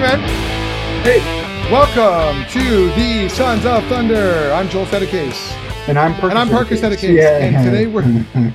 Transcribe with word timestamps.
Hey, 0.00 0.16
man. 0.16 1.02
Hey, 1.04 1.70
Welcome 1.70 2.50
to 2.52 2.86
the 2.94 3.28
Sons 3.28 3.66
of 3.66 3.84
Thunder. 3.84 4.50
I'm 4.50 4.66
Joel 4.70 4.86
Sedekase. 4.86 5.52
and 5.88 5.98
I'm 5.98 6.12
Parker. 6.14 6.30
And 6.30 6.38
I'm 6.38 6.48
Parker. 6.48 6.74
Sedekase. 6.74 7.14
Yeah. 7.16 7.36
And 7.36 7.62
today 7.62 7.86
we're. 7.86 8.54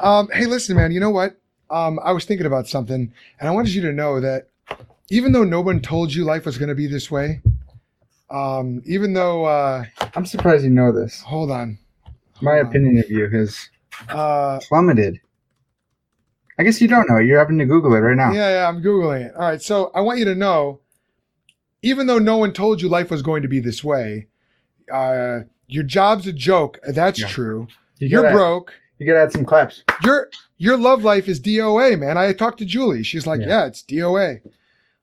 Um, 0.00 0.30
hey, 0.32 0.46
listen, 0.46 0.78
man. 0.78 0.90
You 0.90 1.00
know 1.00 1.10
what? 1.10 1.36
Um, 1.68 2.00
I 2.02 2.12
was 2.12 2.24
thinking 2.24 2.46
about 2.46 2.66
something, 2.66 3.12
and 3.38 3.46
I 3.48 3.52
wanted 3.52 3.74
you 3.74 3.82
to 3.82 3.92
know 3.92 4.20
that 4.20 4.48
even 5.10 5.32
though 5.32 5.44
no 5.44 5.60
one 5.60 5.80
told 5.80 6.14
you 6.14 6.24
life 6.24 6.46
was 6.46 6.56
going 6.56 6.70
to 6.70 6.74
be 6.74 6.86
this 6.86 7.10
way, 7.10 7.42
um, 8.30 8.80
even 8.86 9.12
though, 9.12 9.44
uh, 9.44 9.84
I'm 10.14 10.24
surprised 10.24 10.64
you 10.64 10.70
know 10.70 10.92
this. 10.92 11.20
hold 11.20 11.50
on, 11.50 11.78
My 12.40 12.60
on. 12.60 12.66
opinion 12.68 12.96
of 13.00 13.10
you 13.10 13.28
has 13.28 13.68
uh, 14.08 14.60
plummeted. 14.66 15.20
I 16.60 16.62
guess 16.62 16.78
you 16.78 16.88
don't 16.88 17.08
know. 17.08 17.16
You're 17.16 17.38
having 17.38 17.58
to 17.58 17.64
Google 17.64 17.94
it 17.94 18.00
right 18.00 18.14
now. 18.16 18.32
yeah, 18.32 18.50
yeah, 18.50 18.68
I'm 18.68 18.82
googling 18.82 19.22
it. 19.26 19.34
All 19.34 19.40
right, 19.48 19.62
so 19.62 19.90
I 19.94 20.02
want 20.02 20.18
you 20.18 20.26
to 20.26 20.34
know, 20.34 20.80
even 21.80 22.06
though 22.06 22.18
no 22.18 22.36
one 22.36 22.52
told 22.52 22.82
you 22.82 22.88
life 22.90 23.10
was 23.10 23.22
going 23.22 23.40
to 23.40 23.48
be 23.48 23.60
this 23.60 23.82
way, 23.82 24.26
uh, 24.92 25.40
your 25.68 25.84
job's 25.84 26.26
a 26.26 26.34
joke. 26.34 26.78
That's 26.86 27.18
Yeah. 27.18 27.28
true. 27.28 27.68
You 27.98 28.08
You're 28.08 28.22
gotta, 28.24 28.34
broke. 28.34 28.74
You 28.98 29.06
gotta 29.06 29.20
add 29.20 29.32
some 29.32 29.46
claps. 29.46 29.84
your 30.04 30.28
your 30.58 30.76
love 30.76 31.02
life 31.02 31.28
is 31.28 31.40
DOA, 31.40 31.98
man. 31.98 32.18
I 32.18 32.32
talked 32.34 32.58
to 32.58 32.66
Julie. 32.66 33.02
She's 33.04 33.26
like, 33.26 33.40
Yeah. 33.40 33.48
yeah, 33.48 33.66
it's 33.66 33.82
DOA. 33.82 34.42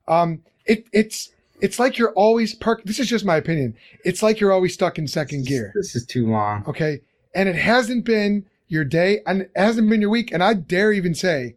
Um, 0.08 0.44
it 0.66 0.86
it's 0.94 1.30
it's 1.60 1.80
like 1.80 1.98
you're 1.98 2.14
always 2.14 2.54
parked. 2.54 2.86
This 2.86 3.00
is 3.00 3.08
just 3.10 3.26
my 3.26 3.36
opinion. 3.38 3.76
It's 4.06 4.22
like 4.22 4.40
you're 4.40 4.52
always 4.52 4.76
stuck 4.76 5.00
in 5.00 5.08
second 5.08 5.48
gear. 5.48 5.72
This 5.74 5.96
is 5.96 6.06
too 6.06 6.28
long. 6.30 6.64
Okay, 6.68 7.02
and 7.34 7.50
it 7.50 7.56
hasn't 7.56 8.06
been 8.06 8.46
your 8.68 8.84
day, 8.84 9.22
and 9.26 9.44
it 9.44 9.52
hasn't 9.56 9.90
been 9.90 10.02
your 10.02 10.10
week, 10.10 10.32
and 10.32 10.44
I 10.44 10.54
dare 10.54 10.92
even 10.92 11.14
say, 11.16 11.56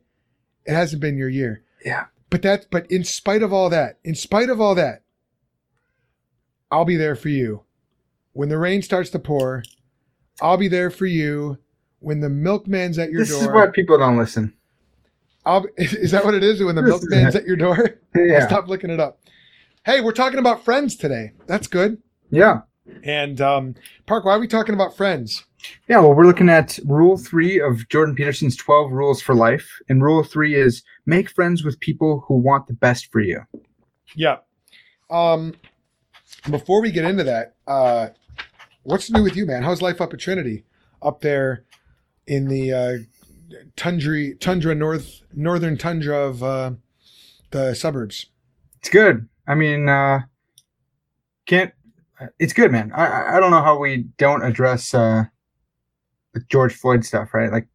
it 0.64 0.72
hasn't 0.72 1.00
been 1.00 1.16
your 1.16 1.28
year. 1.28 1.62
Yeah. 1.84 2.06
But 2.28 2.42
that, 2.42 2.66
but 2.70 2.90
in 2.90 3.04
spite 3.04 3.42
of 3.42 3.52
all 3.52 3.68
that, 3.70 3.98
in 4.04 4.14
spite 4.14 4.48
of 4.50 4.60
all 4.60 4.74
that, 4.76 5.02
I'll 6.70 6.84
be 6.84 6.96
there 6.96 7.16
for 7.16 7.28
you. 7.28 7.64
When 8.32 8.48
the 8.48 8.58
rain 8.58 8.82
starts 8.82 9.10
to 9.10 9.18
pour, 9.18 9.64
I'll 10.40 10.56
be 10.56 10.68
there 10.68 10.90
for 10.90 11.06
you. 11.06 11.58
When 11.98 12.20
the 12.20 12.28
milkman's 12.28 12.98
at 12.98 13.10
your 13.10 13.22
This 13.22 13.30
door, 13.30 13.40
This 13.40 13.48
is 13.48 13.54
why 13.54 13.66
people 13.66 13.98
don't 13.98 14.16
listen. 14.16 14.54
I'll, 15.44 15.66
is 15.76 16.12
that 16.12 16.24
what 16.24 16.34
it 16.34 16.44
is 16.44 16.62
when 16.62 16.76
the 16.76 16.82
milkman's 16.82 17.34
at 17.34 17.44
your 17.44 17.56
door? 17.56 17.96
Yeah. 18.12 18.44
Stop 18.48 18.66
looking 18.66 18.90
it 18.90 18.98
up. 18.98 19.20
Hey, 19.86 20.00
we're 20.00 20.10
talking 20.10 20.40
about 20.40 20.64
friends 20.64 20.96
today. 20.96 21.30
That's 21.46 21.68
good. 21.68 22.02
Yeah. 22.28 22.62
And 23.04 23.40
um, 23.40 23.76
Park, 24.06 24.24
why 24.24 24.34
are 24.34 24.40
we 24.40 24.48
talking 24.48 24.74
about 24.74 24.96
friends? 24.96 25.44
Yeah. 25.88 26.00
Well, 26.00 26.14
we're 26.14 26.26
looking 26.26 26.48
at 26.48 26.78
rule 26.86 27.16
three 27.16 27.60
of 27.60 27.88
Jordan 27.88 28.14
Peterson's 28.14 28.56
12 28.56 28.90
rules 28.92 29.20
for 29.20 29.34
life. 29.34 29.68
And 29.88 30.02
rule 30.02 30.22
three 30.22 30.54
is 30.54 30.82
make 31.06 31.28
friends 31.30 31.64
with 31.64 31.78
people 31.80 32.24
who 32.26 32.34
want 32.34 32.66
the 32.66 32.74
best 32.74 33.10
for 33.12 33.20
you. 33.20 33.40
Yeah. 34.14 34.36
Um, 35.10 35.54
before 36.50 36.80
we 36.80 36.90
get 36.90 37.04
into 37.04 37.24
that, 37.24 37.54
uh, 37.66 38.08
what's 38.84 39.10
new 39.10 39.22
with 39.22 39.36
you, 39.36 39.46
man? 39.46 39.62
How's 39.62 39.82
life 39.82 40.00
up 40.00 40.14
at 40.14 40.20
Trinity, 40.20 40.64
up 41.02 41.20
there 41.20 41.64
in 42.26 42.46
the 42.48 42.72
uh, 42.72 42.96
tundra, 43.76 44.34
tundra 44.36 44.74
north, 44.74 45.22
northern 45.34 45.76
tundra 45.76 46.16
of 46.16 46.42
uh, 46.42 46.72
the 47.50 47.74
suburbs? 47.74 48.26
It's 48.78 48.88
good. 48.88 49.28
I 49.46 49.54
mean, 49.54 49.88
uh, 49.88 50.20
can't. 51.46 51.72
It's 52.38 52.52
good, 52.52 52.70
man. 52.70 52.92
I- 52.94 53.06
I 53.06 53.36
I 53.36 53.40
don't 53.40 53.50
know 53.50 53.62
how 53.62 53.78
we 53.78 54.04
don't 54.18 54.44
address 54.44 54.94
uh, 54.94 55.24
George 56.48 56.74
Floyd 56.74 57.04
stuff, 57.04 57.34
right? 57.34 57.50
Like, 57.50 57.66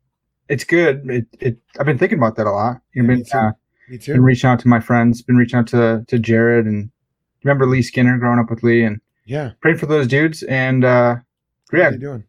it's 0.49 0.63
good. 0.63 1.09
It, 1.09 1.25
it 1.39 1.57
I've 1.79 1.85
been 1.85 1.97
thinking 1.97 2.17
about 2.19 2.35
that 2.37 2.47
a 2.47 2.51
lot. 2.51 2.81
You've 2.93 3.05
Yeah, 3.05 3.09
me 3.09 3.15
been 3.17 3.25
too. 3.25 3.37
uh, 3.37 3.51
Me 3.89 3.97
been 3.97 4.23
reaching 4.23 4.49
out 4.49 4.59
to 4.59 4.67
my 4.67 4.79
friends. 4.79 5.21
Been 5.21 5.37
reaching 5.37 5.59
out 5.59 5.67
to 5.67 6.03
to 6.07 6.19
Jared 6.19 6.65
and 6.65 6.89
remember 7.43 7.65
Lee 7.65 7.81
Skinner 7.81 8.17
growing 8.17 8.39
up 8.39 8.49
with 8.49 8.63
Lee 8.63 8.83
and 8.83 8.99
Yeah. 9.25 9.51
prayed 9.61 9.79
for 9.79 9.85
those 9.87 10.07
dudes. 10.07 10.43
And 10.43 10.83
uh, 10.85 11.15
yeah. 11.73 11.83
How 11.83 11.89
are 11.89 11.91
you 11.93 11.97
doing? 11.99 12.23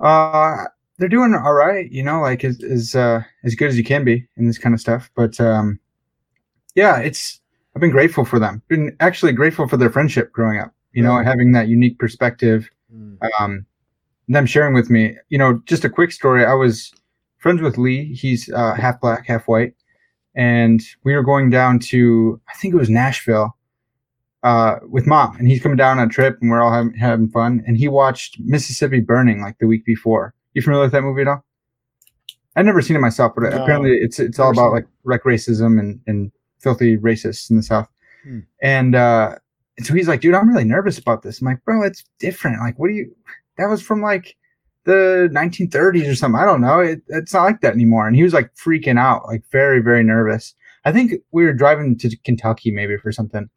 uh, 0.00 0.64
they're 0.98 1.08
doing 1.08 1.34
all 1.34 1.54
right. 1.54 1.90
You 1.90 2.02
know, 2.02 2.20
like 2.20 2.44
as 2.44 2.62
as 2.62 2.94
uh, 2.94 3.22
as 3.44 3.54
good 3.54 3.68
as 3.68 3.76
you 3.78 3.84
can 3.84 4.04
be 4.04 4.26
in 4.36 4.46
this 4.46 4.58
kind 4.58 4.74
of 4.74 4.80
stuff. 4.80 5.10
But 5.14 5.40
um, 5.40 5.78
yeah, 6.74 6.98
it's 6.98 7.40
I've 7.74 7.80
been 7.80 7.90
grateful 7.90 8.24
for 8.24 8.38
them. 8.38 8.62
Been 8.68 8.96
actually 9.00 9.32
grateful 9.32 9.68
for 9.68 9.76
their 9.76 9.90
friendship 9.90 10.32
growing 10.32 10.58
up. 10.58 10.74
You 10.92 11.02
know, 11.02 11.16
Yeah. 11.18 11.24
having 11.24 11.52
that 11.52 11.68
unique 11.68 11.98
perspective. 11.98 12.68
Mm. 12.94 13.16
Um, 13.38 13.66
them 14.30 14.46
sharing 14.46 14.74
with 14.74 14.90
me. 14.90 15.16
You 15.28 15.38
know, 15.38 15.60
just 15.66 15.84
a 15.84 15.90
quick 15.90 16.12
story. 16.12 16.44
I 16.44 16.54
was 16.54 16.92
friends 17.38 17.60
with 17.60 17.78
Lee. 17.78 18.14
He's 18.14 18.50
uh, 18.50 18.74
half 18.74 19.00
black, 19.00 19.26
half 19.26 19.46
white, 19.46 19.74
and 20.34 20.80
we 21.04 21.14
were 21.14 21.22
going 21.22 21.50
down 21.50 21.78
to 21.80 22.40
I 22.48 22.54
think 22.54 22.74
it 22.74 22.78
was 22.78 22.90
Nashville. 22.90 23.56
Uh, 24.42 24.78
with 24.88 25.06
mom, 25.06 25.36
and 25.36 25.46
he's 25.46 25.60
coming 25.62 25.76
down 25.76 25.98
on 25.98 26.08
a 26.08 26.10
trip, 26.10 26.38
and 26.40 26.50
we're 26.50 26.62
all 26.62 26.72
having, 26.72 26.94
having 26.94 27.28
fun. 27.28 27.62
And 27.66 27.76
he 27.76 27.88
watched 27.88 28.40
Mississippi 28.40 29.00
Burning 29.00 29.42
like 29.42 29.58
the 29.58 29.66
week 29.66 29.84
before. 29.84 30.32
You 30.54 30.62
familiar 30.62 30.84
with 30.84 30.92
that 30.92 31.02
movie 31.02 31.20
at 31.20 31.28
all? 31.28 31.44
I've 32.56 32.64
never 32.64 32.80
seen 32.80 32.96
it 32.96 33.00
myself, 33.00 33.32
but 33.34 33.44
No, 33.44 33.62
apparently 33.62 33.98
it's 33.98 34.18
it's 34.18 34.38
all 34.38 34.50
about 34.50 34.72
like 34.72 34.86
wreck 35.04 35.24
racism 35.24 35.78
and 35.78 36.00
and 36.06 36.32
filthy 36.58 36.96
racists 36.96 37.50
in 37.50 37.56
the 37.56 37.62
South. 37.62 37.88
Hmm. 38.24 38.40
And 38.62 38.94
uh, 38.94 39.34
and 39.76 39.86
so 39.86 39.94
he's 39.94 40.08
like, 40.08 40.20
dude, 40.20 40.34
I'm 40.34 40.48
really 40.48 40.64
nervous 40.64 40.98
about 40.98 41.22
this. 41.22 41.40
I'm 41.40 41.46
like, 41.46 41.64
bro, 41.64 41.82
it's 41.82 42.04
different. 42.18 42.60
Like, 42.60 42.78
what 42.78 42.88
do 42.88 42.94
you? 42.94 43.14
That 43.60 43.68
was 43.68 43.82
from 43.82 44.02
like 44.02 44.36
the 44.84 45.28
1930s 45.32 46.10
or 46.10 46.14
something. 46.14 46.40
I 46.40 46.44
don't 46.44 46.60
know. 46.60 46.80
It, 46.80 47.02
it's 47.08 47.34
not 47.34 47.44
like 47.44 47.60
that 47.60 47.74
anymore. 47.74 48.06
And 48.06 48.16
he 48.16 48.22
was 48.22 48.32
like 48.32 48.50
freaking 48.54 48.98
out, 48.98 49.26
like 49.26 49.44
very 49.52 49.80
very 49.80 50.02
nervous. 50.02 50.54
I 50.84 50.92
think 50.92 51.12
we 51.30 51.44
were 51.44 51.52
driving 51.52 51.98
to 51.98 52.16
Kentucky 52.24 52.70
maybe 52.70 52.96
for 52.96 53.12
something. 53.12 53.48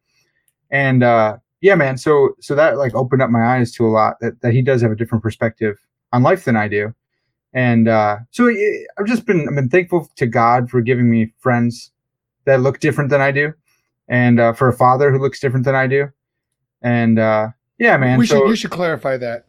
And 0.70 1.02
uh, 1.02 1.38
yeah, 1.60 1.74
man. 1.74 1.96
So 1.96 2.34
so 2.40 2.54
that 2.54 2.76
like 2.76 2.94
opened 2.94 3.22
up 3.22 3.30
my 3.30 3.56
eyes 3.56 3.72
to 3.72 3.86
a 3.86 3.88
lot 3.88 4.16
that 4.20 4.40
that 4.42 4.52
he 4.52 4.62
does 4.62 4.82
have 4.82 4.92
a 4.92 4.96
different 4.96 5.22
perspective 5.22 5.76
on 6.12 6.22
life 6.22 6.44
than 6.44 6.56
I 6.56 6.68
do. 6.68 6.94
And 7.54 7.88
uh, 7.88 8.18
so 8.30 8.48
eh, 8.48 8.84
I've 8.98 9.06
just 9.06 9.24
been 9.26 9.48
I've 9.48 9.54
been 9.54 9.70
thankful 9.70 10.10
to 10.16 10.26
God 10.26 10.68
for 10.68 10.80
giving 10.82 11.10
me 11.10 11.32
friends 11.38 11.92
that 12.44 12.60
look 12.60 12.80
different 12.80 13.10
than 13.10 13.22
I 13.22 13.30
do, 13.30 13.54
and 14.08 14.40
uh, 14.40 14.52
for 14.52 14.68
a 14.68 14.72
father 14.72 15.10
who 15.10 15.18
looks 15.18 15.40
different 15.40 15.64
than 15.64 15.74
I 15.74 15.86
do. 15.86 16.08
And 16.82 17.18
uh, 17.18 17.48
yeah, 17.78 17.96
man. 17.96 18.18
we 18.18 18.26
so 18.26 18.40
should 18.40 18.48
you 18.48 18.56
should 18.56 18.70
clarify 18.70 19.16
that. 19.16 19.46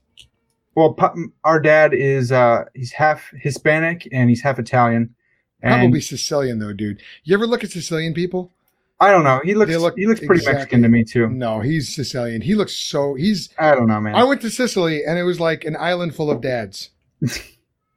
Well, 0.75 0.97
our 1.44 1.59
dad 1.59 1.94
is 1.94 2.31
uh, 2.31 2.66
he's 2.74 2.91
half 2.91 3.31
Hispanic 3.36 4.08
and 4.12 4.30
he's 4.30 4.41
half 4.41 4.59
Italian. 4.59 5.16
And 5.62 5.81
Probably 5.81 6.02
Sicilian 6.02 6.59
though, 6.59 6.74
dude. 6.74 7.02
You 7.24 7.34
ever 7.34 7.47
look 7.47 7.63
at 7.63 7.72
Sicilian 7.72 8.13
people? 8.13 8.52
I 9.00 9.12
don't 9.12 9.24
know. 9.24 9.41
He 9.44 9.56
looks 9.56 9.75
look 9.75 9.96
he 9.97 10.06
looks 10.06 10.19
pretty 10.19 10.36
exactly- 10.41 10.53
Mexican 10.59 10.81
to 10.84 10.90
me 10.90 11.03
too. 11.03 11.28
No, 11.28 11.59
he's 11.59 11.94
Sicilian. 11.96 12.41
He 12.41 12.56
looks 12.56 12.75
so 12.75 13.16
he's 13.16 13.50
I 13.58 13.74
don't 13.74 13.88
know, 13.88 14.00
man. 14.00 14.16
I 14.16 14.24
went 14.24 14.41
to 14.41 14.50
Sicily 14.50 15.03
and 15.06 15.18
it 15.18 15.24
was 15.24 15.40
like 15.40 15.66
an 15.66 15.75
island 15.78 16.13
full 16.16 16.30
of 16.30 16.41
dads 16.41 16.92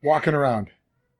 walking 0.02 0.34
around. 0.34 0.68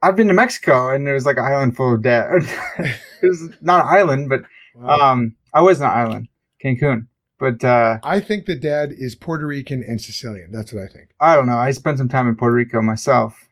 I've 0.03 0.17
been 0.17 0.29
to 0.29 0.35
Mexico 0.35 0.91
and 0.95 1.07
there 1.07 1.15
was 1.15 1.27
like 1.27 1.37
an 1.39 1.45
island 1.45 1.77
full 1.77 1.95
of 1.95 2.03
dads. 2.03 2.47
it 2.79 2.97
was 3.23 3.51
not 3.61 3.85
an 3.85 3.95
island, 3.95 4.29
but 4.29 4.43
Wow. 4.75 5.13
um, 5.13 5.35
I 5.53 5.61
was 5.61 5.81
an 5.81 5.89
island, 5.89 6.29
Cancun. 6.65 7.09
But 7.39 7.63
uh, 7.63 7.99
I 8.03 8.21
think 8.21 8.47
the 8.47 8.57
dad 8.57 8.93
is 8.93 9.15
Puerto 9.15 9.47
Rican 9.47 9.85
and 9.85 10.01
Sicilian. 10.01 10.51
That's 10.51 10.73
what 10.73 10.83
I 10.83 10.89
think. 10.89 11.11
I 11.21 11.37
don't 11.37 11.47
know. 11.47 11.57
I 11.59 11.71
spent 11.71 11.99
some 11.99 12.09
time 12.09 12.27
in 12.29 12.35
Puerto 12.35 12.55
Rico 12.55 12.83
myself. 12.83 13.49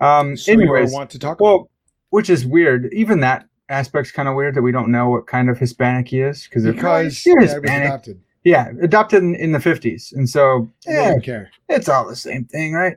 Um, 0.00 0.36
So 0.36 0.52
anyways, 0.52 0.92
want 0.92 1.10
to 1.10 1.18
talk 1.18 1.38
about 1.40 1.44
well, 1.44 1.70
which 2.10 2.30
is 2.30 2.46
weird. 2.46 2.88
Even 2.92 3.20
that 3.20 3.46
aspect's 3.68 4.12
kind 4.12 4.28
of 4.28 4.34
weird 4.36 4.54
that 4.54 4.62
we 4.62 4.70
don't 4.70 4.90
know 4.90 5.08
what 5.08 5.26
kind 5.26 5.50
of 5.50 5.58
Hispanic 5.58 6.08
he 6.08 6.20
is 6.20 6.44
because 6.44 6.64
because 6.64 7.24
you're 7.26 7.40
was 7.40 7.52
Hispanic. 7.52 7.88
adopted. 7.88 8.20
Yeah, 8.44 8.68
adopted 8.82 9.22
in, 9.22 9.34
in 9.36 9.52
the 9.52 9.60
fifties, 9.60 10.12
and 10.14 10.28
so 10.28 10.70
yeah, 10.86 11.18
care. 11.18 11.50
it's 11.70 11.88
all 11.88 12.06
the 12.06 12.14
same 12.14 12.44
thing, 12.44 12.74
right? 12.74 12.96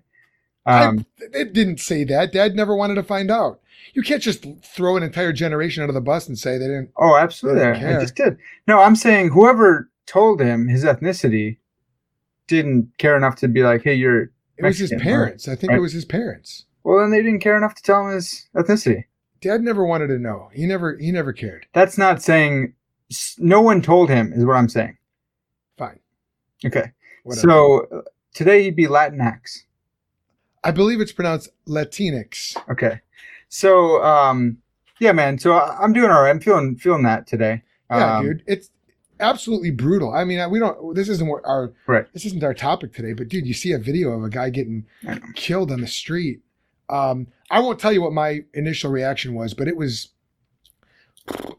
Um, 0.68 1.06
I, 1.20 1.38
it 1.40 1.54
didn't 1.54 1.80
say 1.80 2.04
that. 2.06 2.32
Dad 2.32 2.56
never 2.56 2.76
wanted 2.76 2.96
to 2.96 3.04
find 3.04 3.32
out. 3.32 3.60
You 3.94 4.04
can't 4.04 4.22
just 4.22 4.46
throw 4.64 4.98
an 4.98 5.04
entire 5.04 5.34
generation 5.34 5.82
under 5.82 5.94
the 5.94 6.02
bus 6.02 6.28
and 6.28 6.38
say 6.38 6.58
they 6.58 6.66
didn't. 6.66 6.92
oh, 6.98 7.16
absolutely. 7.16 7.62
Doesn't 7.62 7.86
I 7.86 8.00
just 8.00 8.16
did. 8.16 8.38
No, 8.68 8.80
I'm 8.80 8.96
saying 8.96 9.30
whoever 9.30 9.90
told 10.06 10.42
him 10.42 10.68
his 10.68 10.84
ethnicity 10.84 11.58
didn't 12.48 12.92
care 12.98 13.18
enough 13.18 13.36
to 13.38 13.48
be 13.48 13.64
like, 13.64 13.84
"Hey, 13.84 13.96
you're." 13.96 14.32
Mexican, 14.60 14.60
It 14.60 14.68
was 14.68 14.78
his 14.80 15.02
parents. 15.02 15.48
I 15.48 15.56
think 15.56 15.72
right. 15.72 15.78
it 15.78 15.82
was 15.82 15.94
his 15.94 16.06
parents. 16.06 16.66
Well, 16.84 17.00
then 17.00 17.12
they 17.12 17.22
didn't 17.22 17.42
care 17.42 17.58
enough 17.58 17.76
to 17.76 17.84
tell 17.84 18.08
him 18.08 18.16
his 18.16 18.48
ethnicity. 18.56 19.04
Dad 19.42 19.62
never 19.62 19.86
wanted 19.86 20.08
to 20.08 20.18
know. 20.20 20.50
He 20.54 20.66
never. 20.66 20.98
He 20.98 21.12
never 21.12 21.34
cared. 21.34 21.66
That's 21.74 21.98
not 21.98 22.22
saying 22.22 22.74
no 23.38 23.62
one 23.62 23.82
told 23.82 24.10
him. 24.10 24.34
Is 24.34 24.46
what 24.46 24.56
I'm 24.58 24.70
saying. 24.70 24.98
Fine. 25.78 26.00
Okay. 26.66 26.92
Whatever. 27.24 27.48
So 27.48 27.88
uh, 27.92 28.02
today 28.34 28.64
he'd 28.64 28.76
be 28.76 28.88
Latinx. 28.88 29.64
I 30.64 30.72
believe 30.72 31.00
it's 31.02 31.12
pronounced 31.12 31.50
Latinx. 31.68 32.58
Okay. 32.70 33.02
So 33.50 34.04
um, 34.04 34.58
yeah, 35.00 35.12
man. 35.12 35.38
So 35.40 35.54
I, 35.54 35.78
I'm 35.82 35.94
doing 35.94 36.10
all 36.12 36.22
right. 36.24 36.30
I'm 36.30 36.40
feeling 36.40 36.76
feeling 36.76 37.04
that 37.04 37.28
today. 37.28 37.64
Yeah, 37.90 38.18
Um, 38.18 38.26
dude. 38.26 38.44
It's 38.48 38.70
absolutely 39.20 39.72
brutal. 39.72 40.14
I 40.14 40.24
mean, 40.26 40.50
we 40.52 40.60
don't. 40.60 40.96
This 40.96 41.10
isn't 41.10 41.28
what 41.28 41.44
our 41.46 41.74
Right. 41.88 42.06
this 42.14 42.26
isn't 42.26 42.44
our 42.44 42.54
topic 42.54 42.94
today. 42.94 43.14
But 43.14 43.30
dude, 43.30 43.48
you 43.48 43.54
see 43.54 43.72
a 43.72 43.78
video 43.80 44.10
of 44.12 44.24
a 44.24 44.30
guy 44.30 44.50
getting 44.50 44.86
killed 45.36 45.72
on 45.72 45.82
the 45.82 45.88
street. 45.88 46.42
Um, 46.90 47.28
I 47.52 47.60
won't 47.60 47.80
tell 47.80 47.92
you 47.94 48.02
what 48.02 48.14
my 48.14 48.42
initial 48.54 48.92
reaction 48.92 49.34
was, 49.34 49.54
but 49.54 49.68
it 49.68 49.78
was 49.78 50.10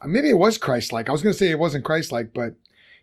maybe 0.07 0.31
it 0.31 0.39
was 0.39 0.59
Christ-like. 0.59 1.09
I 1.09 1.13
was 1.13 1.23
going 1.23 1.33
to 1.33 1.39
say 1.39 1.51
it 1.51 1.59
wasn't 1.59 1.85
Christ-like, 1.85 2.33
but 2.33 2.55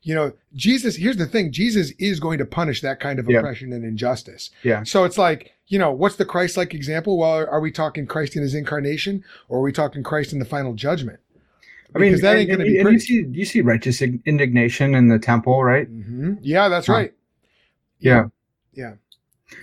you 0.05 0.13
know, 0.13 0.31
Jesus. 0.53 0.95
Here's 0.95 1.17
the 1.17 1.25
thing: 1.25 1.51
Jesus 1.51 1.91
is 1.97 2.19
going 2.19 2.37
to 2.37 2.45
punish 2.45 2.81
that 2.81 2.99
kind 2.99 3.17
of 3.17 3.27
Yeah. 3.27 3.39
oppression 3.39 3.73
and 3.73 3.83
injustice. 3.83 4.51
Yeah. 4.61 4.83
So 4.83 5.03
it's 5.03 5.17
like, 5.17 5.53
you 5.67 5.79
know, 5.79 5.91
what's 5.91 6.15
the 6.15 6.25
Christ-like 6.25 6.75
example? 6.75 7.17
Well, 7.17 7.47
are 7.49 7.59
we 7.59 7.71
talking 7.71 8.05
Christ 8.05 8.35
in 8.35 8.43
His 8.43 8.53
incarnation, 8.53 9.23
or 9.49 9.59
are 9.59 9.63
we 9.63 9.71
talking 9.71 10.03
Christ 10.03 10.31
in 10.31 10.37
the 10.37 10.45
final 10.45 10.73
judgment? 10.73 11.19
I 11.95 11.97
mean, 11.97 12.11
Because 12.11 12.21
that 12.21 12.37
ain't 12.37 12.49
going 12.49 12.59
to 12.59 12.65
be 12.65 12.73
you 12.73 12.99
see 12.99 13.25
you 13.31 13.45
see 13.45 13.61
righteous 13.61 13.99
indignation 14.01 14.93
in 14.93 15.07
the 15.07 15.17
temple, 15.17 15.63
right? 15.63 15.89
Mhm. 15.91 16.37
Yeah, 16.41 16.69
that's 16.69 16.85
Huh. 16.85 16.93
right. 16.93 17.13
Yeah. 17.99 18.25
Yeah. 18.73 18.93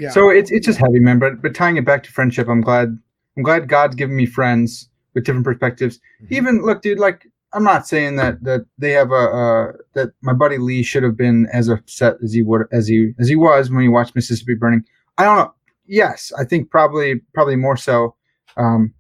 Yeah. 0.01 0.11
So 0.11 0.29
it's 0.31 0.51
it's 0.51 0.67
just 0.67 0.81
heavy, 0.81 0.99
man. 0.99 1.21
But 1.21 1.41
but 1.41 1.55
tying 1.55 1.77
it 1.77 1.85
back 1.85 2.03
to 2.03 2.11
friendship, 2.11 2.49
I'm 2.49 2.63
glad 2.63 2.99
I'm 3.37 3.45
glad 3.45 3.69
God's 3.69 3.95
given 3.95 4.17
me 4.17 4.27
friends 4.27 4.89
with 5.15 5.25
different 5.25 5.45
perspectives. 5.45 6.01
Mhm. 6.25 6.27
Even 6.31 6.63
look, 6.63 6.83
dude, 6.83 6.99
like 6.99 7.29
I'm 7.55 7.65
not 7.65 7.87
saying 7.87 8.17
that 8.17 8.43
that 8.45 8.67
they 8.79 8.93
have 8.93 9.11
a 9.11 9.15
uh, 9.15 9.73
that 9.95 10.13
my 10.23 10.33
buddy 10.33 10.59
Lee 10.59 10.83
should 10.83 11.03
have 11.03 11.17
been 11.17 11.47
as 11.53 11.69
upset 11.69 12.17
as 12.23 12.33
he 12.33 12.43
would 12.43 12.67
as 12.73 12.89
he 12.89 13.13
as 13.19 13.29
he 13.29 13.37
was 13.37 13.71
when 13.71 13.83
he 13.83 13.89
watched 13.89 14.15
Mississippi 14.15 14.55
burning. 14.55 14.85
I 15.19 15.25
don't 15.25 15.37
know. 15.37 15.55
Yes, 15.87 16.33
I 16.39 16.45
think 16.45 16.71
probably 16.71 17.17
probably 17.35 17.57
more 17.57 17.77
so 17.77 18.15
um, 18.57 18.95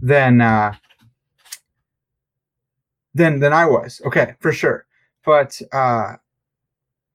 than 0.00 0.40
uh, 0.40 0.74
than 3.14 3.40
than 3.40 3.52
I 3.52 3.66
was. 3.66 4.00
Okay, 4.06 4.34
for 4.40 4.52
sure. 4.52 4.86
But 5.24 5.60
uh, 5.72 6.14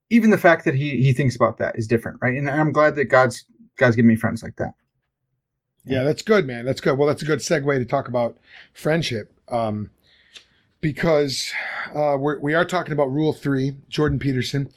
even 0.10 0.30
the 0.30 0.38
fact 0.38 0.66
that 0.66 0.76
he 0.76 1.02
he 1.02 1.14
thinks 1.14 1.36
about 1.36 1.58
that 1.58 1.78
is 1.78 1.88
different, 1.88 2.20
right? 2.22 2.36
And 2.36 2.50
I'm 2.50 2.72
glad 2.72 2.96
that 2.96 3.06
God's 3.06 3.46
God's 3.78 3.96
given 3.96 4.10
me 4.10 4.16
friends 4.16 4.44
like 4.44 4.58
that. 4.58 4.74
Yeah, 5.86 6.04
that's 6.04 6.24
good, 6.24 6.48
man. 6.48 6.66
That's 6.66 6.82
good. 6.82 6.98
Well, 6.98 7.08
that's 7.08 7.22
a 7.22 7.26
good 7.26 7.40
segue 7.40 7.78
to 7.78 7.86
talk 7.86 8.08
about 8.08 8.38
friendship, 8.74 9.32
um, 9.50 9.90
because 10.82 11.52
uh, 11.96 12.16
we're, 12.20 12.40
we 12.40 12.54
are 12.54 12.66
talking 12.66 12.94
about 12.94 13.12
Rule 13.12 13.34
Three, 13.34 13.76
Jordan 13.90 14.20
Peterson, 14.20 14.70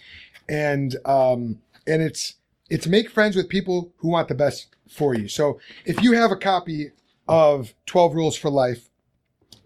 and 0.48 0.96
um, 1.04 1.60
and 1.86 2.02
it's 2.02 2.34
it's 2.70 2.86
make 2.86 3.10
friends 3.10 3.36
with 3.36 3.48
people 3.48 3.92
who 3.98 4.08
want 4.08 4.28
the 4.28 4.34
best 4.34 4.68
for 4.88 5.14
you. 5.14 5.28
So 5.28 5.60
if 5.84 6.02
you 6.02 6.12
have 6.12 6.30
a 6.30 6.36
copy 6.36 6.92
of 7.26 7.74
Twelve 7.86 8.14
Rules 8.14 8.36
for 8.36 8.50
Life, 8.50 8.88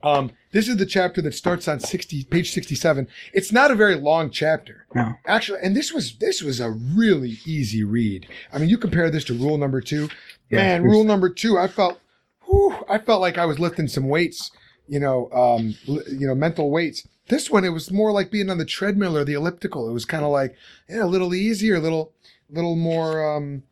um, 0.02 0.32
this 0.52 0.69
is 0.69 0.76
the 0.76 0.87
chapter 0.87 1.22
that 1.22 1.34
starts 1.34 1.69
on 1.69 1.81
sixty 1.81 2.25
page 2.25 2.50
sixty 2.50 2.75
seven. 2.75 3.08
It's 3.32 3.52
not 3.52 3.70
a 3.70 3.75
very 3.75 3.94
long 3.94 4.31
chapter. 4.31 4.87
No. 4.94 5.14
Actually, 5.26 5.60
and 5.62 5.76
this 5.76 5.93
was 5.93 6.16
this 6.16 6.43
was 6.43 6.60
a 6.60 6.70
really 6.70 7.38
easy 7.46 7.84
read. 7.84 8.26
I 8.52 8.58
mean, 8.58 8.69
you 8.69 8.78
compare 8.78 9.10
this 9.10 9.25
to 9.25 9.34
rule 9.34 9.58
number 9.58 9.81
two. 9.81 10.08
Yeah, 10.50 10.58
Man, 10.58 10.82
rule 10.82 11.05
number 11.05 11.31
two, 11.31 11.56
I 11.56 11.66
felt, 11.66 11.98
whew, 12.43 12.84
I 12.87 12.98
felt 12.98 13.22
like 13.22 13.38
I 13.38 13.46
was 13.46 13.58
lifting 13.58 13.88
some 13.88 14.08
weights. 14.08 14.50
You 14.88 15.00
know, 15.00 15.31
um, 15.32 15.75
you 15.87 16.26
know, 16.26 16.34
mental 16.34 16.70
weights. 16.70 17.06
This 17.29 17.50
one, 17.50 17.64
it 17.64 17.70
was 17.70 17.90
more 17.90 18.12
like 18.12 18.31
being 18.31 18.50
on 18.50 18.58
the 18.58 18.64
treadmill 18.64 19.17
or 19.17 19.25
the 19.25 19.34
elliptical. 19.34 19.88
It 19.88 19.93
was 19.93 20.05
kind 20.05 20.25
of 20.25 20.31
like, 20.31 20.55
yeah, 20.88 21.05
a 21.05 21.06
little 21.06 21.34
easier, 21.34 21.76
a 21.76 21.81
little, 21.81 22.12
little 22.50 22.76
more, 22.76 23.37
um, 23.37 23.62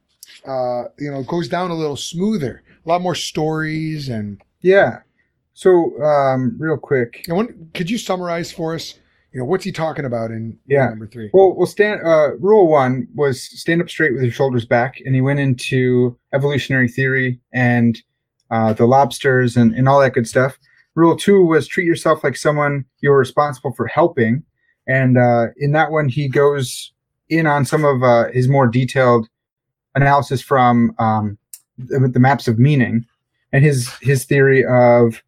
uh, 0.46 0.84
you 0.98 1.10
know, 1.10 1.22
goes 1.24 1.48
down 1.48 1.70
a 1.70 1.74
little 1.74 1.96
smoother. 1.96 2.62
A 2.86 2.88
lot 2.88 3.02
more 3.02 3.14
stories 3.14 4.08
and. 4.08 4.40
Yeah. 4.60 5.00
So, 5.52 6.00
um, 6.02 6.56
real 6.58 6.78
quick, 6.78 7.26
could 7.74 7.90
you 7.90 7.98
summarize 7.98 8.50
for 8.52 8.74
us? 8.74 8.94
You 9.32 9.40
know, 9.40 9.44
what's 9.44 9.64
he 9.64 9.72
talking 9.72 10.04
about 10.04 10.30
in 10.30 10.58
Yeah. 10.66 10.88
number 10.88 11.06
three? 11.06 11.30
Well, 11.32 11.54
well, 11.54 11.66
stand. 11.66 12.00
Uh, 12.04 12.36
rule 12.38 12.66
one 12.66 13.08
was 13.14 13.42
stand 13.42 13.80
up 13.82 13.90
straight 13.90 14.12
with 14.14 14.22
your 14.22 14.32
shoulders 14.32 14.64
back, 14.64 15.00
and 15.04 15.14
he 15.14 15.20
went 15.20 15.38
into 15.38 16.16
evolutionary 16.32 16.88
theory 16.88 17.40
and 17.52 18.00
uh, 18.50 18.72
the 18.72 18.86
lobsters 18.86 19.56
and, 19.56 19.74
and 19.74 19.88
all 19.88 20.00
that 20.00 20.14
good 20.14 20.26
stuff. 20.26 20.58
Rule 20.94 21.16
two 21.16 21.44
was 21.44 21.68
treat 21.68 21.86
yourself 21.86 22.24
like 22.24 22.36
someone 22.36 22.84
you're 23.00 23.18
responsible 23.18 23.72
for 23.72 23.86
helping, 23.86 24.42
and 24.86 25.16
uh, 25.16 25.46
in 25.56 25.72
that 25.72 25.90
one 25.90 26.08
he 26.08 26.28
goes 26.28 26.92
in 27.28 27.46
on 27.46 27.64
some 27.64 27.84
of 27.84 28.02
uh, 28.02 28.28
his 28.32 28.48
more 28.48 28.66
detailed 28.66 29.28
analysis 29.94 30.42
from 30.42 30.94
um, 30.98 31.38
the, 31.78 32.08
the 32.08 32.20
maps 32.20 32.48
of 32.48 32.58
meaning 32.58 33.06
and 33.52 33.64
his 33.64 33.88
his 34.00 34.24
theory 34.24 34.64
of 34.64 35.22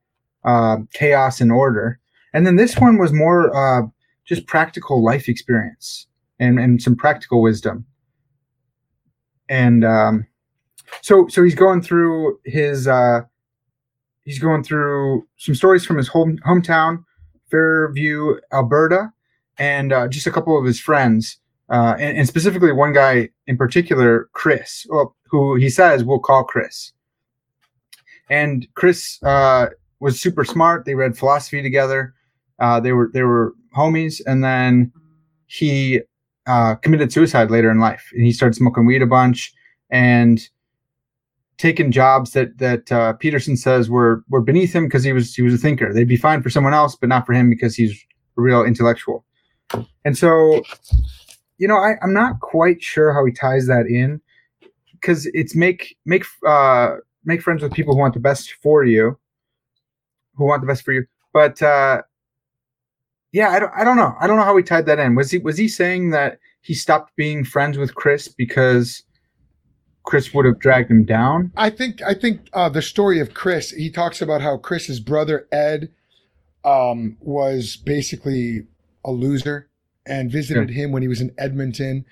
uh, 0.44 0.78
chaos 0.94 1.40
and 1.40 1.52
order. 1.52 1.98
And 2.34 2.46
then 2.46 2.56
this 2.56 2.78
one 2.78 2.98
was 2.98 3.12
more 3.12 3.54
uh, 3.54 3.86
just 4.24 4.46
practical 4.46 5.04
life 5.04 5.28
experience 5.28 6.06
and, 6.38 6.58
and 6.58 6.80
some 6.82 6.96
practical 6.96 7.42
wisdom. 7.42 7.84
And 9.48 9.84
um, 9.84 10.26
so 11.02 11.28
so 11.28 11.42
he's 11.42 11.54
going 11.54 11.82
through 11.82 12.40
his 12.44 12.88
uh, 12.88 13.20
he's 14.24 14.38
going 14.38 14.62
through 14.62 15.26
some 15.36 15.54
stories 15.54 15.84
from 15.84 15.96
his 15.96 16.08
home 16.08 16.38
hometown, 16.46 17.04
Fairview, 17.50 18.36
Alberta, 18.52 19.12
and 19.58 19.92
uh, 19.92 20.08
just 20.08 20.26
a 20.26 20.30
couple 20.30 20.58
of 20.58 20.64
his 20.64 20.80
friends, 20.80 21.38
uh, 21.70 21.94
and, 21.98 22.18
and 22.18 22.28
specifically 22.28 22.72
one 22.72 22.92
guy 22.92 23.28
in 23.46 23.56
particular, 23.56 24.28
Chris, 24.32 24.86
who 25.30 25.56
he 25.56 25.68
says 25.68 26.04
we'll 26.04 26.18
call 26.18 26.44
Chris. 26.44 26.92
And 28.30 28.66
Chris 28.74 29.22
uh, 29.22 29.66
was 30.00 30.20
super 30.20 30.44
smart. 30.44 30.84
They 30.84 30.94
read 30.94 31.18
philosophy 31.18 31.62
together. 31.62 32.14
Uh, 32.58 32.80
they 32.80 32.92
were 32.92 33.10
they 33.12 33.22
were 33.22 33.54
homies, 33.76 34.20
and 34.26 34.42
then 34.42 34.92
he 35.46 36.00
uh, 36.46 36.76
committed 36.76 37.12
suicide 37.12 37.50
later 37.50 37.70
in 37.70 37.78
life, 37.78 38.10
and 38.12 38.24
he 38.24 38.32
started 38.32 38.54
smoking 38.54 38.86
weed 38.86 39.02
a 39.02 39.06
bunch 39.06 39.52
and 39.90 40.48
taking 41.58 41.92
jobs 41.92 42.32
that 42.32 42.58
that 42.58 42.90
uh, 42.90 43.12
Peterson 43.14 43.56
says 43.56 43.88
were 43.88 44.24
were 44.28 44.40
beneath 44.40 44.74
him 44.74 44.84
because 44.84 45.04
he 45.04 45.12
was 45.12 45.34
he 45.34 45.42
was 45.42 45.54
a 45.54 45.58
thinker. 45.58 45.92
They'd 45.92 46.08
be 46.08 46.16
fine 46.16 46.42
for 46.42 46.50
someone 46.50 46.74
else, 46.74 46.96
but 46.96 47.08
not 47.08 47.26
for 47.26 47.32
him 47.32 47.50
because 47.50 47.74
he's 47.76 47.92
a 48.36 48.40
real 48.40 48.64
intellectual. 48.64 49.24
And 50.04 50.18
so, 50.18 50.62
you 51.58 51.68
know, 51.68 51.76
I, 51.76 51.94
I'm 52.02 52.12
not 52.12 52.40
quite 52.40 52.82
sure 52.82 53.12
how 53.12 53.24
he 53.24 53.32
ties 53.32 53.66
that 53.66 53.86
in 53.86 54.20
because 54.92 55.28
it's 55.34 55.54
make 55.54 55.96
make 56.04 56.24
uh, 56.46 56.96
make 57.24 57.42
friends 57.42 57.62
with 57.62 57.72
people 57.72 57.94
who 57.94 58.00
want 58.00 58.14
the 58.14 58.20
best 58.20 58.54
for 58.62 58.84
you, 58.84 59.18
who 60.36 60.44
want 60.44 60.62
the 60.62 60.66
best 60.66 60.84
for 60.84 60.92
you. 60.92 61.06
But 61.32 61.62
uh, 61.62 62.02
yeah, 63.32 63.50
I 63.50 63.58
don't 63.58 63.72
I 63.76 63.84
don't 63.84 63.96
know. 63.96 64.14
I 64.20 64.26
don't 64.26 64.36
know 64.36 64.44
how 64.44 64.56
he 64.56 64.62
tied 64.62 64.86
that 64.86 64.98
in. 64.98 65.14
Was 65.14 65.30
he 65.30 65.38
was 65.38 65.58
he 65.58 65.68
saying 65.68 66.10
that 66.10 66.38
he 66.62 66.74
stopped 66.74 67.14
being 67.16 67.44
friends 67.44 67.78
with 67.78 67.94
Chris 67.94 68.28
because 68.28 69.02
Chris 70.04 70.34
would 70.34 70.44
have 70.44 70.58
dragged 70.58 70.90
him 70.90 71.04
down? 71.04 71.52
I 71.56 71.70
think 71.70 72.02
I 72.02 72.14
think 72.14 72.48
uh, 72.52 72.68
the 72.68 72.82
story 72.82 73.20
of 73.20 73.34
Chris. 73.34 73.70
He 73.70 73.90
talks 73.90 74.20
about 74.20 74.40
how 74.40 74.56
Chris's 74.56 75.00
brother 75.00 75.46
Ed 75.52 75.90
um, 76.64 77.16
was 77.20 77.76
basically 77.76 78.66
a 79.04 79.10
loser 79.10 79.68
and 80.06 80.30
visited 80.30 80.70
him 80.70 80.92
when 80.92 81.02
he 81.02 81.08
was 81.08 81.20
in 81.20 81.32
Edmonton. 81.38 82.04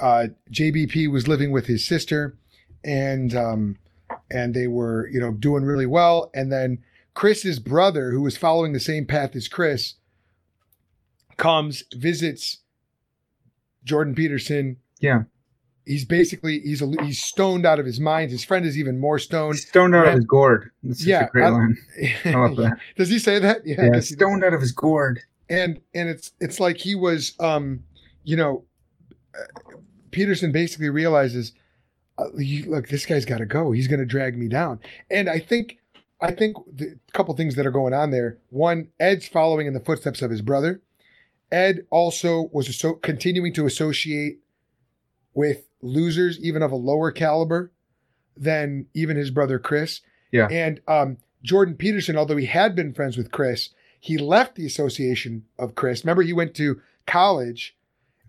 Uh, 0.00 0.28
JBP 0.50 1.10
was 1.10 1.28
living 1.28 1.52
with 1.52 1.66
his 1.66 1.86
sister, 1.86 2.36
and 2.84 3.34
um, 3.34 3.76
and 4.30 4.54
they 4.54 4.66
were 4.66 5.08
you 5.08 5.20
know 5.20 5.32
doing 5.32 5.64
really 5.64 5.86
well. 5.86 6.30
And 6.34 6.50
then 6.50 6.78
Chris's 7.14 7.58
brother, 7.58 8.10
who 8.10 8.22
was 8.22 8.36
following 8.36 8.72
the 8.72 8.80
same 8.80 9.06
path 9.06 9.36
as 9.36 9.48
Chris, 9.48 9.94
comes 11.36 11.84
visits 11.94 12.58
Jordan 13.84 14.14
Peterson. 14.14 14.78
Yeah. 15.00 15.24
He's 15.86 16.04
basically 16.04 16.60
he's 16.60 16.82
a, 16.82 16.90
he's 17.04 17.22
stoned 17.22 17.64
out 17.64 17.78
of 17.78 17.86
his 17.86 18.00
mind. 18.00 18.30
His 18.32 18.44
friend 18.44 18.66
is 18.66 18.76
even 18.76 18.98
more 18.98 19.18
stoned. 19.18 19.58
Stoned 19.58 19.94
out 19.94 20.04
Yeah. 20.06 20.10
of 20.10 20.16
his 20.16 20.24
gourd. 20.24 20.70
That's 20.82 21.06
Yeah, 21.06 21.26
a 21.26 21.30
great 21.30 21.44
I- 21.44 21.48
line. 21.50 21.76
I. 22.24 22.72
Does 22.96 23.08
he 23.08 23.18
say 23.20 23.38
that? 23.38 23.64
Yeah, 23.64 23.90
does. 23.90 24.08
stoned 24.08 24.42
out 24.44 24.52
of 24.52 24.60
his 24.60 24.72
gourd. 24.72 25.20
and 25.48 25.80
and 25.94 26.08
it's 26.08 26.32
it's 26.40 26.58
like 26.58 26.76
he 26.76 26.94
was 26.96 27.34
um 27.38 27.84
you 28.24 28.36
know 28.36 28.64
uh, 29.38 29.76
peterson 30.10 30.50
basically 30.50 30.88
realizes 30.90 31.52
uh, 32.18 32.24
you, 32.36 32.68
look 32.68 32.88
this 32.88 33.06
guy's 33.06 33.24
got 33.24 33.38
to 33.38 33.46
go 33.46 33.70
he's 33.70 33.86
going 33.86 34.00
to 34.00 34.06
drag 34.06 34.36
me 34.36 34.48
down 34.48 34.80
and 35.08 35.28
i 35.28 35.38
think 35.38 35.78
i 36.20 36.32
think 36.32 36.56
the 36.72 36.98
couple 37.12 37.32
things 37.36 37.54
that 37.54 37.64
are 37.64 37.70
going 37.70 37.94
on 37.94 38.10
there 38.10 38.38
one 38.50 38.88
ed's 38.98 39.28
following 39.28 39.68
in 39.68 39.74
the 39.74 39.78
footsteps 39.78 40.20
of 40.20 40.32
his 40.32 40.42
brother 40.42 40.80
ed 41.52 41.86
also 41.90 42.48
was 42.52 42.74
so 42.76 42.94
continuing 42.94 43.52
to 43.52 43.66
associate 43.66 44.40
with 45.34 45.65
losers 45.82 46.38
even 46.40 46.62
of 46.62 46.72
a 46.72 46.76
lower 46.76 47.10
caliber 47.10 47.70
than 48.36 48.86
even 48.94 49.16
his 49.16 49.30
brother 49.30 49.58
chris 49.58 50.00
Yeah. 50.32 50.48
and 50.50 50.80
um 50.88 51.18
jordan 51.42 51.74
peterson 51.74 52.16
although 52.16 52.36
he 52.36 52.46
had 52.46 52.74
been 52.74 52.92
friends 52.94 53.16
with 53.16 53.30
chris 53.30 53.70
he 53.98 54.18
left 54.18 54.54
the 54.54 54.66
association 54.66 55.46
of 55.58 55.74
Chris. 55.74 56.04
Remember, 56.04 56.22
he 56.22 56.32
went 56.32 56.54
to 56.56 56.80
college, 57.06 57.74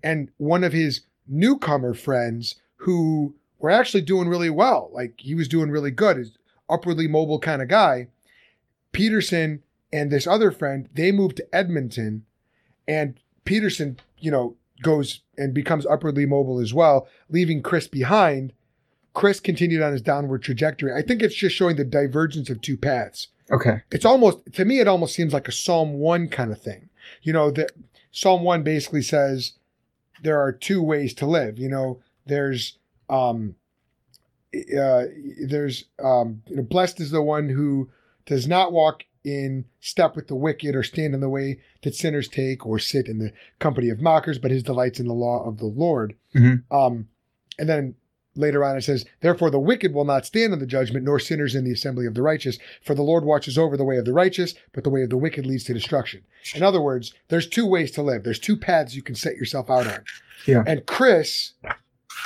and 0.02 0.32
one 0.38 0.64
of 0.64 0.74
his 0.74 1.02
newcomer 1.28 1.94
friends 1.94 2.56
who 2.78 3.36
were 3.60 3.70
actually 3.70 4.02
doing 4.02 4.28
really 4.28 4.50
well, 4.50 4.90
like 4.92 5.14
he 5.18 5.36
was 5.36 5.48
doing 5.48 5.70
really 5.70 5.92
good, 5.92 6.18
is 6.18 6.32
upwardly 6.68 7.08
mobile 7.08 7.38
kind 7.38 7.62
of 7.62 7.68
guy. 7.68 8.08
Peterson 8.92 9.62
and 9.94 10.10
this 10.10 10.26
other 10.26 10.50
friend, 10.50 10.90
they 10.94 11.12
moved 11.12 11.38
to 11.38 11.56
Edmonton, 11.56 12.26
and 12.88 13.20
Peterson, 13.46 14.00
you 14.20 14.32
know, 14.32 14.56
goes 14.82 15.22
and 15.38 15.54
becomes 15.54 15.86
upwardly 15.86 16.26
mobile 16.26 16.60
as 16.60 16.74
well, 16.74 17.08
leaving 17.30 17.62
Chris 17.62 17.88
behind. 17.88 18.54
Chris 19.14 19.40
continued 19.40 19.82
on 19.82 19.94
his 19.94 20.02
downward 20.02 20.44
trajectory. 20.44 20.94
I 20.94 21.02
think 21.02 21.24
it's 21.24 21.36
just 21.36 21.56
showing 21.56 21.76
the 21.76 21.84
divergence 21.84 22.50
of 22.50 22.62
two 22.62 22.78
paths 22.78 23.30
Okay. 23.52 23.82
It's 23.92 24.06
almost 24.06 24.40
to 24.54 24.66
me, 24.66 24.80
it 24.80 24.88
almost 24.88 25.16
seems 25.16 25.34
like 25.34 25.48
a 25.48 25.54
Psalm 25.54 25.94
one 25.94 26.28
kind 26.28 26.52
of 26.52 26.62
thing. 26.62 26.90
You 27.22 27.34
know, 27.34 27.52
that 27.52 27.72
Psalm 28.12 28.44
one 28.44 28.64
basically 28.64 29.02
says 29.02 29.54
there 30.24 30.40
are 30.40 30.52
two 30.52 30.82
ways 30.82 31.14
to 31.16 31.26
live. 31.26 31.58
You 31.58 31.70
know, 31.70 32.02
there's 32.26 32.78
um, 33.10 33.56
uh, 34.54 35.04
there's 35.46 35.86
um, 36.04 36.42
you 36.48 36.58
know, 36.58 36.64
blessed 36.64 37.00
is 37.00 37.12
the 37.12 37.22
one 37.22 37.50
who 37.50 37.90
does 38.26 38.48
not 38.48 38.74
walk 38.74 39.04
in 39.28 39.66
step 39.82 40.16
with 40.16 40.28
the 40.28 40.36
wicked 40.36 40.74
or 40.74 40.84
stand 40.84 41.14
in 41.14 41.20
the 41.20 41.30
way 41.30 41.60
that 41.84 41.94
sinners 41.94 42.30
take 42.30 42.66
or 42.66 42.80
sit 42.80 43.08
in 43.08 43.20
the 43.20 43.34
company 43.60 43.90
of 43.90 44.02
mockers, 44.02 44.40
but 44.40 44.52
his 44.52 44.64
delights 44.64 45.00
in 45.00 45.08
the 45.08 45.14
law 45.14 45.46
of 45.46 45.58
the 45.58 45.66
Lord. 45.66 46.16
Mhm. 46.34 46.64
Um, 46.72 47.10
and 47.60 47.68
then 47.68 47.96
later 48.36 48.64
on 48.64 48.78
it 48.78 48.84
says, 48.84 49.06
Therefore 49.20 49.50
the 49.50 49.60
wicked 49.60 49.94
will 49.94 50.06
not 50.06 50.26
stand 50.26 50.54
in 50.54 50.60
the 50.60 50.66
judgment, 50.66 51.04
nor 51.04 51.20
sinners 51.20 51.56
in 51.56 51.66
the 51.66 51.74
assembly 51.74 52.06
of 52.06 52.14
the 52.14 52.22
righteous. 52.22 52.58
For 52.82 52.96
the 52.96 53.04
Lord 53.04 53.26
watches 53.26 53.58
over 53.58 53.76
the 53.76 53.84
way 53.84 53.98
of 53.98 54.06
the 54.06 54.14
righteous, 54.14 54.54
but 54.72 54.84
the 54.84 54.90
way 54.90 55.02
of 55.04 55.10
the 55.10 55.18
wicked 55.18 55.46
leads 55.46 55.66
to 55.66 55.74
destruction. 55.74 56.22
In 56.56 56.64
other 56.64 56.82
words, 56.82 57.14
there's 57.28 57.48
two 57.48 57.66
ways 57.66 57.92
to 57.92 58.02
live. 58.02 58.24
There's 58.24 58.40
two 58.40 58.56
paths 58.56 58.96
you 58.96 59.02
can 59.02 59.16
set 59.16 59.36
yourself 59.36 59.70
out 59.70 59.88
on. 59.88 60.00
Yeah. 60.46 60.64
And 60.66 60.86
Chris, 60.86 61.54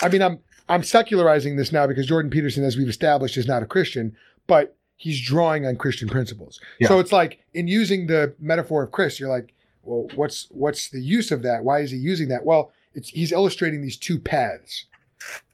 I 0.01 0.09
mean, 0.09 0.21
I'm 0.21 0.39
I'm 0.69 0.83
secularizing 0.83 1.55
this 1.55 1.71
now 1.71 1.87
because 1.87 2.05
Jordan 2.05 2.29
Peterson, 2.29 2.63
as 2.63 2.77
we've 2.77 2.87
established, 2.87 3.35
is 3.37 3.47
not 3.47 3.63
a 3.63 3.65
Christian, 3.65 4.15
but 4.47 4.77
he's 5.01 5.19
drawing 5.19 5.65
on 5.65 5.75
Christian 5.75 6.07
principles. 6.07 6.61
Yeah. 6.79 6.87
So 6.87 6.99
it's 6.99 7.11
like 7.11 7.39
in 7.55 7.67
using 7.67 8.05
the 8.05 8.35
metaphor 8.39 8.83
of 8.83 8.91
Chris, 8.91 9.19
you're 9.19 9.29
like, 9.29 9.51
well, 9.81 10.07
what's 10.13 10.47
what's 10.51 10.89
the 10.89 11.01
use 11.01 11.31
of 11.31 11.41
that? 11.41 11.63
Why 11.63 11.79
is 11.79 11.89
he 11.89 11.97
using 11.97 12.27
that? 12.27 12.45
Well, 12.45 12.71
it's 12.93 13.09
he's 13.09 13.31
illustrating 13.31 13.81
these 13.81 13.97
two 13.97 14.19
paths. 14.19 14.85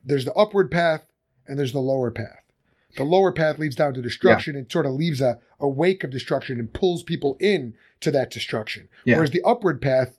There's 0.04 0.26
the 0.26 0.34
upward 0.34 0.70
path 0.70 1.06
and 1.48 1.58
there's 1.58 1.72
the 1.72 1.80
lower 1.80 2.12
path. 2.12 2.44
The 2.98 3.06
lower 3.06 3.32
path 3.32 3.58
leads 3.58 3.76
down 3.76 3.94
to 3.94 4.02
destruction 4.02 4.58
and 4.58 4.70
sort 4.70 4.86
of 4.86 4.92
leaves 4.94 5.22
a, 5.22 5.40
a 5.62 5.68
wake 5.68 6.04
of 6.04 6.10
destruction 6.10 6.60
and 6.60 6.74
pulls 6.74 7.04
people 7.04 7.38
in 7.40 7.74
to 8.02 8.12
that 8.12 8.32
destruction. 8.32 8.90
Yeah. 9.06 9.16
Whereas 9.16 9.32
the 9.32 9.44
upward 9.46 9.82
path 9.82 10.18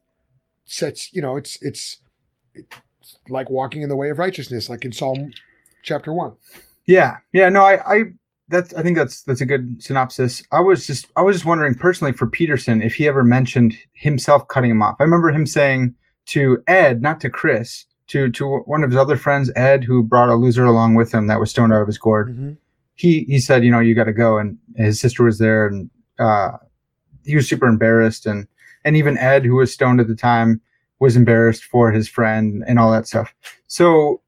sets, 0.64 1.12
you 1.12 1.20
know, 1.20 1.36
it's 1.36 1.60
it's 1.60 1.98
it's 2.54 3.18
like 3.28 3.50
walking 3.50 3.82
in 3.82 3.90
the 3.90 3.96
way 3.96 4.08
of 4.08 4.18
righteousness, 4.18 4.70
like 4.70 4.86
in 4.86 4.92
Psalm 4.92 5.32
chapter 5.82 6.14
one. 6.14 6.32
Yeah, 6.86 7.18
yeah, 7.34 7.50
no, 7.50 7.62
I, 7.62 7.96
I, 7.96 8.04
that's, 8.48 8.74
I 8.74 8.82
think 8.82 8.96
that's 8.96 9.22
that's 9.22 9.40
a 9.40 9.46
good 9.46 9.82
synopsis. 9.82 10.42
I 10.52 10.60
was 10.60 10.86
just, 10.86 11.06
I 11.16 11.22
was 11.22 11.36
just 11.36 11.46
wondering 11.46 11.74
personally 11.74 12.12
for 12.12 12.26
Peterson 12.26 12.82
if 12.82 12.94
he 12.94 13.06
ever 13.06 13.22
mentioned 13.22 13.76
himself 13.92 14.48
cutting 14.48 14.70
him 14.70 14.82
off. 14.82 14.96
I 14.98 15.04
remember 15.04 15.30
him 15.30 15.46
saying 15.46 15.94
to 16.26 16.62
Ed, 16.66 17.02
not 17.02 17.20
to 17.20 17.30
Chris, 17.30 17.84
to 18.08 18.30
to 18.30 18.58
one 18.60 18.82
of 18.82 18.90
his 18.90 18.98
other 18.98 19.16
friends, 19.16 19.50
Ed, 19.54 19.84
who 19.84 20.02
brought 20.02 20.30
a 20.30 20.34
loser 20.34 20.64
along 20.64 20.94
with 20.94 21.12
him 21.12 21.26
that 21.26 21.40
was 21.40 21.50
stoned 21.50 21.72
out 21.72 21.82
of 21.82 21.86
his 21.86 21.98
gourd. 21.98 22.30
He 22.94 23.24
he 23.24 23.38
said, 23.38 23.64
you 23.64 23.70
know, 23.70 23.80
you 23.80 23.94
got 23.94 24.04
to 24.04 24.12
go, 24.12 24.38
and 24.38 24.58
his 24.76 25.00
sister 25.00 25.24
was 25.24 25.38
there, 25.38 25.66
and 25.66 25.90
uh, 26.18 26.52
he 27.24 27.36
was 27.36 27.48
super 27.48 27.66
embarrassed, 27.66 28.26
and 28.26 28.48
and 28.84 28.96
even 28.96 29.18
Ed, 29.18 29.44
who 29.44 29.56
was 29.56 29.72
stoned 29.72 30.00
at 30.00 30.08
the 30.08 30.16
time, 30.16 30.60
was 30.98 31.16
embarrassed 31.16 31.64
for 31.64 31.92
his 31.92 32.08
friend 32.08 32.64
and 32.66 32.78
all 32.78 32.90
that 32.90 33.06
stuff. 33.06 33.34
So 33.66 34.22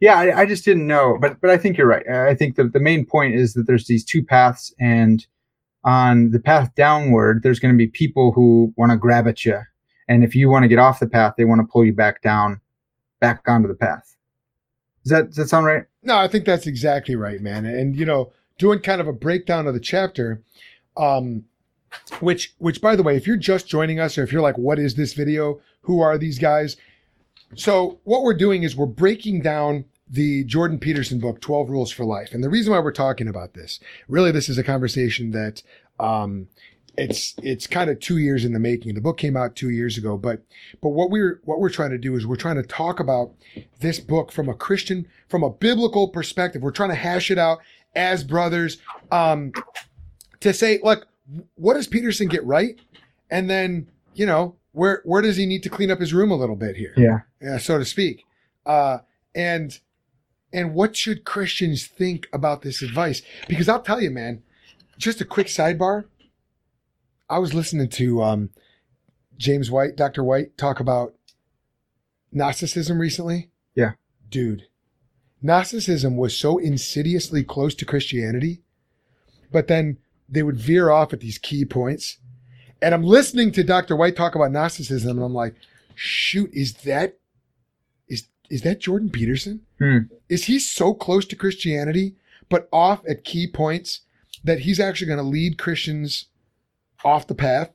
yeah, 0.00 0.18
I, 0.18 0.40
I 0.40 0.46
just 0.46 0.64
didn't 0.64 0.86
know, 0.86 1.18
but 1.20 1.40
but 1.40 1.50
I 1.50 1.58
think 1.58 1.76
you're 1.76 1.86
right. 1.86 2.08
I 2.08 2.34
think 2.34 2.56
that 2.56 2.72
the 2.72 2.80
main 2.80 3.04
point 3.04 3.34
is 3.34 3.52
that 3.54 3.66
there's 3.66 3.86
these 3.86 4.04
two 4.04 4.24
paths, 4.24 4.74
and 4.80 5.26
on 5.84 6.30
the 6.30 6.40
path 6.40 6.74
downward, 6.74 7.42
there's 7.42 7.60
going 7.60 7.74
to 7.74 7.78
be 7.78 7.86
people 7.86 8.32
who 8.32 8.72
want 8.76 8.90
to 8.92 8.96
grab 8.96 9.28
at 9.28 9.44
you, 9.44 9.60
and 10.08 10.24
if 10.24 10.34
you 10.34 10.48
want 10.48 10.64
to 10.64 10.68
get 10.68 10.78
off 10.78 11.00
the 11.00 11.06
path, 11.06 11.34
they 11.36 11.44
want 11.44 11.60
to 11.60 11.70
pull 11.70 11.84
you 11.84 11.92
back 11.92 12.22
down, 12.22 12.60
back 13.20 13.42
onto 13.46 13.68
the 13.68 13.74
path. 13.74 14.16
Does 15.04 15.10
that 15.10 15.26
does 15.26 15.36
that 15.36 15.48
sound 15.48 15.66
right? 15.66 15.84
No, 16.02 16.16
I 16.16 16.28
think 16.28 16.46
that's 16.46 16.66
exactly 16.66 17.14
right, 17.14 17.40
man. 17.40 17.66
And 17.66 17.94
you 17.94 18.06
know, 18.06 18.32
doing 18.58 18.80
kind 18.80 19.02
of 19.02 19.06
a 19.06 19.12
breakdown 19.12 19.66
of 19.66 19.74
the 19.74 19.80
chapter, 19.80 20.42
um, 20.96 21.44
which 22.20 22.54
which 22.56 22.80
by 22.80 22.96
the 22.96 23.02
way, 23.02 23.16
if 23.16 23.26
you're 23.26 23.36
just 23.36 23.68
joining 23.68 24.00
us 24.00 24.16
or 24.16 24.22
if 24.22 24.32
you're 24.32 24.40
like, 24.40 24.56
what 24.56 24.78
is 24.78 24.94
this 24.94 25.12
video? 25.12 25.60
Who 25.82 26.00
are 26.00 26.16
these 26.16 26.38
guys? 26.38 26.76
So 27.54 27.98
what 28.04 28.22
we're 28.22 28.34
doing 28.34 28.62
is 28.62 28.76
we're 28.76 28.86
breaking 28.86 29.42
down 29.42 29.84
the 30.08 30.44
Jordan 30.44 30.78
Peterson 30.78 31.20
book, 31.20 31.40
12 31.40 31.70
Rules 31.70 31.92
for 31.92 32.04
Life. 32.04 32.32
And 32.32 32.42
the 32.42 32.50
reason 32.50 32.72
why 32.72 32.80
we're 32.80 32.92
talking 32.92 33.28
about 33.28 33.54
this, 33.54 33.80
really 34.08 34.32
this 34.32 34.48
is 34.48 34.58
a 34.58 34.64
conversation 34.64 35.30
that 35.32 35.62
um 35.98 36.48
it's 36.96 37.34
it's 37.42 37.66
kind 37.66 37.88
of 37.88 38.00
two 38.00 38.18
years 38.18 38.44
in 38.44 38.52
the 38.52 38.58
making. 38.58 38.94
The 38.94 39.00
book 39.00 39.16
came 39.16 39.36
out 39.36 39.54
two 39.54 39.70
years 39.70 39.96
ago, 39.96 40.16
but 40.16 40.42
but 40.82 40.90
what 40.90 41.10
we're 41.10 41.40
what 41.44 41.60
we're 41.60 41.70
trying 41.70 41.90
to 41.90 41.98
do 41.98 42.16
is 42.16 42.26
we're 42.26 42.36
trying 42.36 42.56
to 42.56 42.62
talk 42.62 43.00
about 43.00 43.32
this 43.80 44.00
book 44.00 44.32
from 44.32 44.48
a 44.48 44.54
Christian, 44.54 45.06
from 45.28 45.42
a 45.42 45.50
biblical 45.50 46.08
perspective. 46.08 46.62
We're 46.62 46.72
trying 46.72 46.90
to 46.90 46.96
hash 46.96 47.30
it 47.30 47.38
out 47.38 47.60
as 47.94 48.22
brothers, 48.24 48.78
um, 49.10 49.52
to 50.40 50.52
say, 50.52 50.78
look, 50.82 51.06
what 51.54 51.74
does 51.74 51.86
Peterson 51.86 52.28
get 52.28 52.44
right, 52.44 52.78
and 53.30 53.48
then 53.48 53.88
you 54.14 54.26
know 54.26 54.56
where 54.72 55.02
where 55.04 55.22
does 55.22 55.36
he 55.36 55.46
need 55.46 55.62
to 55.62 55.70
clean 55.70 55.90
up 55.90 56.00
his 56.00 56.12
room 56.12 56.30
a 56.30 56.36
little 56.36 56.56
bit 56.56 56.76
here, 56.76 56.94
Yeah. 56.96 57.20
Yeah, 57.40 57.58
so 57.58 57.78
to 57.78 57.84
speak, 57.84 58.24
uh, 58.66 58.98
and 59.34 59.78
and 60.52 60.74
what 60.74 60.96
should 60.96 61.24
Christians 61.24 61.86
think 61.86 62.28
about 62.32 62.62
this 62.62 62.82
advice? 62.82 63.22
Because 63.48 63.68
I'll 63.68 63.82
tell 63.82 64.00
you, 64.00 64.10
man, 64.10 64.42
just 64.98 65.20
a 65.20 65.24
quick 65.24 65.46
sidebar. 65.46 66.04
I 67.28 67.38
was 67.38 67.54
listening 67.54 67.88
to 67.90 68.22
um, 68.22 68.50
James 69.36 69.70
White, 69.70 69.96
Dr. 69.96 70.24
White, 70.24 70.58
talk 70.58 70.80
about 70.80 71.14
Gnosticism 72.32 73.00
recently. 73.00 73.50
Yeah. 73.74 73.92
Dude, 74.28 74.66
Gnosticism 75.40 76.16
was 76.16 76.36
so 76.36 76.58
insidiously 76.58 77.44
close 77.44 77.74
to 77.76 77.84
Christianity, 77.84 78.62
but 79.52 79.68
then 79.68 79.98
they 80.28 80.42
would 80.42 80.56
veer 80.56 80.90
off 80.90 81.12
at 81.12 81.20
these 81.20 81.38
key 81.38 81.64
points. 81.64 82.18
And 82.82 82.94
I'm 82.94 83.02
listening 83.02 83.52
to 83.52 83.64
Dr. 83.64 83.94
White 83.94 84.16
talk 84.16 84.34
about 84.34 84.52
Gnosticism, 84.52 85.16
and 85.16 85.24
I'm 85.24 85.34
like, 85.34 85.54
shoot, 85.94 86.50
is 86.52 86.74
that 86.84 87.19
is 88.50 88.62
that 88.62 88.80
Jordan 88.80 89.10
Peterson? 89.10 89.60
Hmm. 89.78 89.98
Is 90.28 90.44
he 90.44 90.58
so 90.58 90.92
close 90.92 91.24
to 91.26 91.36
Christianity, 91.36 92.16
but 92.48 92.68
off 92.72 93.02
at 93.08 93.24
key 93.24 93.46
points 93.46 94.00
that 94.44 94.60
he's 94.60 94.80
actually 94.80 95.06
going 95.06 95.18
to 95.18 95.22
lead 95.22 95.58
Christians 95.58 96.26
off 97.04 97.26
the 97.26 97.34
path? 97.34 97.70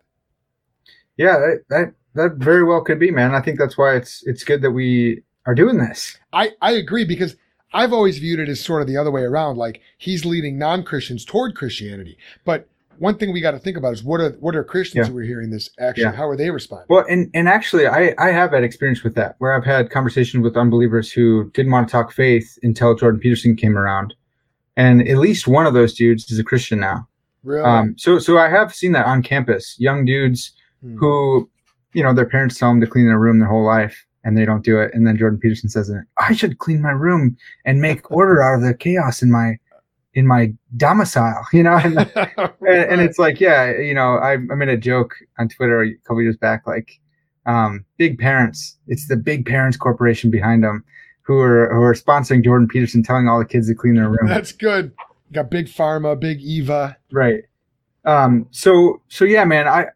Yeah, 1.17 1.37
that, 1.37 1.63
that 1.69 1.93
that 2.13 2.35
very 2.35 2.63
well 2.63 2.81
could 2.81 2.99
be, 2.99 3.11
man. 3.11 3.33
I 3.33 3.41
think 3.41 3.57
that's 3.57 3.77
why 3.77 3.95
it's 3.95 4.23
it's 4.25 4.43
good 4.43 4.61
that 4.61 4.71
we 4.71 5.23
are 5.45 5.55
doing 5.55 5.77
this. 5.77 6.17
I, 6.33 6.51
I 6.61 6.71
agree 6.71 7.05
because 7.05 7.35
I've 7.73 7.93
always 7.93 8.17
viewed 8.19 8.39
it 8.39 8.49
as 8.49 8.59
sort 8.59 8.81
of 8.81 8.87
the 8.87 8.97
other 8.97 9.11
way 9.11 9.23
around. 9.23 9.57
Like 9.57 9.81
he's 9.97 10.25
leading 10.25 10.57
non 10.57 10.83
Christians 10.83 11.25
toward 11.25 11.55
Christianity. 11.55 12.17
But 12.43 12.67
one 12.99 13.17
thing 13.17 13.31
we 13.33 13.41
got 13.41 13.51
to 13.51 13.59
think 13.59 13.77
about 13.77 13.93
is 13.93 14.03
what 14.03 14.19
are 14.21 14.31
what 14.39 14.55
are 14.55 14.63
Christians 14.63 15.07
Yeah. 15.07 15.11
who 15.13 15.19
are 15.19 15.23
hearing 15.23 15.49
this 15.49 15.69
actually? 15.79 16.03
Yeah. 16.03 16.11
How 16.13 16.27
are 16.27 16.35
they 16.37 16.49
responding? 16.51 16.87
Well, 16.89 17.05
and 17.09 17.29
and 17.33 17.47
actually, 17.47 17.87
I 17.87 18.13
I 18.17 18.31
have 18.31 18.51
had 18.51 18.63
experience 18.63 19.03
with 19.03 19.15
that, 19.15 19.35
where 19.39 19.53
I've 19.53 19.65
had 19.65 19.89
conversations 19.89 20.43
with 20.43 20.55
unbelievers 20.57 21.11
who 21.11 21.49
didn't 21.53 21.71
want 21.71 21.87
to 21.87 21.91
talk 21.91 22.11
faith 22.11 22.57
until 22.63 22.95
Jordan 22.95 23.19
Peterson 23.19 23.55
came 23.55 23.77
around, 23.77 24.13
and 24.77 25.07
at 25.07 25.17
least 25.17 25.47
one 25.47 25.65
of 25.65 25.73
those 25.73 25.93
dudes 25.93 26.29
is 26.31 26.39
a 26.39 26.43
Christian 26.43 26.79
now. 26.79 27.07
really? 27.43 27.63
Um, 27.63 27.95
so 27.97 28.17
so 28.19 28.37
I 28.37 28.49
have 28.49 28.73
seen 28.73 28.91
that 28.93 29.05
on 29.05 29.21
campus, 29.23 29.75
young 29.79 30.03
dudes 30.05 30.51
Hmm. 30.81 30.97
who, 30.97 31.49
you 31.93 32.03
know, 32.03 32.13
their 32.13 32.25
parents 32.27 32.57
tell 32.59 32.69
them 32.69 32.81
to 32.81 32.87
clean 32.87 33.05
their 33.07 33.19
room 33.19 33.39
their 33.39 33.47
whole 33.47 33.65
life, 33.65 34.05
and 34.23 34.37
they 34.37 34.45
don't 34.45 34.63
do 34.63 34.79
it, 34.79 34.91
and 34.93 35.05
then 35.07 35.15
Jordan 35.17 35.39
Peterson 35.39 35.69
says, 35.69 35.91
"I 36.19 36.33
should 36.33 36.57
clean 36.57 36.81
my 36.81 36.91
room 36.91 37.37
and 37.65 37.79
make 37.81 38.09
order 38.19 38.41
out 38.41 38.55
of 38.55 38.61
the 38.61 38.73
chaos 38.73 39.21
in 39.21 39.31
my." 39.31 39.57
In 40.15 40.25
my 40.25 40.53
domicile, 40.77 41.45
you 41.53 41.61
know, 41.61 41.75
and, 41.75 41.97
and, 42.15 42.49
and 42.61 43.01
it's 43.01 43.19
like, 43.19 43.39
yeah, 43.39 43.77
you 43.77 43.93
know, 43.93 44.15
I, 44.15 44.33
I 44.33 44.55
made 44.55 44.69
a 44.69 44.77
joke 44.77 45.13
on 45.37 45.49
Twitter 45.49 45.83
a 45.83 45.93
couple 46.07 46.21
years 46.21 46.37
back, 46.37 46.65
like, 46.65 46.99
um, 47.45 47.85
big 47.97 48.17
parents. 48.17 48.77
It's 48.87 49.07
the 49.07 49.17
big 49.17 49.45
parents 49.45 49.77
corporation 49.77 50.31
behind 50.31 50.63
them 50.63 50.83
who 51.25 51.39
are 51.39 51.73
who 51.73 51.81
are 51.81 51.93
sponsoring 51.93 52.43
Jordan 52.43 52.67
Peterson, 52.67 53.03
telling 53.03 53.27
all 53.27 53.39
the 53.39 53.45
kids 53.45 53.67
to 53.67 53.75
clean 53.75 53.95
their 53.95 54.09
room. 54.09 54.27
That's 54.27 54.51
good. 54.51 54.91
Got 55.33 55.49
big 55.49 55.65
pharma, 55.65 56.19
big 56.19 56.39
Eva. 56.41 56.97
right. 57.11 57.43
Um. 58.05 58.47
So 58.51 59.01
so 59.07 59.25
yeah, 59.25 59.43
man. 59.43 59.67
I 59.67 59.87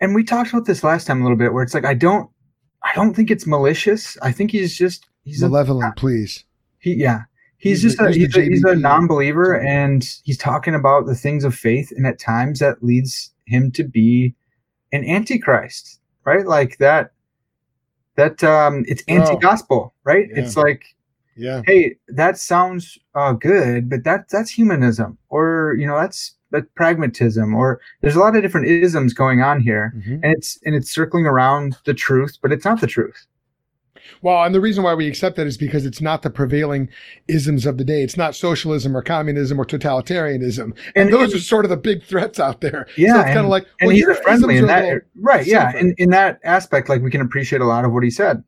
and 0.00 0.14
we 0.14 0.24
talked 0.24 0.50
about 0.50 0.66
this 0.66 0.82
last 0.82 1.06
time 1.06 1.20
a 1.20 1.22
little 1.22 1.38
bit, 1.38 1.52
where 1.52 1.62
it's 1.62 1.74
like 1.74 1.84
I 1.84 1.94
don't 1.94 2.28
I 2.82 2.92
don't 2.94 3.14
think 3.14 3.30
it's 3.30 3.46
malicious. 3.46 4.18
I 4.20 4.32
think 4.32 4.50
he's 4.50 4.76
just 4.76 5.06
he's 5.22 5.42
a, 5.42 5.48
Malevolent, 5.48 5.96
please. 5.96 6.44
he 6.78 6.94
yeah. 6.94 7.22
He's, 7.64 7.82
He's 7.82 7.94
just 7.96 8.00
a, 8.02 8.12
he's 8.12 8.36
a, 8.36 8.42
he's 8.42 8.62
a 8.64 8.76
non-believer 8.76 9.58
and 9.60 10.06
he's 10.24 10.36
talking 10.36 10.74
about 10.74 11.06
the 11.06 11.14
things 11.14 11.44
of 11.44 11.54
faith 11.54 11.90
and 11.96 12.06
at 12.06 12.18
times 12.18 12.58
that 12.60 12.82
leads 12.84 13.32
him 13.46 13.70
to 13.72 13.84
be 13.84 14.34
an 14.92 15.02
antichrist 15.08 15.98
right 16.24 16.46
like 16.46 16.76
that 16.78 17.12
that 18.16 18.44
um 18.44 18.84
it's 18.86 19.02
Oh. 19.08 19.12
anti-gospel 19.14 19.94
right 20.04 20.28
Yeah. 20.30 20.38
it's 20.42 20.56
like 20.58 20.84
Yeah. 21.36 21.62
hey 21.66 21.96
that 22.08 22.36
sounds 22.38 22.98
uh 23.14 23.32
good 23.32 23.88
but 23.88 24.04
that 24.04 24.28
that's 24.28 24.50
humanism 24.50 25.16
or 25.30 25.74
you 25.78 25.86
know 25.86 25.98
that's 25.98 26.34
that 26.50 26.72
pragmatism 26.74 27.54
or 27.54 27.80
there's 28.02 28.14
a 28.14 28.20
lot 28.20 28.36
of 28.36 28.42
different 28.42 28.66
isms 28.68 29.12
going 29.14 29.40
on 29.40 29.60
here 29.60 29.92
Mhm. 29.96 30.20
and 30.22 30.34
it's 30.36 30.58
and 30.66 30.74
it's 30.74 30.90
circling 30.92 31.26
around 31.26 31.76
the 31.86 31.94
truth 31.94 32.36
but 32.42 32.52
it's 32.52 32.64
not 32.66 32.80
the 32.80 32.86
truth 32.86 33.26
Well, 34.22 34.42
and 34.44 34.54
the 34.54 34.60
reason 34.60 34.84
why 34.84 34.94
we 34.94 35.06
accept 35.08 35.36
that 35.36 35.46
is 35.46 35.56
because 35.56 35.86
it's 35.86 36.00
not 36.00 36.22
the 36.22 36.30
prevailing 36.30 36.88
isms 37.28 37.66
of 37.66 37.78
the 37.78 37.84
day. 37.84 38.02
It's 38.02 38.16
not 38.16 38.34
socialism 38.34 38.96
or 38.96 39.02
communism 39.02 39.58
or 39.60 39.64
totalitarianism. 39.64 40.64
And, 40.64 40.76
And- 40.96 41.12
those 41.12 41.32
and- 41.32 41.40
are 41.40 41.44
sort 41.44 41.64
of 41.64 41.70
the 41.70 41.76
big 41.76 42.02
threats 42.04 42.38
out 42.40 42.60
there. 42.60 42.86
Yeah, 42.96 43.14
so 43.14 43.18
it's 43.20 43.26
kind 43.26 43.38
of 43.38 43.44
and- 43.44 43.48
like, 43.50 43.66
and 43.80 43.88
well, 43.88 43.96
he's 43.96 44.18
friendly 44.18 44.56
in 44.56 44.66
that 44.66 45.02
right 45.16 45.46
yeah 45.46 45.76
in, 45.76 45.94
in 45.98 46.10
that 46.10 46.38
aspect 46.44 46.88
like 46.88 47.02
we 47.02 47.10
can 47.10 47.20
appreciate 47.20 47.60
a 47.60 47.64
lot 47.66 47.84
of 47.84 47.92
what 47.92 48.02
he 48.02 48.10
said 48.10 48.42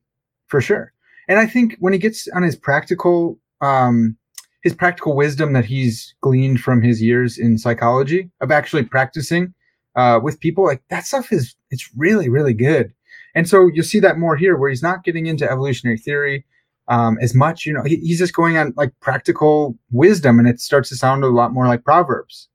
for 0.48 0.60
sure 0.60 0.92
and 1.28 1.38
i 1.38 1.46
think 1.46 1.76
when 1.80 1.92
he 1.92 1.98
gets 1.98 2.28
on 2.28 2.42
his 2.42 2.56
practical 2.56 3.38
um 3.60 4.16
his 4.62 4.74
practical 4.74 5.14
wisdom 5.16 5.52
that 5.52 5.64
he's 5.64 6.14
gleaned 6.20 6.60
from 6.60 6.82
his 6.82 7.00
years 7.02 7.38
in 7.38 7.58
psychology 7.58 8.30
of 8.40 8.50
actually 8.50 8.82
practicing 8.84 9.52
uh 9.96 10.18
with 10.22 10.38
people 10.40 10.64
like 10.64 10.82
that 10.90 11.04
stuff 11.06 11.32
is 11.32 11.54
it's 11.70 11.88
really 11.96 12.28
really 12.28 12.54
good 12.54 12.92
and 13.36 13.48
so 13.48 13.68
you'll 13.72 13.84
see 13.84 14.00
that 14.00 14.18
more 14.18 14.34
here 14.36 14.56
where 14.56 14.68
he's 14.70 14.82
not 14.82 15.04
getting 15.04 15.26
into 15.26 15.48
evolutionary 15.48 15.98
theory 15.98 16.44
um, 16.88 17.16
as 17.20 17.34
much 17.34 17.64
you 17.66 17.72
know 17.72 17.82
he, 17.84 17.96
he's 17.96 18.18
just 18.18 18.34
going 18.34 18.56
on 18.56 18.72
like 18.76 18.92
practical 19.00 19.78
wisdom 19.92 20.38
and 20.40 20.48
it 20.48 20.58
starts 20.60 20.88
to 20.88 20.96
sound 20.96 21.22
a 21.22 21.28
lot 21.28 21.52
more 21.52 21.66
like 21.68 21.84
proverbs 21.84 22.48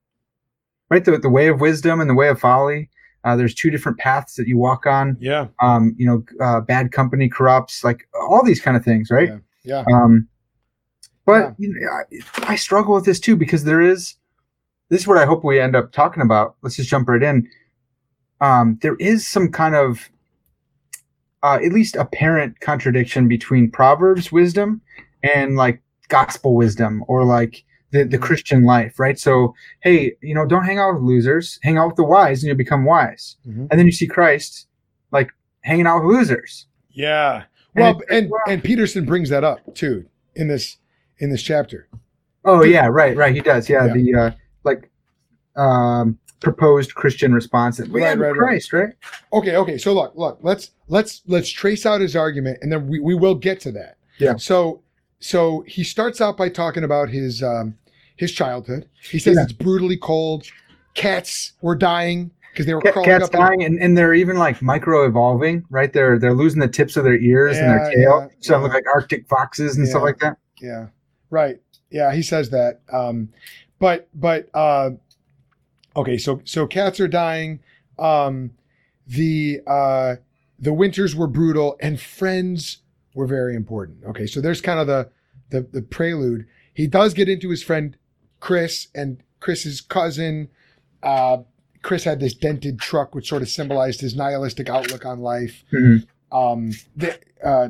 right 0.89 1.05
the, 1.05 1.17
the 1.17 1.29
way 1.29 1.47
of 1.47 1.61
wisdom 1.61 2.01
and 2.01 2.09
the 2.09 2.13
way 2.15 2.27
of 2.27 2.39
folly 2.39 2.89
uh, 3.23 3.35
there's 3.35 3.53
two 3.53 3.69
different 3.69 3.97
paths 3.99 4.33
that 4.35 4.47
you 4.47 4.57
walk 4.57 4.85
on 4.85 5.15
Yeah. 5.21 5.47
um, 5.61 5.93
you 5.97 6.05
know 6.07 6.23
uh, 6.43 6.59
bad 6.61 6.91
company 6.91 7.29
corrupts 7.29 7.83
like 7.83 8.07
all 8.29 8.43
these 8.43 8.59
kind 8.61 8.75
of 8.75 8.83
things 8.83 9.09
right 9.11 9.31
Yeah. 9.63 9.83
um, 9.93 10.27
but 11.25 11.39
Yeah. 11.41 11.53
you 11.59 11.73
know, 11.73 11.87
I, 12.47 12.53
I 12.53 12.55
struggle 12.55 12.95
with 12.95 13.05
this 13.05 13.19
too 13.19 13.35
because 13.35 13.63
there 13.63 13.81
is 13.81 14.15
this 14.89 15.01
is 15.01 15.07
what 15.07 15.17
I 15.17 15.25
hope 15.25 15.43
we 15.45 15.57
end 15.59 15.73
up 15.75 15.93
talking 15.93 16.21
about. 16.21 16.55
Let's 16.63 16.75
just 16.75 16.89
jump 16.89 17.07
right 17.07 17.23
in. 17.23 17.47
Um, 18.41 18.77
there 18.81 18.95
is 18.97 19.25
some 19.25 19.49
kind 19.49 19.73
of 19.73 20.09
uh, 21.43 21.59
at 21.63 21.71
least 21.73 21.95
apparent 21.95 22.59
contradiction 22.59 23.27
between 23.27 23.69
Proverbs 23.71 24.31
wisdom 24.31 24.81
and 25.23 25.55
like 25.55 25.81
gospel 26.07 26.55
wisdom 26.55 27.03
or 27.07 27.23
like 27.25 27.63
the, 27.91 28.03
the 28.03 28.17
Mhm. 28.17 28.21
Christian 28.21 28.63
life, 28.63 28.99
right? 28.99 29.19
So, 29.19 29.53
hey, 29.81 30.13
you 30.21 30.33
know, 30.33 30.45
don't 30.45 30.63
hang 30.65 30.79
out 30.79 30.93
with 30.93 31.03
losers, 31.03 31.59
hang 31.63 31.77
out 31.77 31.87
with 31.87 31.95
the 31.97 32.03
wise 32.03 32.41
and 32.41 32.47
you'll 32.47 32.57
become 32.57 32.85
wise. 32.85 33.37
Mhm. 33.47 33.67
And 33.69 33.79
then 33.79 33.85
you 33.85 33.91
see 33.91 34.07
Christ 34.07 34.67
like 35.11 35.29
hanging 35.61 35.87
out 35.87 36.03
with 36.05 36.15
losers. 36.15 36.67
Yeah. 36.91 37.43
And 37.75 37.83
Well, 37.83 38.01
and, 38.09 38.29
well- 38.29 38.41
and 38.47 38.63
Peterson 38.63 39.05
brings 39.05 39.29
that 39.29 39.43
up 39.43 39.75
too 39.75 40.05
in 40.35 40.47
this 40.47 40.77
in 41.19 41.29
this 41.31 41.43
chapter. 41.43 41.87
Oh 42.45 42.63
yeah, 42.63 42.87
right, 42.87 43.15
right. 43.15 43.33
He 43.33 43.41
does. 43.41 43.69
Yeah, 43.69 43.85
Yeah. 43.85 43.93
the 43.93 44.13
uh, 44.15 44.31
like 44.63 44.89
um, 45.55 46.17
proposed 46.41 46.95
Christian 46.95 47.33
response. 47.33 47.77
That, 47.77 47.89
Right, 47.89 48.17
right, 48.17 48.31
right. 48.31 48.37
Christ, 48.37 48.73
right? 48.73 48.93
Okay, 49.31 49.55
okay. 49.55 49.77
So 49.77 49.93
look, 49.93 50.13
look, 50.15 50.39
let's 50.41 50.71
let's 50.89 51.21
let's 51.27 51.49
trace 51.49 51.85
out 51.85 52.01
his 52.01 52.15
argument 52.15 52.59
and 52.61 52.71
then 52.71 52.87
we, 52.87 52.99
we 52.99 53.15
will 53.15 53.35
get 53.35 53.59
to 53.61 53.71
that. 53.73 53.97
Yeah. 54.19 54.35
So 54.35 54.81
so 55.19 55.63
he 55.67 55.83
starts 55.83 56.19
out 56.19 56.35
by 56.35 56.49
talking 56.49 56.83
about 56.83 57.09
his 57.09 57.41
um 57.41 57.77
his 58.17 58.31
childhood. 58.31 58.87
He 59.09 59.19
says 59.19 59.35
Yeah. 59.37 59.43
it's 59.43 59.53
brutally 59.53 59.97
cold. 59.97 60.45
Cats 60.93 61.53
were 61.61 61.75
dying 61.75 62.31
because 62.51 62.65
they 62.65 62.73
were 62.73 62.81
crawling 62.81 63.05
Cats 63.05 63.25
up 63.25 63.31
dying, 63.31 63.63
and, 63.63 63.79
and 63.79 63.97
they're 63.97 64.13
even 64.13 64.37
like 64.37 64.61
micro 64.61 65.05
evolving, 65.05 65.63
right? 65.69 65.93
They're 65.93 66.19
they're 66.19 66.33
losing 66.33 66.59
the 66.59 66.67
tips 66.67 66.97
of 66.97 67.03
their 67.05 67.17
ears 67.17 67.57
and 67.57 67.69
their 67.69 67.91
tail, 67.91 68.21
yeah, 68.21 68.27
so 68.41 68.55
yeah. 68.55 68.63
look 68.63 68.73
like 68.73 68.83
Arctic 68.93 69.27
foxes 69.29 69.77
and 69.77 69.87
stuff 69.87 70.03
like 70.03 70.19
that. 70.19 70.37
Yeah. 70.59 70.87
Right. 71.29 71.61
Yeah, 71.91 72.13
he 72.13 72.21
says 72.21 72.49
that. 72.49 72.81
Um, 72.91 73.29
but 73.79 74.09
but 74.13 74.49
uh, 74.53 74.91
okay, 75.95 76.17
so 76.17 76.41
so 76.45 76.67
cats 76.67 76.99
are 76.99 77.07
dying. 77.07 77.59
Um, 77.99 78.51
the 79.07 79.61
uh, 79.67 80.15
the 80.59 80.73
winters 80.73 81.15
were 81.15 81.27
brutal, 81.27 81.75
and 81.79 81.99
friends 81.99 82.77
were 83.13 83.27
very 83.27 83.55
important. 83.55 84.03
Okay, 84.05 84.25
so 84.27 84.41
there's 84.41 84.61
kind 84.61 84.79
of 84.79 84.87
the 84.87 85.09
the 85.49 85.61
the 85.71 85.81
prelude. 85.81 86.45
He 86.73 86.87
does 86.87 87.13
get 87.13 87.27
into 87.29 87.49
his 87.49 87.61
friend 87.63 87.97
Chris 88.39 88.87
and 88.95 89.21
Chris's 89.39 89.81
cousin. 89.81 90.49
Uh, 91.03 91.39
Chris 91.81 92.03
had 92.03 92.19
this 92.19 92.33
dented 92.33 92.79
truck, 92.79 93.13
which 93.15 93.27
sort 93.27 93.41
of 93.41 93.49
symbolized 93.49 94.01
his 94.01 94.15
nihilistic 94.15 94.69
outlook 94.69 95.03
on 95.05 95.19
life 95.19 95.63
Mhm. 95.73 96.05
um, 96.31 96.71
the, 96.95 97.19
uh, 97.43 97.69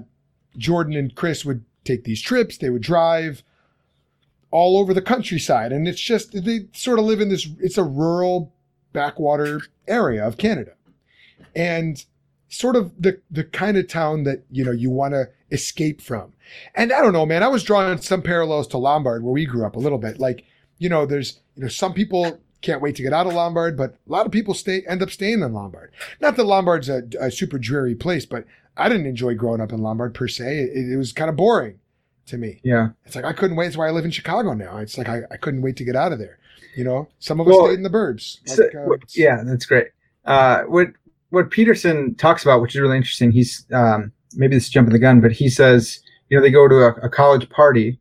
Jordan 0.58 0.96
and 0.96 1.16
Chris 1.16 1.46
would 1.46 1.64
take 1.86 2.04
these 2.04 2.22
trips. 2.22 2.58
They 2.58 2.70
would 2.70 2.82
drive 2.82 3.42
all 4.52 4.78
over 4.78 4.94
the 4.94 5.02
countryside, 5.02 5.72
and 5.72 5.88
it's 5.88 6.02
just 6.02 6.44
they 6.44 6.68
sort 6.74 7.00
of 7.00 7.06
live 7.06 7.22
in 7.22 7.30
this. 7.30 7.48
It's 7.60 7.78
a 7.78 7.84
rural 7.84 8.54
backwater 8.94 9.62
area 9.88 10.26
of 10.26 10.38
Canada, 10.38 10.74
and 11.56 12.04
sort 12.50 12.76
of 12.76 13.02
the 13.02 13.20
the 13.32 13.46
kind 13.46 13.78
of 13.78 13.88
town 13.88 14.24
that 14.26 14.44
you 14.52 14.64
know 14.64 14.72
you 14.72 14.90
want 14.90 15.14
to 15.14 15.30
escape 15.52 16.02
from. 16.02 16.34
And 16.76 16.92
I 16.92 17.02
don't 17.02 17.14
know, 17.14 17.26
man. 17.26 17.44
I 17.44 17.48
was 17.48 17.64
drawing 17.64 17.98
some 18.00 18.22
parallels 18.22 18.68
to 18.70 18.78
Lombard, 18.78 19.24
where 19.24 19.34
we 19.34 19.46
grew 19.46 19.66
up 19.66 19.76
a 19.76 19.80
little 19.80 19.98
bit. 19.98 20.20
Like 20.20 20.44
you 20.78 20.90
know, 20.90 21.06
there's 21.06 21.40
you 21.56 21.64
know 21.64 21.70
some 21.70 21.94
people 21.94 22.40
can't 22.62 22.82
wait 22.82 22.96
to 22.96 23.04
get 23.04 23.14
out 23.14 23.26
of 23.26 23.34
Lombard, 23.34 23.76
but 23.78 23.96
a 24.08 24.12
lot 24.12 24.26
of 24.26 24.32
people 24.32 24.54
stay 24.54 24.84
end 24.88 25.02
up 25.02 25.10
staying 25.10 25.42
in 25.42 25.54
Lombard. 25.54 25.92
Not 26.20 26.36
that 26.36 26.44
Lombard's 26.44 26.90
a, 26.90 27.04
a 27.20 27.32
super 27.32 27.58
dreary 27.58 27.96
place, 27.96 28.26
but 28.26 28.46
I 28.78 28.90
didn't 28.90 29.08
enjoy 29.08 29.36
growing 29.36 29.62
up 29.62 29.72
in 29.72 29.82
Lombard 29.82 30.14
per 30.14 30.28
se. 30.28 30.60
It, 30.60 30.92
it 30.92 30.98
was 30.98 31.14
kind 31.14 31.30
of 31.30 31.38
boring 31.38 31.80
to 32.28 32.38
me. 32.38 32.60
Yeah, 32.64 32.90
It's 33.06 33.16
like 33.16 33.26
I 33.26 33.34
couldn't 33.34 33.58
wait. 33.58 33.66
That's 33.66 33.78
why 33.78 33.88
I 33.88 33.92
live 33.92 34.06
in 34.06 34.12
Chicago 34.12 34.54
now. 34.54 34.78
It's 34.78 34.98
like 34.98 35.10
I, 35.10 35.22
I 35.32 35.38
couldn't 35.38 35.62
wait 35.62 35.76
to 35.78 35.84
get 35.84 35.96
out 35.96 36.12
of 36.12 36.20
there. 36.20 36.38
You 36.76 36.84
know, 36.86 37.08
some 37.20 37.40
of 37.40 37.48
us 37.48 37.52
Well, 37.54 37.66
stayed 37.66 37.76
in 37.76 37.84
the 37.84 37.90
burbs. 37.90 38.38
So- 38.46 38.64
Like, 38.74 38.76
uh, 38.76 39.06
yeah, 39.16 39.44
that's 39.46 39.66
great. 39.66 39.88
Uh, 40.26 40.62
what 40.64 40.88
what 41.32 41.50
Peterson 41.50 42.16
talks 42.16 42.44
about, 42.44 42.62
which 42.62 42.76
is 42.76 42.82
really 42.82 42.98
interesting. 42.98 43.32
He's 43.32 43.66
um, 43.74 44.12
maybe 44.36 44.56
this 44.56 44.66
is 44.66 44.70
jumping 44.70 44.94
the 44.94 45.00
gun, 45.00 45.20
but 45.22 45.32
he 45.32 45.50
says 45.50 46.00
you 46.30 46.38
know 46.38 46.42
they 46.42 46.52
go 46.52 46.68
to 46.68 46.76
a, 46.76 46.92
a 47.04 47.10
college 47.10 47.50
party 47.50 48.00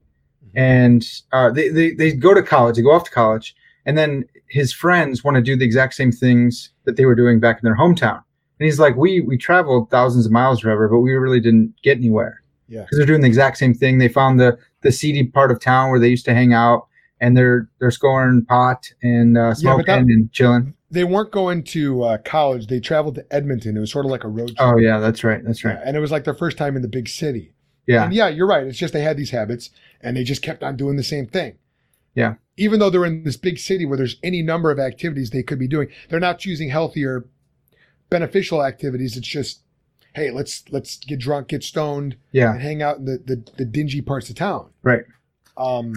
and 0.55 1.05
uh, 1.33 1.51
they, 1.51 1.69
they 1.69 1.93
they 1.93 2.13
go 2.13 2.35
to 2.35 2.43
college, 2.43 2.77
they 2.77 2.83
go 2.83 2.93
off 2.93 3.05
to 3.05 3.11
college, 3.11 3.55
and 3.87 3.97
then 3.97 4.25
his 4.49 4.73
friends 4.73 5.23
want 5.25 5.37
to 5.37 5.43
do 5.43 5.57
the 5.57 5.65
exact 5.65 5.95
same 5.95 6.11
things 6.13 6.71
that 6.85 6.97
they 6.97 7.05
were 7.07 7.15
doing 7.15 7.39
back 7.41 7.59
in 7.61 7.65
their 7.65 7.77
hometown. 7.77 8.17
And 8.59 8.67
he's 8.67 8.79
like, 8.81 8.97
we 8.97 9.21
we 9.21 9.39
traveled 9.39 9.91
thousands 9.91 10.27
of 10.27 10.33
miles, 10.33 10.61
forever, 10.61 10.89
but 10.89 11.01
we 11.01 11.13
really 11.13 11.41
didn't 11.41 11.75
get 11.83 11.97
anywhere. 11.99 12.43
Yeah. 12.71 12.83
because 12.83 12.97
they're 12.97 13.07
doing 13.07 13.21
the 13.21 13.27
exact 13.27 13.59
same 13.59 13.75
thing. 13.75 13.99
They 13.99 14.09
found 14.09 14.41
the 14.41 14.57
the 14.81 14.91
seedy 14.93 15.25
part 15.27 15.51
of 15.51 15.61
town 15.61 15.91
where 15.91 15.99
they 16.01 16.09
used 16.09 16.25
to 16.25 16.33
hang 16.35 16.55
out, 16.55 16.87
and 17.21 17.37
they're 17.37 17.69
they're 17.81 17.91
scoring 17.91 18.45
pot 18.47 18.91
and 19.03 19.37
uh, 19.37 19.53
smoking 19.55 19.85
but 19.85 19.87
that- 19.87 19.99
and 19.99 20.33
chilling. 20.33 20.75
they 20.91 21.05
weren't 21.05 21.31
going 21.33 21.63
to 21.65 22.03
uh, 22.05 22.19
college. 22.19 22.69
They 22.69 22.81
traveled 22.81 23.17
to 23.17 23.27
Edmonton. 23.31 23.77
It 23.77 23.81
was 23.81 23.91
sort 23.93 24.07
of 24.07 24.11
like 24.11 24.25
a 24.25 24.29
road 24.29 24.49
trip. 24.57 24.59
Oh 24.61 24.79
yeah, 24.79 24.99
that's 25.01 25.23
right. 25.23 25.45
That's 25.45 25.65
right. 25.65 25.75
Yeah, 25.79 25.83
and 25.85 25.97
it 25.97 26.01
was 26.01 26.11
like 26.11 26.25
their 26.25 26.35
first 26.35 26.57
time 26.57 26.77
in 26.77 26.83
the 26.83 26.89
big 26.89 27.09
city. 27.09 27.53
Yeah. 27.87 28.05
And 28.05 28.15
yeah, 28.15 28.29
you're 28.29 28.47
right. 28.47 28.65
It's 28.67 28.79
just 28.79 28.93
they 28.93 29.03
had 29.03 29.17
these 29.17 29.31
habits 29.31 29.71
and 30.01 30.17
they 30.17 30.23
just 30.23 30.43
kept 30.43 30.63
on 30.63 30.77
doing 30.77 30.97
the 30.97 31.03
same 31.03 31.27
thing. 31.27 31.57
Yeah. 32.15 32.35
Even 32.57 32.79
though 32.79 32.89
they're 32.91 33.05
in 33.05 33.25
this 33.25 33.37
big 33.37 33.59
city 33.59 33.85
where 33.85 33.97
there's 33.97 34.17
any 34.23 34.43
number 34.43 34.71
of 34.71 34.79
activities 34.79 35.31
they 35.31 35.43
could 35.43 35.59
be 35.59 35.67
doing, 35.67 35.89
they're 36.09 36.21
not 36.21 36.39
choosing 36.39 36.69
healthier, 36.69 37.25
beneficial 38.09 38.65
activities. 38.65 39.17
It's 39.17 39.27
just, 39.27 39.63
hey, 40.15 40.31
let's 40.31 40.65
let's 40.71 40.97
get 40.97 41.19
drunk, 41.21 41.49
get 41.49 41.63
stoned, 41.63 42.17
Yeah. 42.33 42.53
and 42.53 42.61
hang 42.63 42.83
out 42.83 42.99
in 42.99 43.05
the 43.05 43.19
the, 43.25 43.43
the 43.57 43.65
dingy 43.65 44.01
parts 44.01 44.29
of 44.31 44.37
town. 44.37 44.71
Right. 44.83 45.05
Um, 45.57 45.95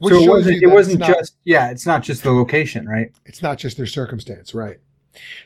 So 0.00 0.14
it 0.14 0.28
wasn't 0.28 0.62
it 0.62 0.66
wasn't 0.68 1.00
not- 1.00 1.08
just 1.18 1.34
yeah, 1.44 1.70
it's 1.70 1.86
not 1.86 2.02
just 2.02 2.22
the 2.22 2.30
location, 2.32 2.86
right? 2.88 3.12
it's 3.26 3.42
not 3.42 3.58
just 3.58 3.76
their 3.76 3.86
circumstance, 3.86 4.54
right? 4.54 4.78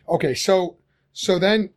Okay, 0.08 0.34
so 0.34 0.76
so 1.12 1.38
then 1.38 1.70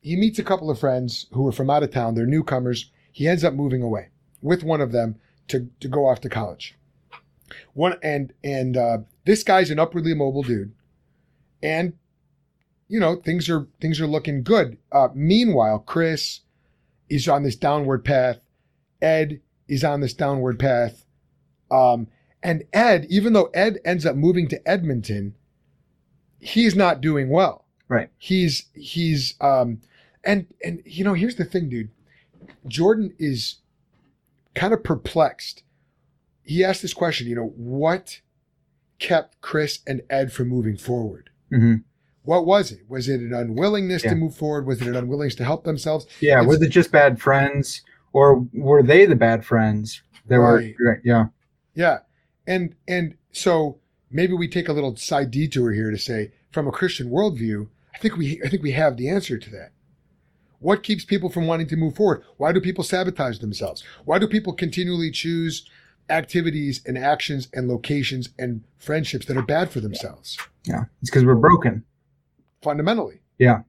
he 0.00 0.16
meets 0.16 0.38
a 0.38 0.44
couple 0.44 0.70
of 0.70 0.78
friends 0.78 1.26
who 1.32 1.46
are 1.46 1.52
from 1.52 1.68
out 1.70 1.82
of 1.82 1.90
town. 1.92 2.14
They're 2.14 2.26
newcomers. 2.26 2.90
He 3.12 3.28
ends 3.28 3.44
up 3.44 3.54
moving 3.54 3.82
away 3.82 4.08
with 4.42 4.64
one 4.64 4.80
of 4.80 4.92
them 4.92 5.16
to 5.48 5.68
to 5.80 5.88
go 5.88 6.06
off 6.08 6.20
to 6.22 6.28
college. 6.28 6.76
One 7.74 7.96
and 8.02 8.32
and 8.42 8.76
uh, 8.76 8.98
this 9.24 9.42
guy's 9.44 9.70
an 9.70 9.78
upwardly 9.78 10.14
mobile 10.14 10.42
dude, 10.42 10.72
and 11.62 11.92
you 12.90 12.98
know 12.98 13.16
things 13.16 13.48
are 13.48 13.68
things 13.80 14.00
are 14.00 14.06
looking 14.06 14.42
good. 14.42 14.76
Uh, 14.90 15.08
meanwhile, 15.14 15.78
Chris 15.78 16.40
is 17.08 17.28
on 17.28 17.44
this 17.44 17.56
downward 17.56 18.04
path. 18.04 18.40
Ed 19.00 19.40
is 19.68 19.84
on 19.84 20.00
this 20.00 20.12
downward 20.12 20.58
path. 20.58 21.04
Um, 21.70 22.08
and 22.42 22.64
Ed, 22.72 23.06
even 23.08 23.32
though 23.32 23.50
Ed 23.54 23.78
ends 23.84 24.04
up 24.04 24.16
moving 24.16 24.48
to 24.48 24.68
Edmonton, 24.68 25.36
he's 26.40 26.74
not 26.74 27.00
doing 27.00 27.30
well. 27.30 27.64
Right. 27.88 28.10
He's 28.18 28.66
he's 28.74 29.34
um 29.40 29.80
and 30.24 30.46
and 30.64 30.82
you 30.84 31.04
know, 31.04 31.14
here's 31.14 31.36
the 31.36 31.44
thing, 31.44 31.68
dude. 31.68 31.90
Jordan 32.66 33.14
is 33.18 33.56
kind 34.54 34.72
of 34.74 34.82
perplexed. 34.82 35.62
He 36.42 36.64
asked 36.64 36.82
this 36.82 36.94
question, 36.94 37.28
you 37.28 37.36
know, 37.36 37.52
what 37.56 38.20
kept 38.98 39.40
Chris 39.40 39.78
and 39.86 40.02
Ed 40.10 40.32
from 40.32 40.48
moving 40.48 40.76
forward? 40.76 41.30
hmm 41.50 41.76
What 42.30 42.46
was 42.46 42.70
it? 42.70 42.82
Was 42.88 43.08
it 43.08 43.18
an 43.20 43.34
unwillingness 43.34 44.04
Yeah. 44.04 44.10
to 44.10 44.16
move 44.16 44.36
forward? 44.36 44.64
Was 44.64 44.80
it 44.80 44.86
an 44.86 44.94
unwillingness 44.94 45.34
to 45.34 45.44
help 45.44 45.64
themselves? 45.64 46.06
Yeah. 46.20 46.34
It's- 46.38 46.46
Was 46.46 46.62
it 46.62 46.68
just 46.68 46.92
bad 46.92 47.20
friends, 47.20 47.82
or 48.12 48.46
were 48.54 48.84
they 48.84 49.04
the 49.04 49.16
bad 49.16 49.44
friends? 49.44 50.00
They 50.28 50.36
Right. 50.36 50.76
were. 50.78 51.00
Yeah. 51.04 51.24
Yeah. 51.74 51.98
And 52.46 52.76
and 52.86 53.14
so 53.32 53.78
maybe 54.12 54.34
we 54.34 54.46
take 54.46 54.68
a 54.68 54.72
little 54.72 54.94
side 54.94 55.32
detour 55.32 55.72
here 55.72 55.90
to 55.90 55.98
say 55.98 56.30
from 56.52 56.68
a 56.68 56.70
Christian 56.70 57.10
worldview, 57.10 57.66
I 57.92 57.98
think 57.98 58.16
we 58.16 58.40
I 58.44 58.48
think 58.48 58.62
we 58.62 58.70
have 58.82 58.96
the 58.96 59.08
answer 59.08 59.36
to 59.36 59.50
that. 59.50 59.72
What 60.60 60.84
keeps 60.84 61.04
people 61.04 61.30
from 61.30 61.48
wanting 61.48 61.66
to 61.66 61.76
move 61.76 61.96
forward? 61.96 62.22
Why 62.36 62.52
do 62.52 62.60
people 62.60 62.84
sabotage 62.84 63.38
themselves? 63.40 63.82
Why 64.04 64.20
do 64.20 64.28
people 64.28 64.52
continually 64.52 65.10
choose 65.10 65.68
activities 66.08 66.80
and 66.86 66.96
actions 66.96 67.48
and 67.54 67.66
locations 67.66 68.28
and 68.38 68.62
friendships 68.78 69.26
that 69.26 69.36
are 69.36 69.42
bad 69.46 69.70
for 69.70 69.80
themselves 69.80 70.36
Yeah, 70.64 70.84
it's 71.00 71.10
because 71.10 71.24
we're 71.24 71.34
broken. 71.34 71.82
Fundamentally? 72.62 73.20
Yeah, 73.38 73.60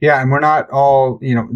Yeah. 0.00 0.20
and 0.20 0.30
we're 0.30 0.40
not 0.40 0.68
all. 0.70 1.18
You 1.22 1.34
know, 1.34 1.48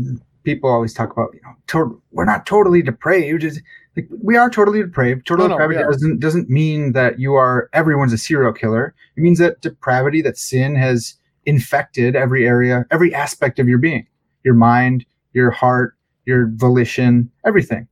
people 0.44 0.70
always 0.70 0.92
talk 0.94 1.12
about 1.12 1.30
you 1.34 1.40
know, 1.42 1.54
to- 1.68 2.02
we're 2.12 2.24
not 2.24 2.46
totally 2.46 2.82
depraved. 2.82 3.42
It's, 3.44 3.60
like, 3.96 4.08
we 4.22 4.36
are 4.36 4.50
totally 4.50 4.82
depraved. 4.82 5.26
Total 5.26 5.48
No, 5.48 5.54
no, 5.54 5.58
depravity 5.58 5.82
are. 5.82 5.90
doesn't 5.90 6.20
doesn't 6.20 6.48
mean 6.50 6.92
that 6.92 7.18
you 7.18 7.34
are 7.34 7.68
everyone's 7.72 8.12
a 8.12 8.18
serial 8.18 8.52
killer. 8.52 8.94
It 9.16 9.20
means 9.20 9.38
that 9.38 9.60
depravity, 9.60 10.22
that 10.22 10.36
sin, 10.38 10.74
has 10.76 11.14
infected 11.46 12.16
every 12.16 12.46
area, 12.46 12.86
every 12.90 13.14
aspect 13.14 13.58
of 13.58 13.68
your 13.68 13.78
being, 13.78 14.06
your 14.44 14.54
mind, 14.54 15.04
your 15.32 15.50
heart, 15.50 15.94
your 16.24 16.48
volition, 16.54 17.30
everything. 17.44 17.86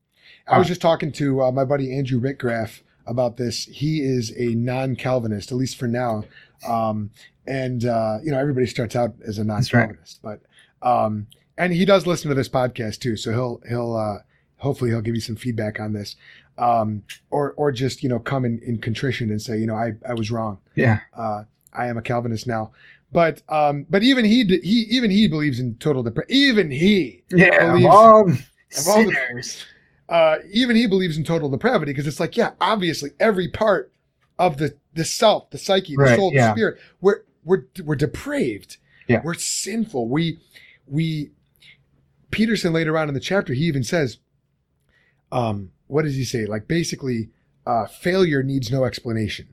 I 0.49 0.59
was 0.59 0.67
Ah. 0.67 0.69
just 0.69 0.81
talking 0.83 1.13
to 1.13 1.43
uh, 1.43 1.53
my 1.53 1.65
buddy 1.65 1.97
Andrew 1.97 2.21
Rickgraff 2.21 2.83
about 3.07 3.37
this. 3.37 3.65
He 3.65 4.01
is 4.01 4.33
a 4.37 4.55
non-Calvinist, 4.55 5.51
at 5.53 5.59
least 5.59 5.77
for 5.79 5.89
now. 5.89 6.25
Um, 6.69 7.11
and 7.47 7.85
uh, 7.85 8.19
you 8.23 8.31
know, 8.31 8.39
everybody 8.39 8.67
starts 8.67 8.95
out 8.97 9.15
as 9.27 9.39
a 9.39 9.45
non-Calvinist, 9.45 10.21
but 10.23 10.41
um, 10.83 11.27
and 11.59 11.73
he 11.73 11.85
does 11.85 12.07
listen 12.07 12.29
to 12.29 12.35
this 12.35 12.49
podcast 12.49 13.01
too. 13.01 13.17
So 13.17 13.33
he'll 13.33 13.61
he'll 13.69 13.97
uh, 13.97 14.19
hopefully 14.57 14.91
he'll 14.91 15.01
give 15.01 15.15
you 15.15 15.21
some 15.21 15.37
feedback 15.37 15.81
on 15.81 15.93
this, 15.93 16.17
um, 16.59 17.03
or 17.31 17.53
or 17.57 17.73
just 17.73 18.03
you 18.03 18.09
know 18.09 18.19
come 18.21 18.45
in, 18.45 18.61
in 18.61 18.79
contrition 18.79 19.31
and 19.31 19.43
say 19.43 19.59
you 19.59 19.67
know 19.67 19.75
I 19.75 19.93
I 20.09 20.15
was 20.15 20.31
wrong. 20.31 20.59
Yeah, 20.77 21.01
Uh, 21.17 21.45
I 21.73 21.87
am 21.89 21.99
a 21.99 22.03
Calvinist 22.03 22.47
now. 22.47 22.71
But 23.11 23.43
um, 23.49 23.87
but 23.91 24.03
even 24.05 24.25
he 24.25 24.45
he 24.45 24.87
even 24.91 25.11
he 25.11 25.27
believes 25.29 25.59
in 25.61 25.75
total 25.77 26.03
depravity. 26.03 26.35
Even 26.35 26.71
he 26.71 27.23
yeah. 27.31 27.49
Of 27.67 27.73
Believes- 27.73 27.87
all 27.87 28.07
all 28.15 28.25
the- 28.25 28.45
sinners. 28.71 29.65
Uh, 30.09 30.37
even 30.53 30.77
he 30.77 30.87
believes 30.87 31.17
in 31.17 31.25
total 31.25 31.49
depravity 31.49 31.93
because 31.93 32.07
it's 32.07 32.21
like, 32.21 32.37
yeah, 32.37 32.53
obviously 32.61 33.11
every 33.21 33.49
part 33.49 33.93
of 34.39 34.59
the 34.59 34.77
the 34.95 35.05
self, 35.05 35.51
the 35.51 35.59
psyche, 35.59 35.95
the 35.97 36.03
Right, 36.03 36.17
soul, 36.19 36.33
yeah. 36.35 36.49
the 36.49 36.53
spirit, 36.55 36.79
we're 37.01 37.23
we're 37.45 37.65
we're 37.85 37.97
depraved. 37.97 38.77
Yeah. 39.09 39.21
We're 39.25 39.35
sinful. 39.35 40.09
We 40.09 40.39
we 40.87 41.31
Peterson 42.31 42.73
later 42.73 42.97
on 42.99 43.09
in 43.09 43.15
the 43.15 43.21
chapter, 43.21 43.53
he 43.53 43.65
even 43.65 43.85
says, 43.85 44.19
um, 45.31 45.71
what 45.87 46.03
does 46.03 46.15
he 46.15 46.25
say? 46.25 46.47
Like 46.47 46.69
basically, 46.69 47.29
uh, 47.67 47.87
failure 47.87 48.43
needs 48.43 48.71
no 48.71 48.85
explanation. 48.85 49.49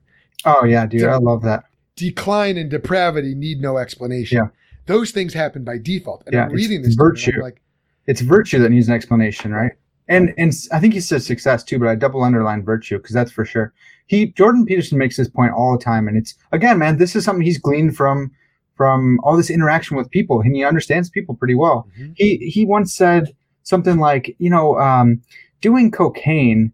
Oh 0.46 0.66
yeah, 0.66 0.86
dude, 0.86 1.04
I 1.04 1.18
love 1.18 1.42
that. 1.44 1.66
Decline 1.96 2.58
and 2.58 2.70
depravity 2.70 3.36
need 3.36 3.60
no 3.62 3.78
explanation. 3.78 4.38
Yeah. 4.38 4.48
Those 4.86 5.12
things 5.12 5.34
happen 5.34 5.64
by 5.64 5.78
default. 5.78 6.24
And 6.26 6.34
Yeah, 6.34 6.46
I'm 6.46 6.52
reading 6.52 6.82
this 6.82 6.96
to 6.96 7.02
and 7.02 7.10
I'm 7.10 7.12
virtue. 7.12 7.42
like, 7.42 7.62
it's 8.08 8.22
virtue 8.22 8.60
that 8.60 8.70
needs 8.70 8.88
an 8.88 8.96
explanation, 8.96 9.52
right? 9.52 9.74
And 10.10 10.34
and 10.38 10.52
I 10.74 10.80
think 10.80 10.94
he 10.94 11.00
says 11.00 11.26
success 11.26 11.64
too, 11.64 11.80
but 11.80 11.88
I 11.88 11.96
double 11.96 12.24
underline 12.24 12.64
virtue 12.64 12.98
because 12.98 13.14
that's 13.14 13.32
for 13.32 13.46
sure. 13.46 13.72
He 14.08 14.28
Jordan 14.34 14.66
Peterson 14.66 14.98
makes 14.98 15.16
this 15.16 15.30
point 15.30 15.54
all 15.54 15.78
the 15.78 15.84
time, 15.84 16.08
and 16.08 16.18
it's 16.18 16.34
again, 16.52 16.80
man, 16.80 16.98
this 16.98 17.16
is 17.16 17.24
something 17.24 17.46
he's 17.46 17.60
gleaned 17.60 17.96
from 17.96 18.32
from 18.76 19.20
all 19.24 19.38
this 19.38 19.50
interaction 19.50 19.96
with 19.98 20.10
people, 20.10 20.42
and 20.42 20.56
he 20.56 20.64
understands 20.64 21.10
people 21.10 21.36
pretty 21.36 21.56
well. 21.56 21.88
Mhm. 22.00 22.14
He 22.18 22.38
he 22.38 22.66
once 22.66 22.94
said 22.94 23.30
something 23.64 24.00
like, 24.00 24.36
you 24.40 24.50
know, 24.50 24.78
um, 24.80 25.22
doing 25.62 25.92
cocaine 25.92 26.74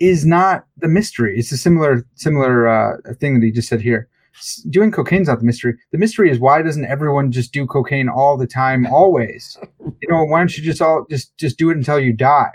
is 0.00 0.26
not 0.26 0.66
the 0.78 0.88
mystery. 0.88 1.38
It's 1.38 1.52
a 1.52 1.56
similar 1.56 2.04
similar 2.16 2.66
uh, 2.66 2.96
thing 3.20 3.34
that 3.38 3.46
he 3.46 3.52
just 3.52 3.68
said 3.68 3.80
here. 3.82 4.08
S- 4.36 4.66
Doing 4.68 4.90
cocaine's 4.90 5.28
not 5.28 5.38
the 5.38 5.44
mystery. 5.46 5.74
The 5.92 5.98
mystery 5.98 6.28
is 6.28 6.40
why 6.40 6.60
doesn't 6.62 6.86
everyone 6.86 7.30
just 7.30 7.52
do 7.52 7.66
cocaine 7.68 8.08
all 8.08 8.36
the 8.36 8.48
time, 8.48 8.84
always? 8.86 9.56
You 10.02 10.08
know, 10.10 10.24
why 10.24 10.40
don't 10.40 10.54
you 10.58 10.62
just 10.64 10.82
all 10.82 11.06
just 11.08 11.36
just 11.38 11.56
do 11.56 11.70
it 11.70 11.76
until 11.76 11.98
you 12.00 12.12
die? 12.12 12.50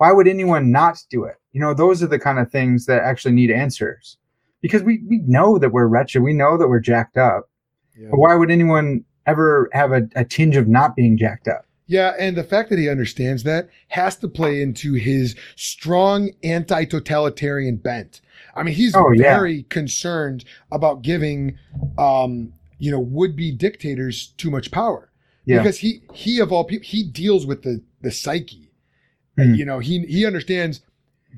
Why 0.00 0.12
would 0.12 0.26
anyone 0.26 0.70
not 0.72 0.96
do 1.10 1.24
it? 1.24 1.34
You 1.52 1.60
know, 1.60 1.74
those 1.74 2.02
are 2.02 2.06
the 2.06 2.18
kind 2.18 2.38
of 2.38 2.50
things 2.50 2.86
that 2.86 3.02
actually 3.02 3.34
need 3.34 3.50
answers. 3.50 4.16
Because 4.62 4.82
we 4.82 5.02
we 5.06 5.18
know 5.26 5.58
that 5.58 5.72
we're 5.72 5.86
wretched, 5.88 6.22
we 6.22 6.32
know 6.32 6.56
that 6.56 6.68
we're 6.68 6.80
jacked 6.80 7.18
up. 7.18 7.50
yeah. 7.98 8.08
But 8.10 8.18
why 8.18 8.34
would 8.34 8.50
anyone 8.50 9.04
ever 9.26 9.68
have 9.72 9.92
a, 9.92 10.08
a 10.16 10.24
tinge 10.24 10.56
of 10.56 10.68
not 10.68 10.96
being 10.96 11.18
jacked 11.18 11.48
up? 11.48 11.66
Yeah, 11.86 12.14
and 12.18 12.34
the 12.36 12.44
fact 12.44 12.70
that 12.70 12.78
he 12.78 12.88
understands 12.88 13.42
that 13.42 13.68
has 13.88 14.16
to 14.18 14.28
play 14.28 14.62
into 14.62 14.94
his 14.94 15.34
strong 15.56 16.30
anti-totalitarian 16.44 17.76
bent. 17.76 18.20
I 18.54 18.62
mean, 18.62 18.74
he's 18.74 18.94
Oh, 18.94 19.10
yeah. 19.12 19.22
very 19.36 19.64
concerned 19.64 20.44
about 20.72 21.02
giving, 21.02 21.58
um, 21.98 22.52
you 22.78 22.90
know, 22.90 23.00
would-be 23.00 23.52
dictators 23.52 24.28
too 24.38 24.50
much 24.50 24.70
power 24.70 25.10
Yeah. 25.44 25.58
because 25.58 25.78
he 25.78 26.02
he 26.14 26.40
of 26.40 26.52
all 26.52 26.64
people 26.64 26.86
he 26.86 27.02
deals 27.02 27.44
with 27.46 27.62
the 27.62 27.82
the 28.02 28.10
psyche. 28.10 28.69
Mhm. 29.40 29.56
You 29.56 29.64
know, 29.64 29.78
he 29.78 30.00
he 30.06 30.26
understands 30.26 30.80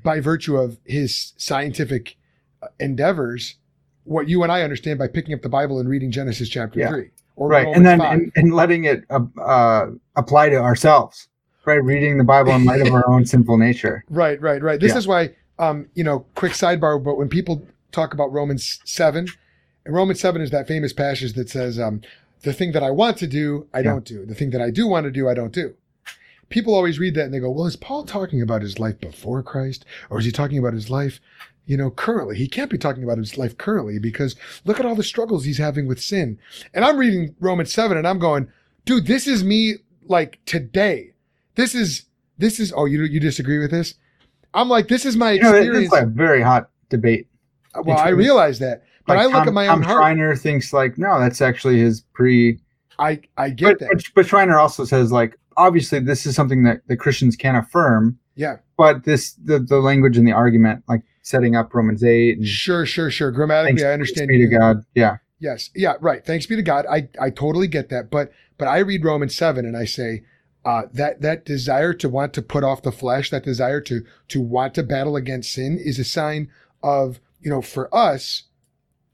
by 0.02 0.20
virtue 0.20 0.56
of 0.56 0.78
his 0.84 1.32
scientific 1.36 2.16
uh, 2.62 2.68
endeavors 2.80 3.56
what 4.04 4.28
you 4.28 4.42
and 4.42 4.50
I 4.50 4.62
understand 4.62 4.98
by 4.98 5.06
picking 5.08 5.34
up 5.34 5.42
the 5.42 5.48
Bible 5.48 5.78
and 5.78 5.88
reading 5.88 6.10
Genesis 6.10 6.48
chapter 6.48 6.80
Yeah. 6.80 6.88
three 6.88 7.10
or 7.36 7.48
right 7.48 7.64
Romans 7.64 7.76
and 7.88 8.00
then 8.00 8.00
and, 8.12 8.32
and 8.36 8.54
letting 8.54 8.84
it 8.84 9.04
uh, 9.10 9.20
uh, 9.40 9.86
apply 10.16 10.48
to 10.50 10.56
ourselves 10.56 11.28
right 11.64 11.82
reading 11.82 12.18
the 12.18 12.24
bible 12.24 12.52
in 12.56 12.64
light 12.64 12.80
of 12.80 12.92
our 12.92 13.08
own 13.08 13.24
sinful 13.24 13.56
nature 13.56 14.04
Right, 14.10 14.40
right, 14.40 14.60
right. 14.62 14.80
This 14.80 14.92
Yeah. 14.92 14.98
is 14.98 15.06
why, 15.06 15.30
um, 15.58 15.86
you 15.94 16.02
know, 16.04 16.26
quick 16.34 16.52
sidebar, 16.52 17.02
but 17.02 17.16
when 17.16 17.28
people 17.28 17.64
talk 17.92 18.12
about 18.12 18.32
Romans 18.32 18.80
7, 18.84 19.28
and 19.86 19.94
Romans 19.94 20.18
7 20.20 20.42
is 20.42 20.50
that 20.50 20.66
famous 20.66 20.92
passage 20.92 21.34
that 21.34 21.48
says, 21.48 21.78
um, 21.78 22.00
the 22.42 22.52
thing 22.52 22.72
that 22.72 22.82
I 22.82 22.90
want 22.90 23.16
to 23.18 23.26
do, 23.28 23.68
I 23.72 23.78
Yeah. 23.78 23.84
don't 23.84 24.04
do. 24.04 24.26
The 24.26 24.34
thing 24.34 24.50
that 24.50 24.60
I 24.60 24.70
do 24.70 24.86
want 24.88 25.04
to 25.04 25.10
do, 25.12 25.28
I 25.28 25.34
don't 25.34 25.52
do. 25.52 25.74
People 26.52 26.74
always 26.74 26.98
read 26.98 27.14
that 27.14 27.24
and 27.24 27.34
they 27.34 27.40
go, 27.40 27.50
well, 27.50 27.66
is 27.66 27.76
Paul 27.76 28.04
talking 28.04 28.42
about 28.42 28.62
his 28.62 28.78
life 28.78 29.00
before 29.00 29.42
Christ? 29.42 29.84
Or 30.10 30.18
is 30.18 30.24
he 30.24 30.30
talking 30.30 30.58
about 30.58 30.74
his 30.74 30.90
life, 30.90 31.20
you 31.66 31.76
know, 31.76 31.90
currently? 31.90 32.36
He 32.36 32.46
can't 32.46 32.70
be 32.70 32.78
talking 32.78 33.02
about 33.02 33.18
his 33.18 33.36
life 33.36 33.56
currently 33.58 33.98
because 33.98 34.36
look 34.64 34.78
at 34.78 34.86
all 34.86 34.94
the 34.94 35.02
struggles 35.02 35.44
he's 35.44 35.58
having 35.58 35.88
with 35.88 36.00
sin. 36.00 36.38
And 36.74 36.84
I'm 36.84 36.96
reading 36.98 37.34
Romans 37.40 37.72
7 37.72 37.96
and 37.96 38.06
I'm 38.06 38.18
going, 38.18 38.48
dude, 38.84 39.06
this 39.06 39.26
is 39.26 39.42
me 39.42 39.76
like 40.04 40.38
today. 40.46 41.14
This 41.54 41.74
is, 41.74 42.04
this 42.38 42.60
is, 42.60 42.72
oh, 42.76 42.84
you, 42.84 43.02
you 43.04 43.18
disagree 43.20 43.58
with 43.58 43.70
this? 43.70 43.94
I'm 44.54 44.68
like, 44.68 44.88
this 44.88 45.04
is 45.06 45.16
my 45.16 45.32
you 45.32 45.42
know 45.42 45.54
experience. 45.54 45.84
it's 45.84 45.92
like 45.92 46.02
a 46.04 46.06
very 46.06 46.42
hot 46.42 46.68
debate 46.90 47.26
uh, 47.74 47.82
well, 47.84 47.98
I 47.98 48.10
realize 48.10 48.58
that, 48.58 48.84
but 49.06 49.16
Like 49.16 49.22
I 49.22 49.26
look 49.26 49.34
Tom- 49.34 49.48
at 49.48 49.54
my 49.54 49.66
Tom 49.66 49.78
own 49.78 49.82
heart. 49.82 49.96
Schreiner 49.96 50.36
thinks 50.36 50.72
like 50.72 50.98
no 50.98 51.18
that's 51.18 51.40
actually 51.40 51.78
his 51.78 52.02
pre 52.12 52.58
I, 52.98 53.20
I 53.36 53.50
get 53.50 53.64
but, 53.64 53.78
that. 53.80 53.88
but, 53.92 54.04
but 54.14 54.26
Schreiner 54.26 54.58
also 54.58 54.84
says 54.84 55.10
like 55.10 55.38
obviously 55.56 55.98
this 55.98 56.26
is 56.26 56.34
something 56.34 56.62
that 56.64 56.82
the 56.88 56.96
Christians 56.96 57.36
can 57.36 57.56
affirm 57.56 58.18
Yeah. 58.34 58.56
but 58.76 59.04
this 59.04 59.32
the, 59.34 59.58
the 59.58 59.78
language 59.78 60.16
and 60.16 60.26
the 60.26 60.32
argument 60.32 60.84
like 60.88 61.02
setting 61.22 61.54
up 61.56 61.74
Romans 61.74 62.02
8 62.02 62.38
and 62.38 62.46
Sure, 62.46 62.84
sure, 62.84 63.10
sure. 63.10 63.30
Grammatically, 63.30 63.84
I 63.84 63.92
understand. 63.92 64.28
Thanks 64.28 64.44
be 64.44 64.48
to. 64.48 64.58
God 64.58 64.84
yeah 64.94 65.16
Yes. 65.42 65.70
Yeah. 65.74 65.94
Right. 66.00 66.24
Thanks 66.24 66.46
be 66.46 66.54
to 66.54 66.62
God. 66.62 66.86
I, 66.88 67.08
I 67.20 67.30
totally 67.30 67.66
get 67.66 67.88
that. 67.88 68.12
But, 68.12 68.30
but 68.58 68.68
I 68.68 68.78
read 68.78 69.04
Romans 69.04 69.34
7 69.34 69.66
and 69.66 69.76
I 69.76 69.84
say, 69.86 70.22
uh, 70.64 70.82
that, 70.92 71.20
that 71.22 71.44
desire 71.44 71.92
to 71.94 72.08
want 72.08 72.32
to 72.34 72.42
put 72.42 72.62
off 72.62 72.82
the 72.82 72.92
flesh, 72.92 73.30
that 73.30 73.42
desire 73.42 73.80
to, 73.80 74.04
to 74.28 74.40
want 74.40 74.72
to 74.74 74.84
battle 74.84 75.16
against 75.16 75.52
sin 75.52 75.80
is 75.84 75.98
a 75.98 76.04
sign 76.04 76.48
of, 76.80 77.18
you 77.40 77.50
know, 77.50 77.60
for 77.60 77.92
us, 77.92 78.44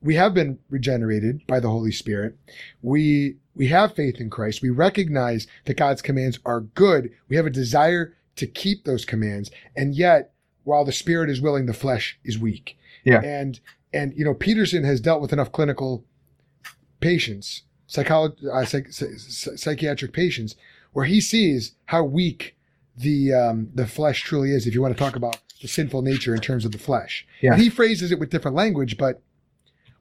we 0.03 0.17
have 0.17 0.35
been 0.35 0.59
regenerated 0.69 1.47
by 1.47 1.61
the 1.61 1.71
Holy 1.71 1.93
Spirit. 1.93 2.37
We, 2.83 3.37
we 3.59 3.67
have 3.69 3.95
faith 3.95 4.21
in 4.21 4.31
Christ. 4.31 4.63
We 4.63 4.71
recognize 4.71 5.47
that 5.67 5.77
God's 5.77 6.01
commands 6.01 6.39
are 6.47 6.61
good. 6.61 7.11
We 7.29 7.37
have 7.37 7.45
a 7.47 7.51
desire 7.51 8.15
to 8.37 8.47
keep 8.47 8.85
those 8.85 9.05
commands. 9.05 9.51
And 9.77 9.95
yet, 9.95 10.33
while 10.65 10.85
the 10.85 10.93
spirit 10.93 11.29
is 11.29 11.41
willing, 11.41 11.67
the 11.67 11.75
flesh 11.75 12.19
is 12.25 12.39
weak. 12.39 12.79
Yeah. 13.05 13.21
And, 13.23 13.59
and, 13.93 14.15
you 14.17 14.25
know, 14.25 14.35
Peterson 14.35 14.85
has 14.85 15.01
dealt 15.01 15.21
with 15.21 15.33
enough 15.33 15.51
clinical 15.53 16.05
patients, 17.01 17.63
psycholo- 17.89 18.37
uh, 18.47 18.65
psych- 18.65 18.93
psych- 18.93 19.59
psychiatric 19.59 20.13
patients, 20.13 20.55
where 20.93 21.05
he 21.07 21.21
sees 21.21 21.73
how 21.87 22.05
weak 22.05 22.57
the 22.97 23.33
um, 23.33 23.71
the 23.75 23.87
flesh 23.87 24.23
truly 24.23 24.51
is. 24.53 24.67
If 24.67 24.75
you 24.75 24.83
want 24.83 24.97
to 24.97 24.99
talk 24.99 25.15
about 25.17 25.39
the 25.63 25.69
sinful 25.69 26.03
nature 26.03 26.35
in 26.35 26.41
terms 26.41 26.65
of 26.65 26.73
the 26.73 26.79
flesh, 26.79 27.27
Yeah. 27.41 27.53
and 27.53 27.63
he 27.63 27.71
phrases 27.71 28.11
it 28.13 28.19
with 28.19 28.31
different 28.31 28.57
language, 28.57 28.97
but 28.97 29.23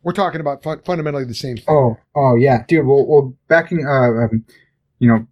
we're 0.08 0.14
talking 0.14 0.40
about 0.40 0.64
fu- 0.64 0.82
fundamentally 0.86 1.26
the 1.26 1.34
same 1.34 1.58
thing. 1.58 1.66
oh 1.68 1.98
oh 2.16 2.36
yeah 2.36 2.64
dude 2.70 2.86
well, 2.88 3.06
well 3.06 3.34
backing 3.50 3.86
uh 3.86 4.24
um, 4.24 4.44
you 5.00 5.08
know 5.10 5.28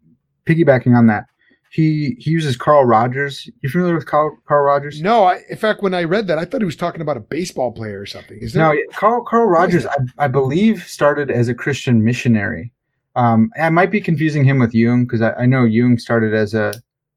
piggybacking 0.45 0.95
on 0.95 1.07
that 1.07 1.25
he 1.71 2.15
he 2.19 2.29
uses 2.31 2.55
Carl 2.57 2.83
Rogers 2.85 3.49
you 3.61 3.69
familiar 3.69 3.95
with 3.95 4.05
Carl, 4.05 4.37
Carl 4.47 4.63
Rogers 4.63 5.01
No, 5.01 5.23
I, 5.23 5.41
in 5.49 5.57
fact, 5.57 5.81
when 5.81 5.93
I 5.93 6.03
read 6.03 6.27
that, 6.27 6.37
I 6.37 6.45
thought 6.45 6.61
he 6.61 6.65
was 6.65 6.75
talking 6.77 7.01
about 7.01 7.17
a 7.17 7.19
baseball 7.21 7.71
player 7.73 7.99
or 7.99 8.05
something. 8.05 8.37
Is 8.39 8.55
No, 8.55 8.69
there? 8.69 8.77
Carl 8.93 9.23
Carl 9.25 9.47
Rogers, 9.47 9.85
I, 9.85 9.97
I 10.17 10.27
believe, 10.29 10.83
started 10.87 11.29
as 11.31 11.49
a 11.49 11.53
Christian 11.53 12.01
missionary. 12.03 12.71
Um, 13.17 13.49
I 13.61 13.69
might 13.69 13.91
be 13.91 13.99
confusing 13.99 14.45
him 14.45 14.57
with 14.59 14.73
Jung 14.73 15.03
because 15.05 15.21
I, 15.21 15.31
I 15.33 15.45
know 15.47 15.63
Jung 15.65 15.97
started 15.97 16.33
as 16.33 16.53
a, 16.53 16.73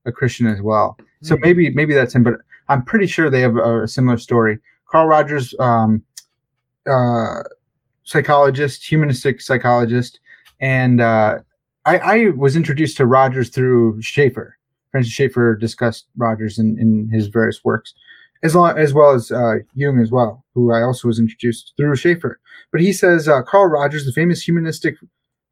a 0.07 0.12
Christian 0.12 0.47
as 0.49 0.61
well. 0.61 0.97
So 1.23 1.37
Hmm. 1.37 1.42
maybe 1.42 1.71
maybe 1.71 1.94
that's 1.94 2.14
him, 2.16 2.25
but 2.25 2.35
I'm 2.68 2.83
pretty 2.85 3.07
sure 3.07 3.31
they 3.31 3.40
have 3.42 3.57
a, 3.57 3.83
a 3.85 3.88
similar 3.88 4.16
story. 4.18 4.59
Carl 4.90 5.07
Rogers, 5.07 5.55
um, 5.61 6.03
uh, 6.88 7.42
psychologist, 8.05 8.85
humanistic 8.85 9.40
psychologist, 9.40 10.20
and 10.61 11.01
uh, 11.01 11.38
I, 11.85 11.98
I 11.98 12.31
was 12.31 12.57
introduced 12.57 12.96
to 12.98 13.07
Rogers 13.07 13.51
through 13.51 14.01
Schaeffer. 14.03 14.57
Francis 14.90 15.12
Schaeffer 15.12 15.55
discussed 15.55 16.07
Rogers 16.16 16.59
in, 16.59 16.79
in 16.79 17.09
his 17.12 17.29
various 17.29 17.64
works, 17.64 17.94
as, 18.42 18.55
long, 18.55 18.79
as 18.79 18.94
well 18.94 19.12
as 19.12 19.31
uh, 19.31 19.57
Jung 19.74 20.01
as 20.01 20.11
well, 20.11 20.44
who 20.55 20.72
I 20.72 20.83
also 20.83 21.09
was 21.09 21.18
introduced 21.18 21.74
through 21.77 21.96
Schaeffer. 21.96 22.40
But 22.72 22.81
he 22.81 22.92
says 22.92 23.29
uh, 23.29 23.42
Carl 23.42 23.66
Rogers, 23.66 24.07
the 24.07 24.12
famous 24.12 24.42
humanistic 24.42 24.96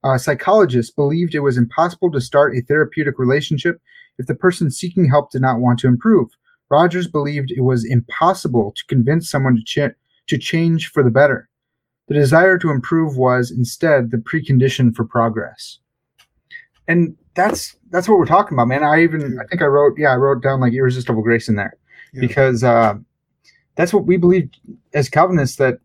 uh, 0.05 0.19
psychologist, 0.19 0.97
believed 0.97 1.35
it 1.35 1.41
was 1.41 1.59
impossible 1.59 2.11
to 2.13 2.21
start 2.21 2.57
a 2.57 2.63
therapeutic 2.63 3.19
relationship 3.19 3.81
if 4.19 4.27
the 4.27 4.35
person 4.35 4.71
seeking 4.71 5.09
help 5.09 5.31
did 5.31 5.43
not 5.43 5.61
want 5.61 5.79
to 5.81 5.89
improve. 5.89 6.29
Rogers 6.71 7.07
believed 7.07 7.51
it 7.51 7.63
was 7.63 7.85
impossible 7.85 8.73
to 8.77 8.85
convince 8.87 9.31
someone 9.31 9.57
to, 9.57 9.63
ch- 9.63 9.95
to 10.29 10.39
change 10.39 10.89
for 10.91 11.03
the 11.03 11.11
better. 11.11 11.49
The 12.09 12.15
desire 12.15 12.57
to 12.59 12.71
improve 12.71 13.17
was 13.17 13.51
instead 13.51 14.11
the 14.11 14.19
precondition 14.19 14.95
for 14.95 15.05
progress. 15.05 15.79
And 16.89 17.17
that's 17.35 17.77
that's 17.91 18.09
what 18.09 18.19
we're 18.19 18.27
talking 18.27 18.57
about, 18.57 18.69
man. 18.69 18.85
I 18.85 19.03
even 19.03 19.39
I 19.41 19.45
think 19.47 19.63
I 19.63 19.67
wrote 19.67 19.95
yeah, 19.99 20.13
I 20.13 20.17
wrote 20.17 20.43
down 20.43 20.61
like 20.61 20.73
irresistible 20.73 21.23
grace 21.23 21.49
in 21.49 21.57
there. 21.57 21.77
Yeah. 22.13 22.21
Because 22.21 22.63
uh, 22.63 22.95
that's 23.75 23.93
what 23.93 24.07
we 24.07 24.17
believe 24.17 24.49
as 24.95 25.09
Calvinists 25.09 25.57
that 25.57 25.79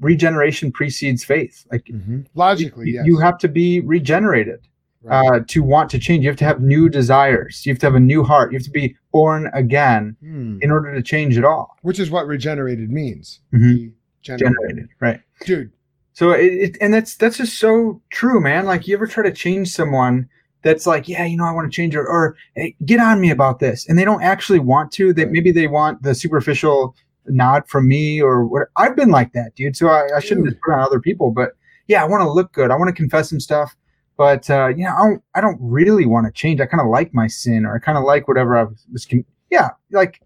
regeneration 0.00 0.72
precedes 0.72 1.24
faith. 1.24 1.66
Like 1.70 1.84
Mhm. 1.86 2.26
logically, 2.34 2.88
you, 2.88 2.94
yes. 2.94 3.06
you 3.06 3.18
have 3.18 3.38
to 3.38 3.48
be 3.48 3.80
regenerated. 3.80 4.60
Uh, 5.08 5.40
to 5.48 5.62
want 5.62 5.90
to 5.90 5.98
change. 5.98 6.24
You 6.24 6.30
have 6.30 6.38
to 6.38 6.44
have 6.44 6.60
new 6.60 6.88
desires. 6.88 7.64
You 7.64 7.72
have 7.72 7.78
to 7.80 7.86
have 7.86 7.94
a 7.94 8.00
new 8.00 8.24
heart. 8.24 8.52
You 8.52 8.58
have 8.58 8.64
to 8.64 8.70
be 8.70 8.96
born 9.12 9.50
again 9.54 10.16
Hmm. 10.20 10.58
in 10.60 10.70
order 10.70 10.94
to 10.94 11.02
change 11.02 11.38
it 11.38 11.44
all. 11.44 11.76
Which 11.82 11.98
is 12.00 12.10
what 12.10 12.26
regenerated 12.26 12.90
means. 12.90 13.40
Mhm. 13.54 13.92
Regenerated. 14.20 14.56
Generated, 14.58 14.88
right? 15.00 15.20
Dude, 15.46 15.70
So 16.14 16.32
it, 16.32 16.44
it 16.46 16.78
and 16.80 16.92
that's 16.92 17.14
that's 17.16 17.36
just 17.38 17.58
so 17.58 18.02
true, 18.10 18.40
man. 18.40 18.66
Like 18.66 18.88
you 18.88 18.94
ever 18.96 19.06
try 19.06 19.22
to 19.22 19.32
change 19.32 19.70
someone 19.70 20.28
that's 20.62 20.86
like, 20.86 21.08
yeah, 21.08 21.24
you 21.24 21.36
know, 21.36 21.44
I 21.44 21.52
want 21.52 21.70
to 21.70 21.74
change 21.74 21.94
her, 21.94 22.04
or 22.06 22.34
hey, 22.56 22.74
get 22.84 22.98
on 22.98 23.20
me 23.20 23.30
about 23.30 23.60
this, 23.60 23.88
and 23.88 23.96
they 23.96 24.04
don't 24.04 24.22
actually 24.22 24.58
want 24.58 24.90
to. 24.92 25.12
That 25.12 25.26
Right. 25.26 25.32
maybe 25.32 25.52
they 25.52 25.68
want 25.68 26.02
the 26.02 26.14
superficial 26.14 26.96
nod 27.26 27.62
from 27.68 27.86
me 27.86 28.20
or 28.20 28.44
what. 28.44 28.66
I've 28.76 28.96
been 28.96 29.10
like 29.10 29.32
that, 29.34 29.54
dude. 29.54 29.76
So 29.76 29.86
I, 29.88 30.08
I 30.16 30.20
shouldn't 30.20 30.46
Dude. 30.46 30.54
just 30.54 30.62
put 30.64 30.72
on 30.74 30.80
other 30.80 30.98
people, 30.98 31.30
but 31.30 31.52
yeah, 31.86 32.02
I 32.02 32.06
want 32.06 32.22
to 32.22 32.30
look 32.30 32.52
good. 32.52 32.72
I 32.72 32.76
want 32.76 32.88
to 32.88 32.94
confess 32.94 33.30
some 33.30 33.38
stuff, 33.38 33.76
but 34.18 34.50
uh, 34.50 34.68
you 34.68 34.84
know, 34.84 34.94
I 34.94 35.08
don't, 35.08 35.22
I 35.36 35.40
don't 35.40 35.58
really 35.62 36.04
want 36.04 36.26
to 36.26 36.32
change. 36.32 36.60
I 36.60 36.66
kind 36.66 36.82
of 36.82 36.88
like 36.88 37.14
my 37.14 37.28
sin, 37.28 37.64
or 37.64 37.76
I 37.76 37.78
kind 37.78 37.96
of 37.96 38.04
like 38.04 38.28
whatever 38.28 38.58
I 38.58 38.64
was. 38.92 39.06
Con- 39.06 39.24
yeah, 39.50 39.70
like 39.92 40.20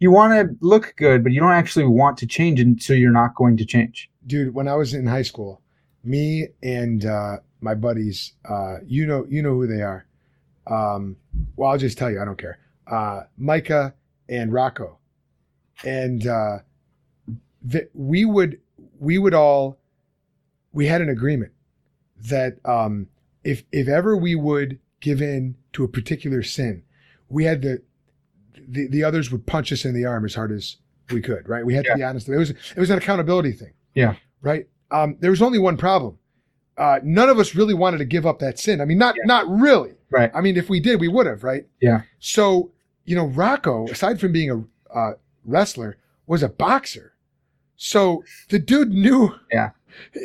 you 0.00 0.10
want 0.10 0.32
to 0.34 0.56
look 0.60 0.94
good, 0.96 1.22
but 1.22 1.32
you 1.32 1.40
don't 1.40 1.52
actually 1.52 1.86
want 1.86 2.18
to 2.18 2.26
change, 2.26 2.60
and 2.60 2.82
so 2.82 2.92
you're 2.92 3.12
not 3.12 3.34
going 3.36 3.56
to 3.56 3.64
change. 3.64 4.10
dude, 4.26 4.52
when 4.52 4.68
I 4.68 4.74
was 4.74 4.92
in 4.92 5.06
high 5.06 5.22
school, 5.22 5.62
me 6.04 6.48
and 6.62 7.06
uh, 7.06 7.36
my 7.60 7.74
buddies, 7.74 8.32
uh, 8.48 8.78
you 8.84 9.06
know, 9.06 9.24
you 9.28 9.40
know 9.40 9.54
who 9.54 9.66
they 9.68 9.82
are. 9.82 10.04
Um, 10.66 11.16
well, 11.56 11.70
I'll 11.70 11.78
just 11.78 11.96
tell 11.98 12.10
you, 12.10 12.20
I 12.20 12.24
don't 12.24 12.38
care. 12.38 12.58
Uh, 12.90 13.22
Micah 13.38 13.94
and 14.28 14.52
Rocco, 14.52 14.98
and 15.84 16.26
uh, 16.26 16.58
th- 17.70 17.88
we 17.94 18.24
would 18.24 18.58
we 18.98 19.18
would 19.18 19.34
all 19.34 19.78
we 20.72 20.86
had 20.86 21.00
an 21.00 21.08
agreement 21.08 21.52
that 22.28 22.54
um, 22.64 23.08
if 23.44 23.64
if 23.72 23.88
ever 23.88 24.16
we 24.16 24.34
would 24.34 24.78
give 25.00 25.20
in 25.20 25.56
to 25.72 25.84
a 25.84 25.88
particular 25.88 26.42
sin, 26.42 26.82
we 27.28 27.44
had 27.44 27.62
to 27.62 27.82
the, 28.68 28.86
the 28.88 29.02
others 29.04 29.30
would 29.32 29.46
punch 29.46 29.72
us 29.72 29.84
in 29.84 29.94
the 29.94 30.04
arm 30.04 30.24
as 30.24 30.34
hard 30.34 30.52
as 30.52 30.76
we 31.10 31.20
could, 31.20 31.48
right? 31.48 31.64
We 31.66 31.74
had 31.74 31.84
to 31.86 31.94
be 31.96 32.02
honest. 32.02 32.28
It 32.28 32.36
was 32.36 32.50
it 32.50 32.76
was 32.78 32.90
an 32.90 32.98
accountability 32.98 33.52
thing. 33.52 33.72
Yeah. 33.94 34.14
Right. 34.40 34.68
Um, 34.90 35.16
there 35.20 35.30
was 35.30 35.42
only 35.42 35.58
one 35.58 35.76
problem. 35.76 36.18
Uh, 36.76 37.00
none 37.02 37.28
of 37.28 37.38
us 37.38 37.54
really 37.54 37.74
wanted 37.74 37.98
to 37.98 38.04
give 38.04 38.24
up 38.26 38.38
that 38.38 38.58
sin. 38.58 38.80
I 38.80 38.84
mean, 38.84 38.98
not 38.98 39.14
Yeah. 39.16 39.22
not 39.26 39.48
really. 39.48 39.92
Right. 40.10 40.30
I 40.34 40.40
mean, 40.40 40.56
if 40.56 40.68
we 40.68 40.80
did, 40.80 41.00
we 41.00 41.08
would 41.08 41.26
have, 41.26 41.42
right? 41.44 41.66
Yeah. 41.80 42.02
So 42.18 42.70
you 43.04 43.16
know, 43.16 43.26
Rocco, 43.26 43.88
aside 43.88 44.20
from 44.20 44.32
being 44.32 44.50
a 44.50 44.96
uh, 44.96 45.14
wrestler, 45.44 45.96
was 46.26 46.42
a 46.42 46.48
boxer. 46.48 47.14
So 47.76 48.22
the 48.48 48.58
dude 48.60 48.90
knew. 48.92 49.34
Yeah. 49.50 49.70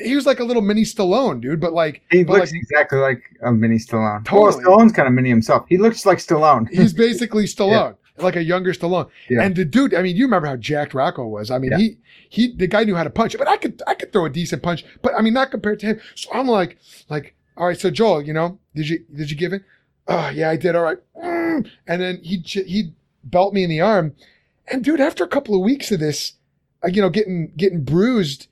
He 0.03 0.15
was 0.15 0.25
like 0.25 0.39
a 0.39 0.43
little 0.43 0.62
mini 0.62 0.84
Stallone, 0.84 1.41
dude. 1.41 1.60
But 1.60 1.73
like, 1.73 2.01
He 2.12 2.23
but 2.23 2.34
looks 2.34 2.51
like, 2.51 2.62
exactly 2.62 2.99
like 2.99 3.21
a 3.43 3.51
mini 3.51 3.77
Stallone. 3.77 4.25
Totally. 4.25 4.63
Well, 4.65 4.77
Stallone's 4.80 4.91
kind 4.93 5.08
of 5.08 5.13
mini 5.13 5.30
himself. 5.30 5.65
He 5.69 5.77
looks 5.77 6.06
like 6.06 6.17
Stallone. 6.19 6.69
he's 6.71 6.93
basically 6.93 7.43
Stallone, 7.56 7.95
like 8.17 8.36
a 8.36 8.43
younger 8.43 8.73
Stallone. 8.73 9.10
Yeah. 9.30 9.41
And 9.43 9.56
the 9.56 9.65
dude, 9.65 9.93
I 9.93 10.01
mean, 10.01 10.15
you 10.15 10.25
remember 10.25 10.47
how 10.47 10.56
jacked 10.56 10.93
Rocco 10.93 11.25
was. 11.27 11.51
I 11.51 11.58
mean, 11.60 11.71
Yeah. 11.71 11.77
he 11.77 11.97
he 12.30 12.53
the 12.56 12.67
guy 12.67 12.84
knew 12.84 12.95
how 12.95 13.03
to 13.03 13.10
punch, 13.10 13.38
but 13.38 13.47
I 13.47 13.58
could 13.58 13.82
I 13.88 13.93
could 13.93 14.12
throw 14.12 14.25
a 14.25 14.30
decent 14.30 14.62
punch, 14.63 14.86
but 15.01 15.13
I 15.15 15.21
mean, 15.21 15.34
not 15.34 15.51
compared 15.51 15.80
to 15.82 15.86
him. 15.86 16.01
So 16.15 16.30
I'm 16.34 16.47
like, 16.47 16.77
like, 17.10 17.36
all 17.56 17.67
right, 17.67 17.80
so 17.80 17.89
Joel, 17.89 18.21
you 18.23 18.34
know, 18.34 18.60
did 18.75 18.89
you 18.89 19.06
did 19.15 19.32
you 19.32 19.38
give 19.38 19.53
it? 19.53 19.63
Oh 20.08 20.30
yeah, 20.30 20.49
I 20.49 20.56
did. 20.58 20.75
All 20.75 20.84
right, 20.84 20.97
Mm. 21.21 21.69
and 21.88 22.01
then 22.01 22.19
he 22.23 22.38
he 22.38 22.93
belt 23.23 23.53
me 23.53 23.63
in 23.63 23.69
the 23.69 23.82
arm, 23.82 24.13
and 24.67 24.84
dude, 24.84 24.99
after 25.01 25.23
a 25.23 25.27
couple 25.27 25.56
of 25.56 25.62
weeks 25.62 25.91
of 25.91 25.99
this, 25.99 26.34
uh, 26.84 26.88
you 26.88 27.01
know, 27.01 27.10
getting 27.10 27.51
getting 27.58 27.84
bruised, 27.84 28.47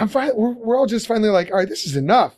I'm 0.00 0.08
fine. 0.08 0.30
We're, 0.34 0.52
we're 0.52 0.76
all 0.78 0.86
just 0.86 1.06
finally 1.06 1.28
like, 1.28 1.50
all 1.50 1.58
right, 1.58 1.68
this 1.68 1.84
is 1.86 1.94
enough. 1.96 2.34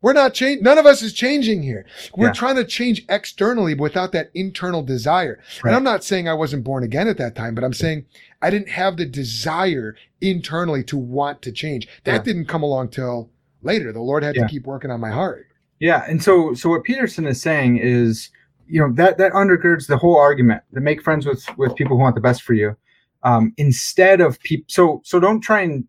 We're 0.00 0.12
not 0.12 0.32
changing. 0.32 0.62
None 0.62 0.78
of 0.78 0.86
us 0.86 1.02
is 1.02 1.12
changing 1.12 1.64
here. 1.64 1.84
We're 2.16 2.28
Yeah. 2.28 2.32
trying 2.32 2.54
to 2.54 2.64
change 2.64 3.04
externally 3.08 3.74
without 3.74 4.12
that 4.12 4.30
internal 4.32 4.82
desire. 4.82 5.40
Right. 5.64 5.70
And 5.70 5.76
I'm 5.76 5.82
not 5.82 6.04
saying 6.04 6.28
I 6.28 6.34
wasn't 6.34 6.62
born 6.62 6.84
again 6.84 7.08
at 7.08 7.18
that 7.18 7.34
time, 7.34 7.56
but 7.56 7.64
I'm 7.64 7.72
saying 7.72 8.06
I 8.40 8.50
didn't 8.50 8.68
have 8.68 8.96
the 8.96 9.04
desire 9.06 9.96
internally 10.20 10.84
to 10.84 10.96
want 10.96 11.42
to 11.42 11.50
change. 11.52 11.88
That 12.04 12.12
Yeah. 12.12 12.22
didn't 12.22 12.46
come 12.46 12.62
along 12.62 12.90
till 12.90 13.28
later. 13.62 13.92
The 13.92 14.00
Lord 14.00 14.22
had 14.22 14.36
Yeah. 14.36 14.42
to 14.42 14.48
keep 14.48 14.66
working 14.66 14.92
on 14.92 15.00
my 15.00 15.10
heart. 15.10 15.46
Yeah, 15.80 16.04
and 16.08 16.22
so 16.22 16.54
so 16.54 16.68
what 16.70 16.84
Peterson 16.84 17.26
is 17.26 17.42
saying 17.42 17.78
is, 17.78 18.30
you 18.68 18.80
know, 18.80 18.92
that 18.94 19.18
that 19.18 19.32
undergirds 19.32 19.88
the 19.88 19.96
whole 19.96 20.16
argument 20.16 20.62
to 20.74 20.80
make 20.80 21.02
friends 21.02 21.26
with 21.26 21.44
with 21.56 21.74
people 21.74 21.96
who 21.96 22.02
want 22.02 22.14
the 22.14 22.20
best 22.20 22.42
for 22.42 22.54
you, 22.54 22.76
um, 23.24 23.52
instead 23.56 24.20
of 24.20 24.38
people. 24.40 24.64
So 24.68 25.00
so 25.04 25.18
don't 25.18 25.40
try 25.40 25.62
and 25.62 25.84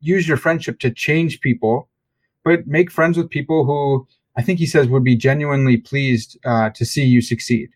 use 0.00 0.26
your 0.26 0.36
friendship 0.36 0.78
to 0.80 0.90
change 0.90 1.40
people, 1.40 1.88
but 2.44 2.66
make 2.66 2.90
friends 2.90 3.16
with 3.16 3.30
people 3.30 3.64
who 3.64 4.06
I 4.36 4.42
think 4.42 4.58
he 4.58 4.66
says 4.66 4.88
would 4.88 5.04
be 5.04 5.16
genuinely 5.16 5.76
pleased 5.76 6.38
uh, 6.44 6.70
to 6.70 6.84
see 6.84 7.04
you 7.04 7.20
succeed, 7.20 7.70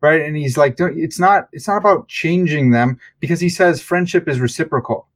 right? 0.00 0.20
And 0.20 0.36
he's 0.36 0.56
like, 0.56 0.76
don't, 0.76 0.98
it's 0.98 1.18
not 1.18 1.48
it's 1.52 1.68
not 1.68 1.76
about 1.76 2.08
changing 2.08 2.70
them 2.70 2.98
because 3.20 3.40
he 3.40 3.48
says 3.48 3.80
friendship 3.80 4.28
is 4.28 4.40
reciprocal. 4.40 5.08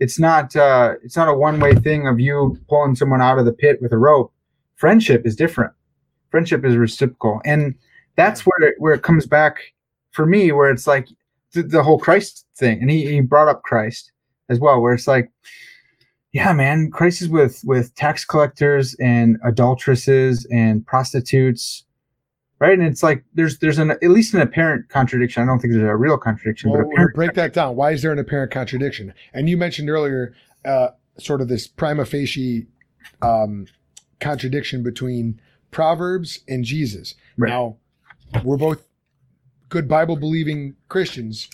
It's 0.00 0.18
not 0.18 0.54
uh, 0.54 0.94
it's 1.02 1.16
not 1.16 1.28
a 1.28 1.34
one 1.34 1.60
way 1.60 1.74
thing 1.74 2.06
of 2.06 2.20
you 2.20 2.58
pulling 2.68 2.94
someone 2.94 3.22
out 3.22 3.38
of 3.38 3.46
the 3.46 3.52
pit 3.52 3.80
with 3.80 3.92
a 3.92 3.98
rope. 3.98 4.32
Friendship 4.76 5.26
is 5.26 5.36
different. 5.36 5.72
Friendship 6.30 6.64
is 6.64 6.76
reciprocal. 6.76 7.40
And 7.44 7.74
that's 8.16 8.42
where 8.42 8.68
it, 8.68 8.74
where 8.78 8.94
it 8.94 9.02
comes 9.02 9.26
back 9.26 9.56
for 10.10 10.26
me 10.26 10.52
where 10.52 10.70
it's 10.70 10.86
like 10.86 11.08
the, 11.52 11.62
the 11.62 11.82
whole 11.82 11.98
christ 11.98 12.46
thing. 12.56 12.80
And 12.80 12.90
he, 12.90 13.06
he 13.06 13.20
brought 13.20 13.48
up 13.48 13.62
christ 13.62 14.12
as 14.48 14.58
well 14.60 14.80
where 14.80 14.92
it's 14.92 15.08
like 15.08 15.30
yeah 16.32 16.52
man 16.52 16.90
christ 16.90 17.22
is 17.22 17.28
with 17.28 17.62
with 17.64 17.94
tax 17.94 18.24
collectors 18.24 18.94
and 19.00 19.38
adulteresses 19.44 20.46
and 20.50 20.86
prostitutes 20.86 21.84
right 22.58 22.78
and 22.78 22.86
it's 22.86 23.02
like 23.02 23.24
there's 23.34 23.58
there's 23.58 23.78
an 23.78 23.90
at 23.90 24.02
least 24.04 24.34
an 24.34 24.40
apparent 24.40 24.88
contradiction 24.88 25.42
i 25.42 25.46
don't 25.46 25.60
think 25.60 25.72
there's 25.72 25.84
a 25.84 25.96
real 25.96 26.18
contradiction 26.18 26.70
Well, 26.70 26.82
but 26.82 26.92
apparent, 26.92 27.14
break 27.14 27.34
that 27.34 27.52
down. 27.52 27.76
Why 27.76 27.92
is 27.92 28.02
there 28.02 28.12
an 28.12 28.18
apparent 28.18 28.50
contradiction? 28.52 29.14
And 29.32 29.48
you 29.48 29.56
mentioned 29.56 29.90
earlier, 29.90 30.34
uh, 30.64 30.88
sort 31.18 31.40
of 31.40 31.48
this 31.48 31.66
prima 31.66 32.04
facie 32.04 32.66
um, 33.20 33.66
contradiction 34.20 34.82
between 34.82 35.40
Proverbs 35.70 36.40
and 36.48 36.64
Jesus. 36.64 37.14
Right. 37.36 37.50
Now, 37.50 37.76
we're 38.44 38.56
both 38.56 38.84
good 39.68 39.88
Bible 39.88 40.16
believing 40.16 40.76
Christians. 40.88 41.48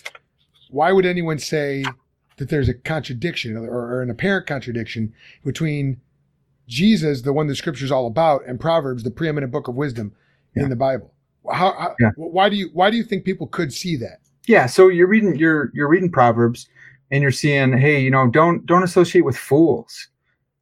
Why 0.69 0.91
would 0.91 1.05
anyone 1.05 1.39
say 1.39 1.83
that 2.39 2.49
there's 2.49 2.67
a 2.69 2.73
contradiction 2.73 3.55
or, 3.55 3.69
or 3.69 4.01
an 4.01 4.09
apparent 4.09 4.47
contradiction 4.47 5.13
between 5.45 6.01
Jesus, 6.67 7.21
the 7.21 7.33
one 7.33 7.47
the 7.47 7.55
scripture's 7.55 7.91
all 7.91 8.07
about, 8.07 8.41
and 8.47 8.59
Proverbs, 8.59 9.03
the 9.03 9.11
preeminent 9.11 9.51
book 9.51 9.67
of 9.67 9.75
wisdom 9.75 10.13
Yeah. 10.55 10.63
in 10.63 10.69
the 10.69 10.75
Bible? 10.75 11.13
How, 11.51 11.73
how, 11.77 11.95
Yeah. 11.99 12.11
Why 12.15 12.49
do 12.49 12.55
you 12.55 12.69
why 12.73 12.89
do 12.91 12.97
you 12.97 13.03
think 13.03 13.23
people 13.25 13.47
could 13.47 13.71
see 13.73 13.95
that? 13.97 14.19
yeah 14.47 14.65
so 14.65 14.87
you're 14.87 15.05
reading 15.07 15.35
you're 15.35 15.69
you're 15.75 15.87
reading 15.89 16.09
proverbs 16.11 16.67
and 17.11 17.21
you're 17.21 17.29
seeing 17.31 17.77
hey 17.77 17.99
you 17.99 18.09
know 18.09 18.27
don't 18.29 18.65
don't 18.65 18.83
associate 18.83 19.21
with 19.25 19.37
fools 19.37 20.07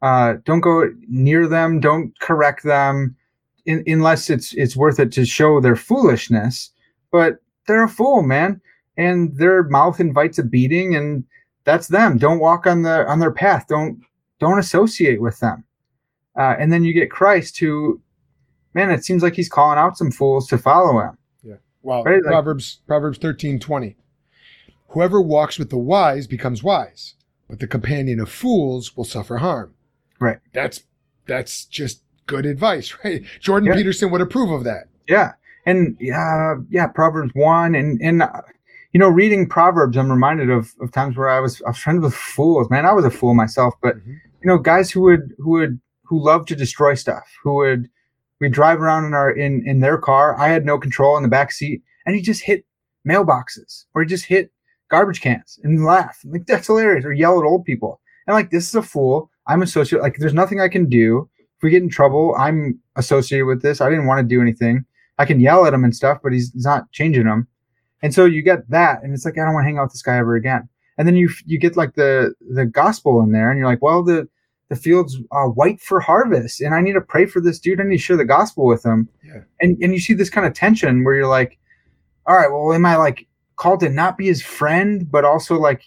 uh 0.01 0.33
don't 0.45 0.59
go 0.61 0.89
near 1.07 1.47
them 1.47 1.79
don't 1.79 2.19
correct 2.19 2.63
them 2.63 3.15
in, 3.65 3.83
unless 3.87 4.29
it's 4.29 4.53
it's 4.55 4.75
worth 4.75 4.99
it 4.99 5.11
to 5.13 5.25
show 5.25 5.61
their 5.61 5.75
foolishness 5.75 6.71
but 7.11 7.37
they're 7.67 7.83
a 7.83 7.87
fool 7.89 8.23
man 8.23 8.59
and 8.97 9.37
their 9.37 9.63
mouth 9.63 9.99
invites 10.01 10.37
a 10.39 10.43
beating 10.43 10.95
and 10.95 11.23
that's 11.67 11.87
them 11.87 12.17
don't 12.17 12.39
walk 12.39 12.65
on 12.65 12.81
the 12.81 13.05
on 13.07 13.19
their 13.19 13.31
path 13.31 13.65
don't 13.67 14.01
don't 14.39 14.57
associate 14.57 15.21
with 15.21 15.39
them 15.39 15.63
uh, 16.39 16.55
and 16.57 16.71
then 16.73 16.83
you 16.83 16.93
get 16.93 17.11
christ 17.11 17.59
who 17.59 18.01
man 18.73 18.89
it 18.89 19.03
seems 19.05 19.21
like 19.21 19.35
he's 19.35 19.49
calling 19.49 19.77
out 19.77 19.97
some 19.97 20.09
fools 20.11 20.47
to 20.47 20.57
follow 20.57 20.99
him 20.99 21.17
Yeah. 21.43 21.55
Well, 21.83 22.03
Right, 22.03 22.23
like- 22.23 22.31
Proverbs 22.31 22.79
Proverbs 22.87 23.17
thirteen 23.19 23.59
twenty. 23.59 23.95
Whoever 24.89 25.21
walks 25.21 25.59
with 25.59 25.69
the 25.69 25.77
wise 25.77 26.27
becomes 26.27 26.63
wise, 26.63 27.15
but 27.49 27.59
the 27.59 27.67
companion 27.67 28.19
of 28.21 28.29
fools 28.29 28.95
will 28.95 29.03
suffer 29.03 29.37
harm. 29.37 29.73
Right. 30.19 30.39
That's 30.53 30.83
that's 31.27 31.65
just 31.65 32.01
good 32.25 32.45
advice, 32.45 32.95
right? 33.03 33.21
Jordan 33.41 33.67
Yeah. 33.67 33.75
Peterson 33.75 34.09
would 34.11 34.21
approve 34.21 34.49
of 34.49 34.63
that. 34.63 34.85
Yeah, 35.07 35.33
and 35.65 35.97
yeah, 35.99 36.55
yeah, 36.69 36.87
Proverbs 36.87 37.31
one, 37.35 37.75
and 37.75 37.99
and 38.01 38.21
uh, 38.23 38.41
you 38.97 38.99
know, 38.99 39.09
reading 39.09 39.47
Proverbs, 39.47 39.95
I'm 39.95 40.11
reminded 40.11 40.49
of 40.49 40.73
of 40.81 40.91
times 40.91 41.15
where 41.15 41.29
I 41.29 41.39
was 41.39 41.61
I 41.67 41.69
was 41.69 41.77
friends 41.77 42.01
with 42.01 42.15
fools. 42.15 42.67
Man, 42.71 42.83
I 42.83 42.93
was 42.93 43.05
a 43.05 43.11
fool 43.11 43.35
myself, 43.35 43.75
but 43.79 43.95
Mhm. 43.97 44.07
you 44.41 44.47
know, 44.49 44.57
guys 44.57 44.89
who 44.89 45.01
would 45.01 45.35
who 45.37 45.51
would 45.51 45.79
who 46.05 46.19
love 46.19 46.47
to 46.47 46.55
destroy 46.55 46.95
stuff, 46.95 47.31
who 47.43 47.53
would 47.57 47.89
we 48.41 48.49
drive 48.49 48.81
around 48.81 49.05
in 49.05 49.13
our 49.13 49.29
in 49.29 49.61
in 49.67 49.81
their 49.81 49.99
car. 49.99 50.35
I 50.39 50.47
had 50.47 50.65
no 50.65 50.79
control 50.79 51.15
in 51.15 51.21
the 51.21 51.29
back 51.29 51.51
seat, 51.51 51.83
and 52.07 52.15
he 52.15 52.23
just 52.23 52.41
hit 52.41 52.65
mailboxes 53.07 53.85
or 53.93 54.01
he 54.01 54.07
just 54.07 54.25
hit 54.25 54.51
garbage 54.89 55.21
cans 55.21 55.59
and 55.63 55.85
laugh 55.85 56.17
like 56.25 56.47
that's 56.47 56.65
hilarious. 56.65 57.05
Or 57.05 57.13
yell 57.13 57.37
at 57.39 57.45
old 57.45 57.65
people. 57.65 58.01
And 58.25 58.33
like 58.33 58.49
this 58.49 58.67
is 58.67 58.73
a 58.73 58.81
fool. 58.81 59.29
I'm 59.45 59.61
associated 59.61 60.01
like 60.01 60.15
there's 60.17 60.33
nothing 60.33 60.59
i 60.59 60.69
can 60.69 60.89
do. 60.89 61.29
If 61.37 61.61
we 61.61 61.69
get 61.69 61.83
in 61.83 61.89
trouble 61.89 62.33
i'm 62.39 62.79
associated 62.95 63.45
with 63.45 63.61
this. 63.61 63.79
I 63.79 63.89
didn't 63.91 64.07
want 64.07 64.21
to 64.27 64.35
do 64.35 64.41
anything. 64.41 64.85
I 65.19 65.25
can 65.25 65.39
yell 65.39 65.67
at 65.67 65.73
him 65.75 65.83
and 65.83 65.95
stuff 65.95 66.17
but 66.23 66.33
he's 66.33 66.49
not 66.55 66.91
changing 66.91 67.25
them 67.25 67.47
and 68.01 68.13
so 68.13 68.25
you 68.25 68.41
get 68.41 68.69
that 68.69 69.03
and 69.03 69.13
it's 69.13 69.25
like 69.25 69.37
i 69.37 69.43
don't 69.43 69.53
want 69.53 69.63
to 69.63 69.67
hang 69.67 69.77
out 69.77 69.83
with 69.83 69.93
this 69.93 70.01
guy 70.01 70.17
ever 70.17 70.35
again. 70.35 70.67
And 70.97 71.07
then 71.07 71.15
you 71.15 71.29
you 71.45 71.59
get 71.59 71.77
like 71.77 71.93
the 71.95 72.33
the 72.53 72.65
gospel 72.65 73.21
in 73.21 73.31
there 73.31 73.49
and 73.49 73.59
you're 73.59 73.67
like 73.67 73.81
well 73.81 74.03
the 74.03 74.27
the 74.69 74.75
field's 74.75 75.17
uh, 75.31 75.45
white 75.45 75.79
for 75.79 75.99
harvest 75.99 76.59
and 76.59 76.73
i 76.75 76.81
need 76.81 76.93
to 76.93 77.01
pray 77.01 77.25
for 77.25 77.39
this 77.39 77.59
dude. 77.59 77.79
I 77.79 77.83
need 77.83 77.97
to 77.97 78.03
share 78.03 78.17
the 78.17 78.25
gospel 78.25 78.65
with 78.65 78.83
him. 78.85 79.07
Yeah. 79.23 79.41
and 79.61 79.77
and 79.81 79.93
you 79.93 79.99
see 79.99 80.13
this 80.13 80.29
kind 80.29 80.47
of 80.47 80.53
tension 80.53 81.03
where 81.03 81.15
you're 81.15 81.27
like 81.27 81.57
all 82.25 82.35
right 82.35 82.51
well 82.51 82.73
am 82.73 82.85
i 82.85 82.95
like 82.95 83.27
called 83.55 83.79
to 83.81 83.89
not 83.89 84.17
be 84.17 84.25
his 84.25 84.41
friend 84.41 85.09
but 85.09 85.25
also 85.25 85.57
like 85.59 85.83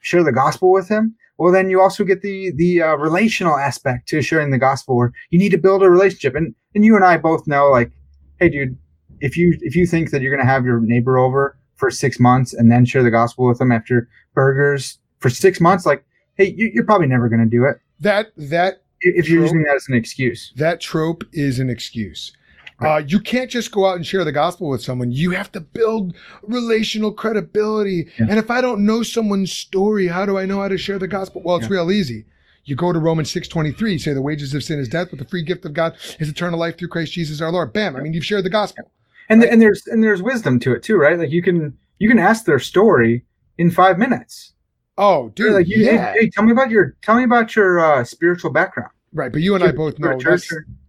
share 0.00 0.24
the 0.24 0.32
gospel 0.32 0.72
with 0.72 0.88
him? 0.88 1.14
Well 1.38 1.52
then 1.52 1.70
you 1.70 1.80
also 1.80 2.04
get 2.04 2.22
the 2.22 2.52
the 2.56 2.82
uh, 2.82 2.94
relational 2.96 3.56
aspect 3.56 4.08
to 4.08 4.22
sharing 4.22 4.50
the 4.50 4.58
gospel 4.58 4.96
where 4.96 5.12
you 5.30 5.38
need 5.38 5.50
to 5.50 5.58
build 5.58 5.82
a 5.82 5.90
relationship. 5.90 6.34
And 6.34 6.54
and 6.74 6.84
you 6.84 6.96
and 6.96 7.04
i 7.04 7.16
both 7.16 7.46
know 7.46 7.70
like 7.70 7.90
hey 8.38 8.48
dude 8.48 8.76
if 9.20 9.36
you 9.36 9.56
if 9.62 9.74
you 9.76 9.86
think 9.86 10.10
that 10.10 10.22
you're 10.22 10.34
going 10.34 10.46
to 10.46 10.50
have 10.52 10.64
your 10.64 10.80
neighbor 10.80 11.18
over 11.18 11.56
for 11.76 11.90
six 11.90 12.18
months 12.18 12.52
and 12.52 12.70
then 12.70 12.84
share 12.84 13.02
the 13.02 13.10
gospel 13.10 13.46
with 13.46 13.58
them 13.58 13.70
after 13.72 14.08
burgers 14.34 14.98
for 15.20 15.30
six 15.30 15.60
months 15.60 15.86
like 15.86 16.04
hey 16.36 16.54
you, 16.56 16.70
you're 16.74 16.84
probably 16.84 17.06
never 17.06 17.28
going 17.28 17.40
to 17.40 17.46
do 17.46 17.64
it 17.64 17.78
That 18.00 18.28
that 18.36 18.82
if 19.00 19.28
you're 19.28 19.42
using 19.42 19.62
that 19.64 19.76
as 19.76 19.86
an 19.88 19.94
excuse 19.94 20.52
that 20.56 20.80
trope 20.80 21.22
is 21.32 21.58
an 21.58 21.70
excuse. 21.70 22.32
Right. 22.80 22.94
Uh, 22.94 22.98
you 22.98 23.18
can't 23.18 23.50
just 23.50 23.72
go 23.72 23.86
out 23.86 23.96
and 23.96 24.06
share 24.06 24.22
the 24.24 24.30
gospel 24.30 24.68
with 24.68 24.80
someone. 24.82 25.10
You 25.10 25.32
have 25.32 25.50
to 25.50 25.60
build 25.60 26.14
relational 26.42 27.10
credibility. 27.12 28.06
Yeah. 28.20 28.26
And 28.30 28.38
if 28.38 28.52
I 28.52 28.60
don't 28.60 28.86
know 28.86 29.02
someone's 29.02 29.52
story, 29.52 30.06
how 30.06 30.24
do 30.24 30.38
I 30.38 30.46
know 30.46 30.60
how 30.60 30.68
to 30.68 30.78
share 30.78 30.98
the 31.00 31.08
gospel? 31.08 31.42
Well, 31.44 31.56
it's 31.56 31.64
Yeah. 31.66 31.72
real 31.72 31.90
easy. 31.90 32.24
You 32.64 32.76
go 32.76 32.92
to 32.92 32.98
Romans 33.00 33.32
6.23, 33.32 33.98
say 33.98 34.12
the 34.12 34.22
wages 34.22 34.54
of 34.54 34.62
sin 34.62 34.78
is 34.78 34.88
death, 34.88 35.08
but 35.10 35.18
the 35.18 35.24
free 35.24 35.42
gift 35.42 35.64
of 35.64 35.72
God 35.72 35.96
is 36.20 36.28
eternal 36.28 36.58
life 36.60 36.78
through 36.78 36.88
Christ 36.88 37.12
Jesus 37.14 37.40
our 37.40 37.50
Lord. 37.50 37.72
Bam. 37.72 37.96
I 37.96 38.00
mean, 38.00 38.12
you've 38.12 38.24
shared 38.24 38.44
the 38.44 38.50
gospel. 38.50 38.90
And 39.28 39.42
and 39.44 39.60
there's 39.60 39.86
and 39.86 40.02
there's 40.02 40.22
wisdom 40.22 40.58
to 40.60 40.72
it 40.74 40.82
too 40.82 40.96
right 40.96 41.18
like 41.18 41.30
you 41.30 41.42
can 41.42 41.76
you 41.98 42.08
can 42.08 42.18
ask 42.18 42.44
their 42.44 42.58
story 42.58 43.24
in 43.58 43.70
five 43.70 43.98
minutes 43.98 44.52
Oh, 45.00 45.28
dude. 45.30 45.52
like 45.52 45.68
you, 45.68 45.84
yeah. 45.84 46.12
hey, 46.12 46.22
hey 46.22 46.30
tell 46.30 46.42
me 46.44 46.50
about 46.52 46.70
your 46.70 46.96
tell 47.02 47.14
me 47.16 47.22
about 47.24 47.54
your 47.54 47.78
uh, 47.80 48.04
spiritual 48.04 48.50
background 48.50 48.90
Right. 49.12 49.32
But 49.32 49.40
you 49.40 49.54
and 49.54 49.64
I 49.64 49.72
both 49.72 49.98
know 49.98 50.18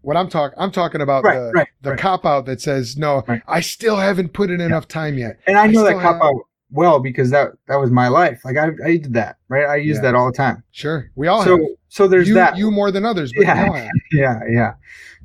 what 0.02 0.18
I'm 0.18 0.28
talking. 0.30 0.58
I'm 0.60 0.72
talking 0.72 1.00
about 1.00 1.24
Right, 1.24 1.40
the, 1.40 1.52
right, 1.54 1.68
the 1.84 1.92
right. 1.92 2.00
cop 2.00 2.26
out 2.26 2.46
that 2.48 2.60
says, 2.60 2.98
no, 2.98 3.24
Right. 3.30 3.42
I 3.48 3.62
still 3.62 3.96
haven't 3.96 4.34
put 4.34 4.50
in 4.52 4.60
enough 4.60 4.90
time 4.90 5.18
yet. 5.18 5.40
and 5.48 5.58
i 5.58 5.64
I 5.64 5.68
know 5.68 5.84
that 5.86 5.94
cop 5.94 6.16
have- 6.16 6.22
out 6.22 6.42
well 6.72 7.00
because 7.00 7.30
that 7.32 7.52
that 7.68 7.78
was 7.78 7.90
my 7.92 8.08
life 8.10 8.42
like 8.46 8.56
i, 8.58 8.68
I 8.86 8.98
did 8.98 9.14
that 9.16 9.38
right 9.48 9.66
i 9.66 9.76
use 9.78 9.96
Yeah. 9.98 10.02
that 10.04 10.16
all 10.16 10.28
the 10.30 10.38
time 10.38 10.62
Sure. 10.72 11.10
We 11.16 11.28
all 11.28 11.44
so 11.44 11.58
have. 11.58 11.66
so 11.88 12.08
there's 12.08 12.28
you, 12.28 12.34
that 12.36 12.58
You 12.58 12.70
more 12.72 12.92
than 12.92 13.06
others, 13.06 13.32
but 13.36 13.44
Yeah. 13.46 13.90
yeah 14.12 14.40
yeah 14.52 14.74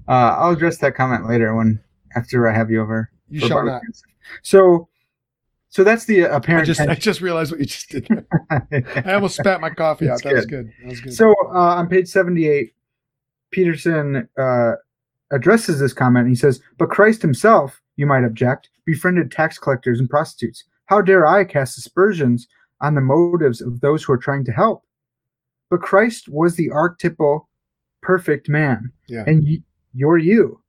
uh, 0.08 0.36
i'll 0.38 0.52
address 0.52 0.78
that 0.78 0.94
comment 0.94 1.28
later 1.28 1.54
when 1.54 1.80
after 2.16 2.48
i 2.48 2.52
have 2.54 2.70
you 2.70 2.80
over 2.80 3.10
You 3.28 3.40
shall 3.40 3.50
barbecue 3.64 3.88
not. 3.88 4.02
so 4.42 4.88
so 5.68 5.82
that's 5.82 6.04
the 6.04 6.26
I 6.26 6.36
apparent 6.36 6.66
just, 6.66 6.80
I 6.80 6.94
just 6.94 7.20
realized 7.20 7.50
what 7.50 7.58
you 7.58 7.66
just 7.66 7.88
did. 7.88 8.06
I 8.48 9.14
almost 9.14 9.34
spat 9.36 9.60
my 9.60 9.70
coffee 9.82 10.08
out. 10.08 10.22
That 10.22 10.34
was 10.34 10.46
good. 10.46 10.70
That 10.80 10.88
was 10.90 11.00
good. 11.00 11.12
So 11.14 11.34
uh, 11.52 11.74
on 11.74 11.88
page 11.88 12.06
78, 12.06 12.72
Peterson 13.50 14.28
uh, 14.38 14.72
addresses 15.32 15.80
this 15.80 15.92
comment. 15.92 16.26
And 16.26 16.30
he 16.30 16.36
says, 16.36 16.60
But 16.78 16.90
Christ 16.90 17.22
himself, 17.22 17.80
you 17.96 18.06
might 18.06 18.22
object, 18.22 18.70
befriended 18.84 19.32
tax 19.32 19.58
collectors 19.58 19.98
and 19.98 20.08
prostitutes. 20.08 20.62
How 20.86 21.00
dare 21.00 21.26
I 21.26 21.42
cast 21.42 21.76
aspersions 21.76 22.46
on 22.80 22.94
the 22.94 23.00
motives 23.00 23.60
of 23.60 23.80
those 23.80 24.04
who 24.04 24.12
are 24.12 24.18
trying 24.18 24.44
to 24.44 24.52
help? 24.52 24.84
But 25.70 25.80
Christ 25.80 26.28
was 26.28 26.54
the 26.54 26.70
archetypal 26.70 27.48
perfect 28.00 28.48
man. 28.48 28.92
Yeah. 29.08 29.24
And 29.26 29.42
y- 29.42 29.62
you're 29.92 30.18
you. 30.18 30.60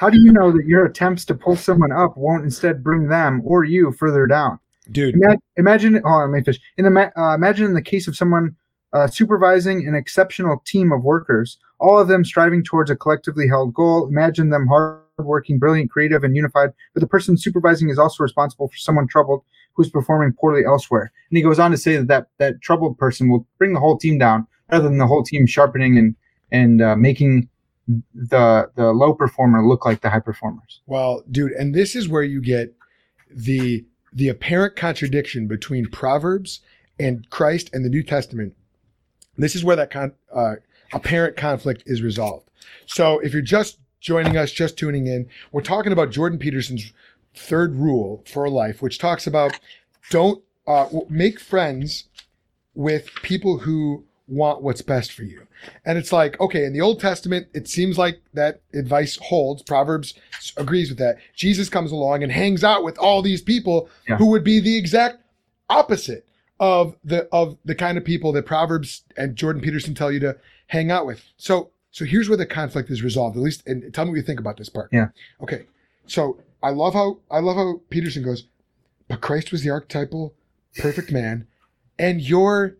How 0.00 0.10
do 0.10 0.20
you 0.20 0.32
know 0.32 0.52
that 0.52 0.66
your 0.66 0.84
attempts 0.84 1.24
to 1.26 1.34
pull 1.34 1.56
someone 1.56 1.92
up 1.92 2.16
won't 2.16 2.44
instead 2.44 2.82
bring 2.82 3.08
them 3.08 3.42
or 3.44 3.64
you 3.64 3.92
further 3.92 4.26
down? 4.26 4.58
Dude, 4.90 5.14
Ima- 5.14 5.38
imagine, 5.56 6.00
on, 6.04 6.30
let 6.30 6.38
me 6.38 6.44
finish. 6.44 6.60
In 6.76 6.84
the 6.84 6.90
ma- 6.90 7.10
uh, 7.16 7.34
imagine 7.34 7.66
in 7.66 7.74
the 7.74 7.82
case 7.82 8.06
of 8.06 8.16
someone 8.16 8.54
uh, 8.92 9.06
supervising 9.06 9.86
an 9.88 9.94
exceptional 9.94 10.62
team 10.66 10.92
of 10.92 11.02
workers, 11.02 11.58
all 11.80 11.98
of 11.98 12.08
them 12.08 12.24
striving 12.24 12.62
towards 12.62 12.90
a 12.90 12.96
collectively 12.96 13.48
held 13.48 13.74
goal. 13.74 14.06
Imagine 14.08 14.50
them 14.50 14.66
hardworking, 14.66 15.58
brilliant, 15.58 15.90
creative, 15.90 16.22
and 16.22 16.36
unified. 16.36 16.70
But 16.92 17.00
the 17.00 17.06
person 17.06 17.36
supervising 17.36 17.88
is 17.88 17.98
also 17.98 18.22
responsible 18.22 18.68
for 18.68 18.76
someone 18.76 19.08
troubled 19.08 19.42
who's 19.72 19.90
performing 19.90 20.32
poorly 20.32 20.64
elsewhere. 20.64 21.10
And 21.30 21.36
he 21.36 21.42
goes 21.42 21.58
on 21.58 21.72
to 21.72 21.76
say 21.76 21.96
that 21.96 22.06
that, 22.06 22.28
that 22.38 22.60
troubled 22.60 22.96
person 22.98 23.28
will 23.28 23.46
bring 23.58 23.72
the 23.72 23.80
whole 23.80 23.98
team 23.98 24.18
down, 24.18 24.46
rather 24.70 24.84
than 24.84 24.98
the 24.98 25.06
whole 25.06 25.24
team 25.24 25.46
sharpening 25.46 25.98
and 25.98 26.14
and 26.52 26.80
uh, 26.80 26.94
making 26.94 27.48
the 28.14 28.70
the 28.74 28.92
low 28.92 29.14
performer 29.14 29.66
look 29.66 29.84
like 29.84 30.00
the 30.00 30.10
high 30.10 30.20
performers. 30.20 30.80
well, 30.86 31.22
dude, 31.30 31.52
and 31.52 31.74
this 31.74 31.94
is 31.94 32.08
where 32.08 32.22
you 32.22 32.40
get 32.40 32.74
the 33.30 33.84
the 34.12 34.28
apparent 34.28 34.76
contradiction 34.76 35.46
between 35.46 35.86
Proverbs 35.86 36.60
and 36.98 37.28
Christ 37.30 37.70
and 37.72 37.84
the 37.84 37.88
New 37.88 38.02
Testament. 38.02 38.54
This 39.36 39.56
is 39.56 39.64
where 39.64 39.76
that 39.76 39.90
con- 39.90 40.14
uh, 40.32 40.56
apparent 40.92 41.36
conflict 41.36 41.82
is 41.86 42.02
resolved. 42.02 42.48
So, 42.86 43.18
if 43.18 43.32
you're 43.32 43.42
just 43.42 43.78
joining 44.00 44.36
us, 44.36 44.52
just 44.52 44.76
tuning 44.76 45.06
in, 45.06 45.28
we're 45.50 45.62
talking 45.62 45.92
about 45.92 46.10
Jordan 46.10 46.38
Peterson's 46.38 46.92
third 47.34 47.74
rule 47.74 48.22
for 48.26 48.48
life, 48.48 48.80
which 48.80 48.98
talks 48.98 49.26
about 49.26 49.58
don't 50.10 50.42
uh, 50.66 50.86
make 51.08 51.40
friends 51.40 52.04
with 52.74 53.10
people 53.22 53.58
who 53.58 54.04
want 54.26 54.62
what's 54.62 54.82
best 54.82 55.12
for 55.12 55.22
you. 55.22 55.46
And 55.84 55.98
it's 55.98 56.12
like, 56.12 56.38
okay, 56.40 56.64
in 56.64 56.72
the 56.72 56.80
Old 56.80 57.00
Testament, 57.00 57.48
it 57.54 57.68
seems 57.68 57.98
like 57.98 58.20
that 58.34 58.60
advice 58.72 59.16
holds. 59.20 59.62
Proverbs 59.62 60.14
agrees 60.56 60.88
with 60.90 60.98
that. 60.98 61.16
Jesus 61.34 61.68
comes 61.68 61.92
along 61.92 62.22
and 62.22 62.32
hangs 62.32 62.64
out 62.64 62.84
with 62.84 62.98
all 62.98 63.22
these 63.22 63.42
people 63.42 63.88
Yeah. 64.08 64.16
who 64.16 64.26
would 64.30 64.44
be 64.44 64.60
the 64.60 64.76
exact 64.76 65.18
opposite 65.68 66.26
of 66.60 66.96
the 67.04 67.26
of 67.32 67.56
the 67.64 67.74
kind 67.74 67.98
of 67.98 68.04
people 68.04 68.32
that 68.32 68.46
Proverbs 68.46 69.02
and 69.16 69.34
Jordan 69.36 69.60
Peterson 69.62 69.94
tell 69.94 70.12
you 70.12 70.20
to 70.20 70.36
hang 70.68 70.90
out 70.90 71.06
with. 71.06 71.22
So 71.36 71.70
so 71.90 72.04
here's 72.04 72.28
where 72.28 72.38
the 72.38 72.46
conflict 72.46 72.90
is 72.90 73.02
resolved. 73.02 73.36
At 73.36 73.42
least, 73.42 73.66
and 73.66 73.92
tell 73.94 74.04
me 74.04 74.10
what 74.10 74.16
you 74.16 74.22
think 74.22 74.40
about 74.40 74.56
this 74.56 74.68
part. 74.68 74.88
Yeah. 74.92 75.08
Okay. 75.40 75.64
So 76.06 76.38
I 76.62 76.70
love 76.70 76.94
how 76.94 77.18
I 77.30 77.40
love 77.40 77.56
how 77.56 77.80
Peterson 77.90 78.22
goes, 78.22 78.46
but 79.08 79.20
Christ 79.20 79.52
was 79.52 79.62
the 79.62 79.70
archetypal 79.70 80.34
perfect 80.76 81.10
man, 81.12 81.46
and 81.98 82.20
you're 82.20 82.76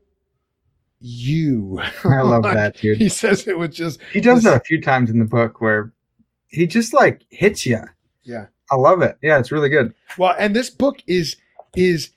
you. 1.05 1.81
I 2.05 2.21
love 2.23 2.45
that, 2.45 2.77
dude. 2.79 2.97
He 2.99 3.09
says 3.09 3.47
it 3.47 3.59
with 3.59 3.73
just 3.73 4.01
He 4.12 4.21
does 4.21 4.43
This- 4.43 4.53
that 4.53 4.62
a 4.62 4.64
few 4.64 4.81
times 4.81 5.11
in 5.11 5.19
the 5.19 5.25
book 5.27 5.61
where 5.61 5.93
he 6.49 6.67
just 6.67 6.93
like 6.95 7.23
hits 7.31 7.67
you. 7.67 7.81
yeah. 8.23 8.47
I 8.71 8.77
love 8.77 9.03
it. 9.03 9.19
Yeah, 9.23 9.38
it's 9.38 9.53
really 9.53 9.69
good. 9.69 9.93
Well, 10.17 10.35
and 10.38 10.57
this 10.57 10.71
book 10.71 11.03
is 11.07 11.37
is 11.77 12.11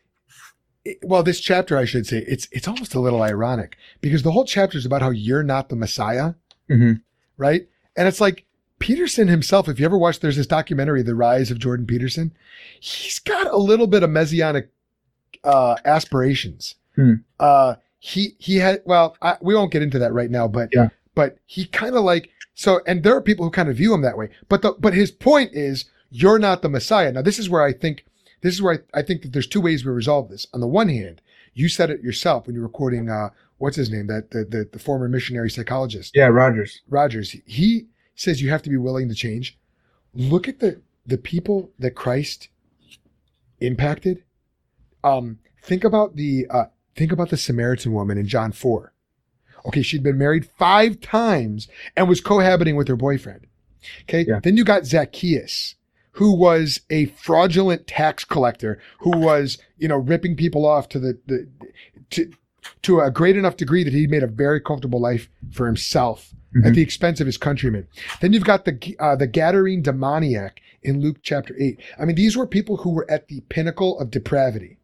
well, 1.04 1.22
this 1.22 1.42
chapter 1.42 1.78
I 1.78 1.84
should 1.84 2.08
say 2.08 2.20
it's 2.26 2.48
it's 2.54 2.68
almost 2.70 2.96
a 2.96 3.02
little 3.02 3.22
ironic 3.22 3.76
because 4.00 4.24
the 4.24 4.32
whole 4.32 4.46
chapter 4.46 4.78
is 4.78 4.86
about 4.86 5.02
how 5.02 5.10
you're 5.10 5.44
not 5.44 5.68
the 5.68 5.76
Messiah, 5.76 6.36
hmm 6.70 6.94
right? 7.36 7.68
And 7.98 8.08
it's 8.08 8.22
like 8.22 8.46
Peterson 8.80 9.28
himself. 9.28 9.68
If 9.68 9.78
you 9.80 9.86
ever 9.86 9.98
watched, 9.98 10.22
there's 10.22 10.38
this 10.38 10.48
documentary, 10.48 11.02
The 11.04 11.14
Rise 11.16 11.52
of 11.52 11.60
Jordan 11.60 11.86
Peterson. 11.86 12.32
He's 12.80 13.20
got 13.20 13.48
a 13.48 13.58
little 13.58 13.88
bit 13.88 14.02
of 14.04 14.10
messianic 14.10 14.70
uh, 15.44 15.76
aspirations. 15.84 16.76
Hmm. 16.96 17.14
Uh, 17.40 17.76
he 18.00 18.36
he 18.40 18.58
had 18.58 18.82
well, 18.86 19.16
I, 19.22 19.38
we 19.42 19.56
won't 19.56 19.72
get 19.72 19.82
into 19.82 20.00
that 20.00 20.14
right 20.14 20.30
now, 20.32 20.48
but 20.48 20.70
Yeah. 20.74 20.90
but 21.16 21.38
he 21.46 21.66
kind 21.66 21.96
of 21.96 22.04
like 22.04 22.30
so, 22.54 22.82
and 22.88 23.04
there 23.04 23.16
are 23.16 23.22
people 23.22 23.46
who 23.46 23.52
kind 23.52 23.70
of 23.70 23.76
view 23.78 23.94
him 23.94 24.02
that 24.02 24.18
way. 24.18 24.30
But 24.50 24.62
the 24.62 24.76
but 24.80 24.94
his 24.94 25.12
point 25.12 25.52
is, 25.54 25.86
you're 26.10 26.40
not 26.40 26.62
the 26.62 26.70
Messiah. 26.70 27.12
Now, 27.12 27.22
this 27.22 27.40
is 27.40 27.50
where 27.50 27.64
I 27.64 27.74
think 27.74 28.06
this 28.42 28.54
is 28.54 28.62
where 28.62 28.84
I, 28.94 29.00
I 29.00 29.02
think 29.04 29.22
that 29.24 29.34
there's 29.34 29.48
two 29.48 29.62
ways 29.62 29.86
we 29.86 29.92
resolve 29.92 30.30
this. 30.30 30.48
On 30.54 30.60
the 30.60 30.68
one 30.68 30.90
hand, 30.90 31.22
you 31.54 31.70
said 31.70 31.90
it 31.90 32.02
yourself 32.02 32.46
when 32.48 32.56
you 32.56 32.62
were 32.62 32.70
quoting 32.70 33.10
uh, 33.10 33.30
what's 33.58 33.76
his 33.78 33.90
name, 33.92 34.08
that 34.08 34.32
the, 34.32 34.44
the 34.46 34.70
the 34.72 34.80
former 34.80 35.08
missionary 35.10 35.50
psychologist. 35.50 36.16
Yeah, 36.16 36.28
Rogers. 36.28 36.82
Rogers, 36.90 37.36
he 37.46 37.88
says 38.16 38.42
you 38.42 38.50
have 38.50 38.64
to 38.64 38.70
be 38.70 38.78
willing 38.78 39.10
to 39.10 39.16
change. 39.16 39.58
Look 40.14 40.48
at 40.48 40.60
the 40.60 40.82
the 41.06 41.18
people 41.18 41.72
that 41.80 41.92
Christ 41.92 42.50
impacted. 43.60 44.24
Um, 45.04 45.40
think 45.64 45.84
about 45.84 46.16
the 46.16 46.48
uh, 46.50 46.66
think 46.98 47.12
about 47.14 47.30
the 47.30 47.38
Samaritan 47.38 47.94
woman 47.94 48.18
in 48.18 48.28
John 48.28 48.52
four. 48.52 48.92
Okay, 49.66 49.82
she'd 49.82 50.04
been 50.04 50.18
married 50.18 50.50
five 50.58 51.00
times 51.02 51.68
and 51.96 52.08
was 52.10 52.20
cohabiting 52.22 52.76
with 52.76 52.88
her 52.90 52.96
boyfriend. 52.96 53.48
Okay, 54.04 54.26
Yeah. 54.28 54.40
then 54.42 54.58
you 54.58 54.64
got 54.66 54.86
Zacchaeus, 54.86 55.76
who 56.14 56.34
was 56.36 56.82
a 56.90 57.06
fraudulent 57.06 57.86
tax 57.88 58.26
collector, 58.26 58.80
who 59.00 59.12
was 59.18 59.58
you 59.78 59.88
know 59.88 59.98
ripping 59.98 60.36
people 60.36 60.66
off 60.66 60.90
to 60.90 61.00
the, 61.00 61.18
the 61.28 61.48
to 62.12 62.32
to 62.82 63.00
a 63.00 63.12
great 63.12 63.38
enough 63.38 63.56
degree 63.58 63.84
that 63.84 63.94
he 63.94 64.08
made 64.08 64.24
a 64.24 64.28
very 64.28 64.60
comfortable 64.60 65.00
life 65.00 65.30
for 65.52 65.66
himself 65.68 66.34
at 66.66 66.72
Mhm. 66.72 66.76
the 66.76 66.82
expense 66.82 67.20
of 67.22 67.26
his 67.28 67.38
countrymen. 67.38 67.88
Then 68.20 68.34
you've 68.34 68.44
got 68.44 68.66
the 68.66 68.96
uh, 69.00 69.16
the 69.16 69.28
Gadarene 69.28 69.84
demoniac 69.84 70.60
in 70.84 71.02
Luke 71.02 71.18
chapter 71.22 71.56
eight. 71.60 71.80
I 72.00 72.06
mean, 72.06 72.16
these 72.16 72.36
were 72.38 72.48
people 72.48 72.78
who 72.78 72.92
were 72.92 73.10
at 73.12 73.28
the 73.28 73.42
pinnacle 73.50 74.00
of 74.00 74.12
depravity. 74.12 74.77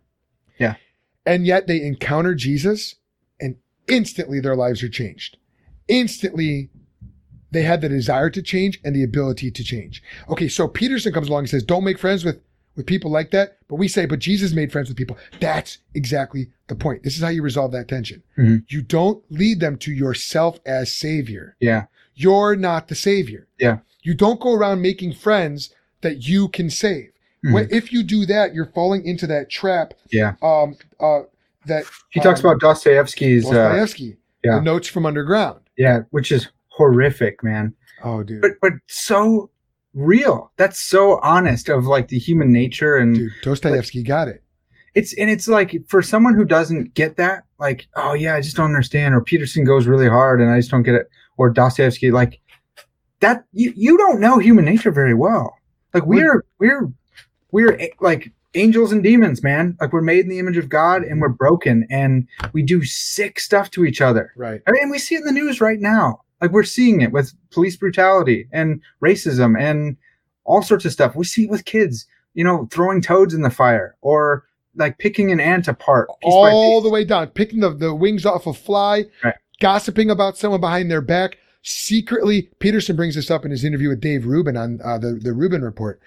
And 1.25 1.45
yet 1.45 1.67
they 1.67 1.81
encounter 1.81 2.35
Jesus, 2.35 2.95
and 3.39 3.55
instantly 3.87 4.39
their 4.39 4.55
lives 4.55 4.83
are 4.83 4.89
changed. 4.89 5.37
Instantly, 5.87 6.69
they 7.51 7.61
had 7.63 7.81
the 7.81 7.89
desire 7.89 8.29
to 8.31 8.41
change 8.41 8.79
and 8.83 8.95
the 8.95 9.03
ability 9.03 9.51
to 9.51 9.63
change. 9.63 10.01
Okay, 10.29 10.47
so 10.47 10.67
Peterson 10.67 11.13
comes 11.13 11.29
along 11.29 11.39
and 11.39 11.49
says, 11.49 11.63
"Don't 11.63 11.83
make 11.83 11.99
friends 11.99 12.25
with." 12.25 12.39
With 12.75 12.87
people 12.87 13.11
like 13.11 13.29
that, 13.29 13.59
but 13.67 13.75
we 13.75 13.87
say, 13.87 14.07
but 14.07 14.17
Jesus 14.17 14.51
made 14.51 14.71
friends 14.71 14.89
with 14.89 14.97
people. 14.97 15.15
That's 15.39 15.77
exactly 15.93 16.49
the 16.65 16.73
point. 16.73 17.03
This 17.03 17.15
is 17.15 17.21
how 17.21 17.29
you 17.29 17.43
resolve 17.43 17.71
that 17.73 17.87
tension. 17.87 18.23
Mhm. 18.35 18.63
You 18.67 18.81
don't 18.81 19.23
lead 19.29 19.59
them 19.59 19.77
to 19.77 19.93
yourself 19.93 20.59
as 20.65 20.91
savior. 20.91 21.55
Yeah. 21.59 21.85
You're 22.15 22.55
not 22.55 22.87
the 22.87 22.95
savior. 22.95 23.45
Yeah. 23.59 23.81
You 24.01 24.15
don't 24.15 24.41
go 24.41 24.53
around 24.55 24.81
making 24.81 25.13
friends 25.13 25.69
that 26.01 26.27
you 26.27 26.47
can 26.47 26.71
save. 26.71 27.11
Mhm. 27.45 27.53
When, 27.53 27.67
if 27.71 27.91
you 27.91 28.03
do 28.03 28.25
that, 28.27 28.53
you're 28.53 28.71
falling 28.73 29.05
into 29.05 29.27
that 29.27 29.49
trap. 29.49 29.93
Yeah. 30.11 30.35
Um. 30.41 30.75
Uh. 30.99 31.21
That 31.65 31.85
He 32.09 32.19
talks 32.19 32.41
um, 32.43 32.47
about 32.47 32.59
Dostoevsky's, 32.59 33.45
uh, 33.45 33.51
Dostoevsky. 33.53 34.17
yeah. 34.43 34.55
The 34.55 34.61
Notes 34.61 34.87
from 34.89 35.05
Underground. 35.05 35.61
yeah, 35.77 36.01
which 36.11 36.29
is 36.31 36.49
horrific, 36.67 37.41
man. 37.41 37.73
Oh, 38.03 38.21
dude. 38.21 38.41
But 38.41 38.51
but 38.61 38.73
so 38.87 39.49
real. 39.93 40.51
That's 40.57 40.79
so 40.81 41.19
honest 41.21 41.69
of 41.69 41.85
like 41.85 42.09
the 42.09 42.19
human 42.19 42.51
nature 42.51 42.97
and 42.97 43.15
dude, 43.15 43.31
Dostoevsky 43.43 44.03
got 44.03 44.27
it. 44.27 44.43
it's 44.93 45.13
and 45.13 45.29
it's 45.29 45.47
like 45.47 45.73
for 45.87 46.01
someone 46.01 46.33
who 46.35 46.43
doesn't 46.43 46.95
get 46.95 47.15
that, 47.15 47.43
like, 47.59 47.87
oh 47.95 48.11
yeah, 48.13 48.35
I 48.35 48.41
just 48.41 48.57
don't 48.57 48.65
understand, 48.65 49.15
or 49.15 49.21
Peterson 49.21 49.63
goes 49.63 49.87
really 49.87 50.09
hard 50.09 50.41
and 50.41 50.51
I 50.51 50.59
just 50.59 50.69
don't 50.71 50.83
get 50.83 50.95
it, 50.95 51.09
or 51.37 51.49
Dostoevsky, 51.49 52.11
like 52.11 52.41
that 53.21 53.45
you 53.53 53.71
you 53.77 53.97
don't 53.97 54.19
know 54.19 54.37
human 54.37 54.65
nature 54.65 54.91
very 54.91 55.13
well. 55.13 55.55
Like 55.93 56.05
we're 56.05 56.43
we're 56.59 56.91
we're 57.53 57.79
like 58.01 58.31
angels 58.55 58.91
and 58.91 59.01
demons, 59.03 59.41
man. 59.41 59.77
Like 59.79 59.93
we're 59.93 60.01
made 60.01 60.19
in 60.19 60.29
the 60.29 60.39
image 60.39 60.57
of 60.57 60.67
God 60.69 61.03
and 61.03 61.21
we're 61.21 61.29
broken 61.29 61.87
and 61.89 62.27
we 62.51 62.61
do 62.63 62.83
sick 62.83 63.39
stuff 63.39 63.71
to 63.71 63.85
each 63.85 64.01
other. 64.01 64.33
Right. 64.35 64.61
I 64.67 64.71
mean, 64.71 64.89
we 64.89 64.99
see 64.99 65.15
it 65.15 65.19
in 65.19 65.25
the 65.25 65.31
news 65.31 65.61
right 65.61 65.79
now. 65.79 66.21
Like 66.41 66.51
we're 66.51 66.63
seeing 66.63 67.01
it 67.01 67.11
with 67.13 67.33
police 67.51 67.77
brutality 67.77 68.47
and 68.51 68.81
racism 69.01 69.57
and 69.59 69.95
all 70.43 70.61
sorts 70.61 70.83
of 70.83 70.91
stuff. 70.91 71.15
We 71.15 71.23
see 71.25 71.45
it 71.45 71.49
with 71.49 71.63
kids, 71.65 72.05
you 72.33 72.43
know, 72.43 72.67
throwing 72.71 73.01
toads 73.01 73.33
in 73.33 73.41
the 73.43 73.49
fire 73.49 73.95
or 74.01 74.43
like 74.75 74.97
picking 74.97 75.31
an 75.31 75.39
ant 75.39 75.67
apart. 75.67 76.09
All 76.23 76.81
the 76.81 76.89
way 76.89 77.05
down, 77.05 77.27
picking 77.27 77.59
the, 77.61 77.69
the 77.69 77.93
wings 77.95 78.25
off 78.25 78.45
a 78.47 78.53
fly, 78.53 79.05
Right. 79.23 79.35
gossiping 79.61 80.09
about 80.09 80.37
someone 80.37 80.59
behind 80.59 80.91
their 80.91 81.01
back. 81.01 81.37
Secretly, 81.61 82.49
Peterson 82.59 82.95
brings 82.97 83.15
this 83.15 83.31
up 83.31 83.45
in 83.45 83.51
his 83.51 83.63
interview 83.63 83.87
with 83.87 84.01
Dave 84.01 84.25
Rubin 84.25 84.57
on 84.57 84.81
uh, 84.83 84.97
the 84.97 85.13
the 85.13 85.31
Rubin 85.31 85.61
Report. 85.61 86.01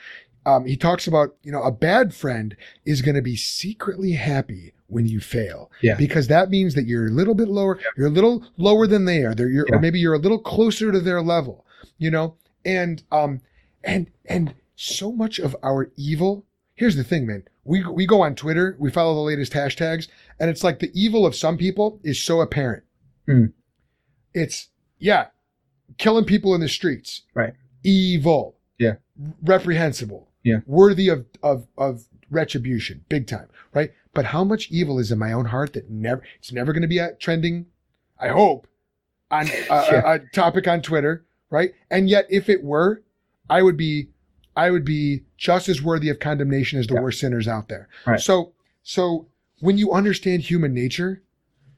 Um, 0.47 0.65
he 0.65 0.77
talks 0.77 1.07
about 1.07 1.35
you 1.43 1.53
know 1.53 1.63
a 1.63 1.73
bad 1.73 2.15
friend 2.15 2.57
is 2.87 3.03
going 3.03 3.17
to 3.17 3.23
be 3.23 3.37
secretly 3.37 4.13
happy 4.13 4.73
when 4.89 5.07
you 5.07 5.19
fail, 5.21 5.71
Yeah. 5.83 5.97
because 5.97 6.29
that 6.29 6.49
means 6.49 6.75
that 6.77 6.87
you're 6.87 7.09
a 7.09 7.11
little 7.11 7.35
bit 7.35 7.49
lower, 7.49 7.81
you're 7.97 8.07
a 8.07 8.11
little 8.11 8.45
lower 8.57 8.87
than 8.87 9.05
they 9.05 9.25
are, 9.25 9.35
They're, 9.35 9.49
you're, 9.49 9.67
Yeah. 9.69 9.75
or 9.77 9.81
maybe 9.81 9.99
you're 9.99 10.15
a 10.15 10.19
little 10.19 10.39
closer 10.39 10.93
to 10.93 11.01
their 11.01 11.21
level, 11.21 11.67
you 11.99 12.09
know, 12.11 12.37
and 12.65 13.03
um, 13.11 13.41
and 13.83 14.07
and 14.27 14.55
so 14.77 15.11
much 15.13 15.39
of 15.41 15.57
our 15.63 15.91
evil. 15.97 16.47
Here's 16.75 16.95
the 16.95 17.03
thing, 17.05 17.27
man. 17.27 17.43
We 17.65 17.83
we 17.85 18.07
go 18.07 18.23
on 18.23 18.37
Twitter, 18.37 18.77
we 18.79 18.91
follow 18.93 19.15
the 19.15 19.21
latest 19.23 19.53
hashtags, 19.53 20.07
and 20.39 20.49
it's 20.51 20.63
like 20.63 20.79
the 20.79 20.93
evil 20.95 21.27
of 21.27 21.35
some 21.35 21.57
people 21.59 21.99
is 22.05 22.23
so 22.23 22.41
apparent. 22.41 22.85
Hmm. 23.27 23.47
It's 24.33 24.69
yeah, 25.01 25.27
killing 25.99 26.25
people 26.27 26.55
in 26.55 26.61
the 26.61 26.69
streets. 26.69 27.23
Right. 27.35 27.55
Evil. 27.83 28.57
Yeah. 28.79 28.97
Reprehensible. 29.43 30.29
Yeah. 30.47 30.59
Worthy 30.67 31.09
of 31.09 31.27
of 31.43 31.67
of 31.77 32.05
retribution, 32.31 33.05
big 33.09 33.27
time. 33.27 33.49
Right. 33.75 33.91
But 34.15 34.27
how 34.27 34.45
much 34.45 34.71
evil 34.71 34.99
is 34.99 35.11
in 35.13 35.19
my 35.19 35.33
own 35.33 35.47
heart 35.47 35.73
that 35.75 35.91
never 35.91 36.23
it's 36.39 36.53
never 36.53 36.73
going 36.73 36.83
to 36.83 36.89
be 36.89 37.01
at 37.01 37.19
trending. 37.21 37.67
I 38.19 38.29
hope 38.29 38.67
on 39.31 39.49
a, 39.49 39.69
uh, 39.71 39.85
Yeah. 39.91 40.03
a, 40.07 40.15
a 40.15 40.19
topic 40.33 40.69
on 40.69 40.83
Twitter. 40.83 41.25
Right. 41.51 41.73
And 41.91 42.09
yet, 42.09 42.27
if 42.31 42.49
it 42.49 42.63
were, 42.63 43.03
I 43.51 43.63
would 43.63 43.77
be 43.77 44.09
I 44.57 44.71
would 44.71 44.85
be 44.85 45.25
just 45.37 45.69
as 45.69 45.83
worthy 45.83 46.09
of 46.09 46.19
condemnation 46.21 46.79
as 46.79 46.87
the 46.87 46.95
Yeah. 46.95 47.01
worst 47.03 47.21
sinners 47.21 47.49
out 47.49 47.69
there. 47.69 47.89
Right. 48.07 48.21
So 48.21 48.53
so 48.83 49.27
when 49.61 49.79
you 49.79 49.93
understand 49.93 50.43
human 50.43 50.73
nature, 50.73 51.23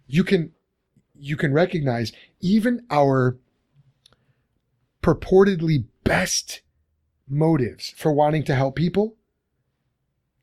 you 0.06 0.24
can 0.24 0.52
you 1.18 1.36
can 1.36 1.52
recognize 1.54 2.12
even 2.40 2.84
our 2.90 3.38
purportedly 5.02 5.84
best 6.04 6.60
motives 7.30 7.94
for 7.96 8.12
wanting 8.12 8.42
to 8.44 8.54
help 8.54 8.76
people 8.76 9.14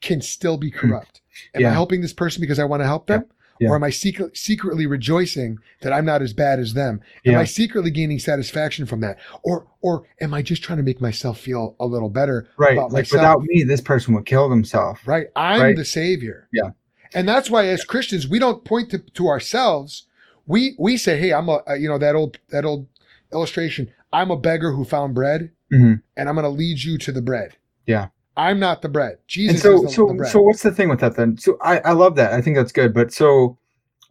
can 0.02 0.22
still 0.22 0.58
be 0.58 0.72
corrupt. 0.72 1.22
Am 1.54 1.66
I 1.66 1.70
Hmm. 1.70 1.74
Helping 1.74 2.02
this 2.02 2.14
person 2.14 2.42
because 2.42 2.60
I 2.60 2.66
want 2.66 2.82
to 2.82 2.86
help 2.88 3.08
them? 3.08 3.26
Yeah. 3.60 3.70
Or 3.70 3.76
am 3.76 3.84
I 3.86 3.90
secret, 3.90 4.36
secretly 4.36 4.86
rejoicing 4.86 5.60
that 5.82 5.94
I'm 5.94 6.04
not 6.06 6.22
as 6.22 6.34
bad 6.34 6.60
as 6.60 6.74
them? 6.74 7.00
Am 7.26 7.34
Yeah. 7.34 7.40
I 7.40 7.46
secretly 7.46 7.90
gaining 7.90 8.20
satisfaction 8.20 8.86
from 8.86 9.00
that? 9.02 9.18
Or 9.44 9.66
or 9.82 10.04
am 10.20 10.34
I 10.34 10.42
just 10.42 10.62
trying 10.64 10.78
to 10.78 10.84
make 10.84 11.00
myself 11.00 11.40
feel 11.40 11.76
a 11.80 11.86
little 11.86 12.10
better 12.10 12.48
Right. 12.58 12.74
about 12.74 12.92
Like 12.92 13.04
myself? 13.04 13.22
without 13.22 13.42
me, 13.44 13.64
this 13.64 13.82
person 13.82 14.14
would 14.16 14.26
kill 14.26 14.50
themselves. 14.50 15.00
Right. 15.06 15.28
I'm 15.36 15.62
Right. 15.62 15.76
the 15.76 15.86
savior. 15.86 16.50
Yeah. 16.52 16.72
And 17.14 17.28
that's 17.30 17.50
why 17.50 17.68
as 17.68 17.86
Christians, 17.86 18.28
we 18.28 18.40
don't 18.40 18.66
point 18.66 18.90
to, 18.92 19.00
to 19.00 19.28
ourselves. 19.30 20.06
We 20.46 20.76
we 20.78 20.98
say, 20.98 21.18
hey, 21.18 21.32
I'm 21.34 21.48
a 21.48 21.62
uh, 21.70 21.74
you 21.76 21.88
know, 21.88 21.98
that 21.98 22.16
old 22.16 22.40
that 22.50 22.66
old 22.66 22.88
illustration. 23.32 23.90
I'm 24.12 24.32
a 24.32 24.38
beggar 24.38 24.72
who 24.74 24.84
found 24.84 25.16
bread, 25.16 25.52
Mhm. 25.74 26.02
and 26.16 26.30
I'm 26.30 26.36
gonna 26.36 26.50
lead 26.50 26.84
you 26.84 26.98
to 27.00 27.12
the 27.12 27.22
bread. 27.22 27.58
Yeah. 27.86 28.08
I'm 28.38 28.60
not 28.60 28.82
the 28.82 28.90
bread. 28.90 29.18
Jesus 29.28 29.56
And 29.56 29.62
so, 29.62 29.76
is 29.76 29.82
the, 29.84 29.90
so, 29.90 30.24
so, 30.30 30.42
what's 30.42 30.62
the 30.62 30.72
thing 30.72 30.90
with 30.90 31.00
that 31.00 31.16
then? 31.16 31.38
So, 31.38 31.58
I, 31.62 31.80
I 31.80 31.92
love 31.94 32.16
that. 32.18 32.34
I 32.34 32.42
think 32.42 32.58
that's 32.58 32.72
good. 32.74 32.94
But 32.94 33.14
so, 33.14 33.58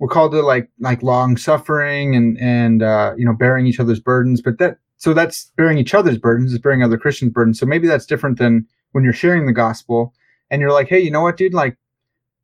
we're 0.01 0.09
called 0.09 0.33
to 0.33 0.41
like, 0.41 0.71
like 0.81 1.03
long 1.03 1.37
suffering 1.37 2.17
and 2.17 2.39
and 2.41 2.83
uh, 2.83 3.15
you 3.17 3.25
know, 3.25 3.33
bearing 3.35 3.67
each 3.67 3.79
other's 3.79 4.01
burdens. 4.01 4.41
But 4.41 4.59
that, 4.59 4.79
so 4.97 5.15
that's 5.15 5.53
bearing 5.57 5.79
each 5.79 5.95
other's 5.95 6.19
burdens 6.19 6.53
is 6.53 6.59
bearing 6.59 6.83
other 6.83 6.99
Christians' 6.99 7.33
burdens. 7.33 7.61
So 7.61 7.67
maybe 7.67 7.87
that's 7.87 8.07
different 8.07 8.39
than 8.39 8.67
when 8.93 9.05
you're 9.05 9.13
sharing 9.13 9.47
the 9.47 9.53
gospel 9.53 10.15
and 10.51 10.61
you're 10.61 10.73
like, 10.73 10.89
hey, 10.89 11.01
you 11.01 11.11
know 11.11 11.21
what, 11.23 11.37
dude? 11.37 11.55
Like, 11.55 11.77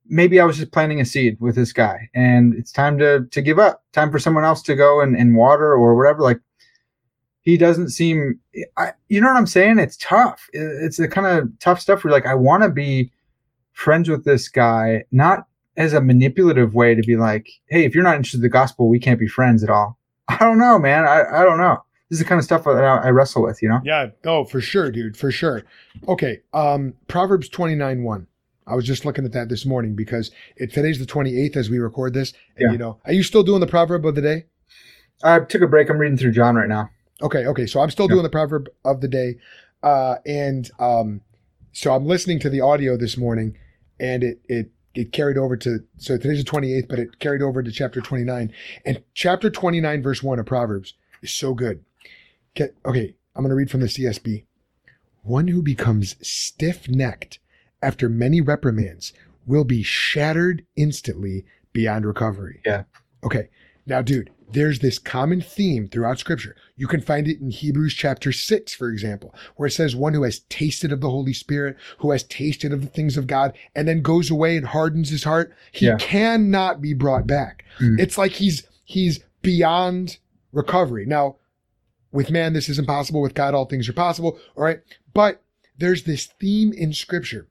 maybe 0.06 0.40
I 0.40 0.44
was 0.44 0.58
just 0.58 0.72
planting 0.72 1.00
a 1.00 1.04
seed 1.04 1.38
with 1.40 1.54
this 1.54 1.72
guy, 1.72 2.08
and 2.14 2.54
it's 2.54 2.72
time 2.72 2.98
to 2.98 3.26
to 3.30 3.40
give 3.42 3.58
up. 3.58 3.84
Time 3.92 4.10
for 4.10 4.18
someone 4.18 4.44
else 4.44 4.62
to 4.62 4.76
go 4.76 5.00
and, 5.00 5.16
and 5.16 5.34
water 5.34 5.72
or 5.72 5.96
whatever. 5.96 6.20
Like, 6.20 6.40
he 7.50 7.56
doesn't 7.56 7.90
seem 7.90 8.38
I, 8.76 8.92
you 9.08 9.20
know 9.20 9.26
what 9.28 9.36
i'm 9.36 9.46
saying 9.46 9.78
it's 9.78 9.96
tough 9.96 10.48
it's 10.52 10.96
the 10.96 11.08
kind 11.08 11.26
of 11.26 11.48
tough 11.58 11.80
stuff 11.80 12.04
where 12.04 12.12
like 12.12 12.26
i 12.26 12.34
want 12.34 12.62
to 12.62 12.68
be 12.68 13.10
friends 13.72 14.08
with 14.08 14.24
this 14.24 14.48
guy 14.48 15.04
not 15.10 15.46
as 15.76 15.92
a 15.92 16.00
manipulative 16.00 16.74
way 16.74 16.94
to 16.94 17.02
be 17.02 17.16
like 17.16 17.48
hey 17.68 17.84
if 17.84 17.94
you're 17.94 18.04
not 18.04 18.16
interested 18.16 18.38
in 18.38 18.42
the 18.42 18.48
gospel 18.48 18.88
we 18.88 18.98
can't 18.98 19.20
be 19.20 19.28
friends 19.28 19.62
at 19.64 19.70
all 19.70 19.98
i 20.28 20.36
don't 20.38 20.58
know 20.58 20.78
man 20.78 21.04
i, 21.04 21.22
I 21.40 21.44
don't 21.44 21.58
know 21.58 21.82
this 22.08 22.18
is 22.18 22.24
the 22.24 22.28
kind 22.28 22.38
of 22.40 22.44
stuff 22.44 22.64
that 22.64 22.84
I, 22.84 23.06
I 23.06 23.10
wrestle 23.10 23.42
with 23.42 23.62
you 23.62 23.68
know 23.68 23.80
yeah, 23.84 24.08
oh, 24.24 24.44
for 24.44 24.60
sure, 24.60 24.90
dude, 24.90 25.16
for 25.16 25.30
sure. 25.30 25.62
Okay, 26.08 26.40
um, 26.52 26.92
Proverbs 27.06 27.48
29 27.48 28.02
1. 28.02 28.26
I 28.66 28.74
was 28.74 28.84
just 28.84 29.04
looking 29.04 29.24
at 29.24 29.30
that 29.32 29.48
this 29.48 29.64
morning 29.64 29.94
because 29.94 30.32
it 30.56 30.72
today's 30.72 30.98
the 30.98 31.06
28th 31.06 31.56
as 31.56 31.70
we 31.70 31.78
record 31.78 32.12
this. 32.14 32.32
And 32.56 32.66
Yeah. 32.66 32.72
you 32.72 32.78
know, 32.78 32.98
are 33.04 33.12
you 33.12 33.22
still 33.22 33.44
doing 33.44 33.60
the 33.60 33.68
proverb 33.68 34.04
of 34.04 34.16
the 34.16 34.22
day? 34.22 34.46
i 35.22 35.38
took 35.38 35.62
a 35.62 35.68
break 35.68 35.88
i'm 35.88 35.98
reading 35.98 36.16
through 36.16 36.32
john 36.32 36.56
right 36.56 36.68
now 36.68 36.88
Okay, 37.22 37.46
okay. 37.46 37.66
So 37.66 37.80
I'm 37.80 37.90
still 37.90 38.06
Yeah. 38.06 38.14
doing 38.14 38.22
the 38.22 38.30
proverb 38.30 38.68
of 38.84 39.00
the 39.00 39.08
day. 39.08 39.36
Uh, 39.82 40.16
and 40.26 40.70
um, 40.78 41.20
so 41.72 41.94
I'm 41.94 42.06
listening 42.06 42.38
to 42.40 42.50
the 42.50 42.60
audio 42.60 42.96
this 42.96 43.16
morning 43.16 43.56
and 43.98 44.22
it 44.24 44.40
it 44.48 44.70
it 44.94 45.12
carried 45.12 45.38
over 45.38 45.56
to 45.56 45.80
so 45.98 46.16
today's 46.16 46.42
the 46.44 46.50
28th, 46.50 46.88
but 46.88 46.98
it 46.98 47.18
carried 47.20 47.42
over 47.42 47.62
to 47.62 47.70
chapter 47.70 48.00
29. 48.00 48.52
And 48.84 49.02
chapter 49.14 49.48
29, 49.48 50.02
verse 50.02 50.22
1 50.22 50.38
of 50.38 50.46
Proverbs 50.46 50.94
is 51.22 51.30
so 51.32 51.54
good. 51.54 51.84
Get, 52.54 52.74
okay, 52.84 53.14
I'm 53.36 53.44
gonna 53.44 53.54
read 53.54 53.70
from 53.70 53.80
the 53.80 53.86
CSB. 53.88 54.44
One 55.22 55.48
who 55.48 55.62
becomes 55.62 56.16
stiff-necked 56.26 57.38
after 57.82 58.08
many 58.08 58.40
reprimands 58.40 59.12
will 59.46 59.64
be 59.64 59.82
shattered 59.82 60.64
instantly 60.76 61.44
beyond 61.72 62.04
recovery. 62.04 62.60
Yeah. 62.66 62.84
Okay. 63.22 63.48
Now, 63.86 64.02
dude, 64.02 64.30
there's 64.52 64.78
this 64.80 64.98
common 64.98 65.40
theme 65.40 65.88
throughout 65.88 66.18
scripture. 66.18 66.56
You 66.76 66.86
can 66.86 67.00
find 67.00 67.28
it 67.28 67.40
in 67.40 67.50
Hebrews 67.50 67.94
chapter 67.94 68.32
6, 68.32 68.74
for 68.74 68.88
example, 68.90 69.34
where 69.56 69.66
it 69.66 69.72
says 69.72 69.94
one 69.94 70.14
who 70.14 70.22
has 70.24 70.40
tasted 70.48 70.92
of 70.92 71.00
the 71.00 71.10
Holy 71.10 71.32
Spirit, 71.32 71.76
who 71.98 72.10
has 72.10 72.22
tasted 72.24 72.72
of 72.72 72.80
the 72.80 72.86
things 72.88 73.16
of 73.16 73.26
God, 73.26 73.56
and 73.74 73.86
then 73.86 74.02
goes 74.02 74.30
away 74.30 74.56
and 74.56 74.66
hardens 74.66 75.10
his 75.10 75.24
heart, 75.24 75.52
he 75.72 75.86
Yeah. 75.86 75.96
cannot 75.98 76.80
be 76.80 76.94
brought 76.94 77.26
back. 77.26 77.64
Mm. 77.78 78.00
It's 78.00 78.18
like 78.18 78.32
he's 78.32 78.64
he's 78.84 79.20
beyond 79.42 80.18
recovery. 80.52 81.06
Now, 81.06 81.36
with 82.12 82.30
man, 82.30 82.52
this 82.54 82.68
is 82.68 82.78
impossible. 82.78 83.22
With 83.22 83.34
God, 83.34 83.54
all 83.54 83.66
things 83.66 83.88
are 83.88 83.92
possible. 83.92 84.38
All 84.56 84.64
right. 84.64 84.80
But 85.14 85.42
there's 85.78 86.02
this 86.04 86.26
theme 86.40 86.72
in 86.72 86.92
scripture 86.92 87.46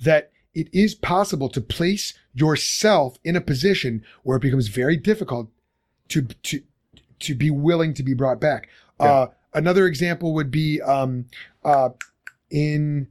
that 0.00 0.30
it 0.54 0.68
is 0.72 0.94
possible 0.94 1.48
to 1.50 1.60
place 1.60 2.14
yourself 2.32 3.18
in 3.24 3.34
a 3.36 3.40
position 3.40 4.02
where 4.22 4.36
it 4.36 4.42
becomes 4.42 4.68
very 4.68 4.96
difficult 4.96 5.48
to, 6.08 6.22
to, 6.22 6.62
to 7.20 7.34
be 7.34 7.50
willing 7.50 7.94
to 7.94 8.02
be 8.02 8.14
brought 8.14 8.40
back. 8.40 8.68
Yeah. 9.00 9.06
Uh, 9.06 9.26
another 9.54 9.86
example 9.86 10.34
would 10.34 10.50
be, 10.50 10.80
um, 10.82 11.26
uh, 11.64 11.90
in, 12.50 13.08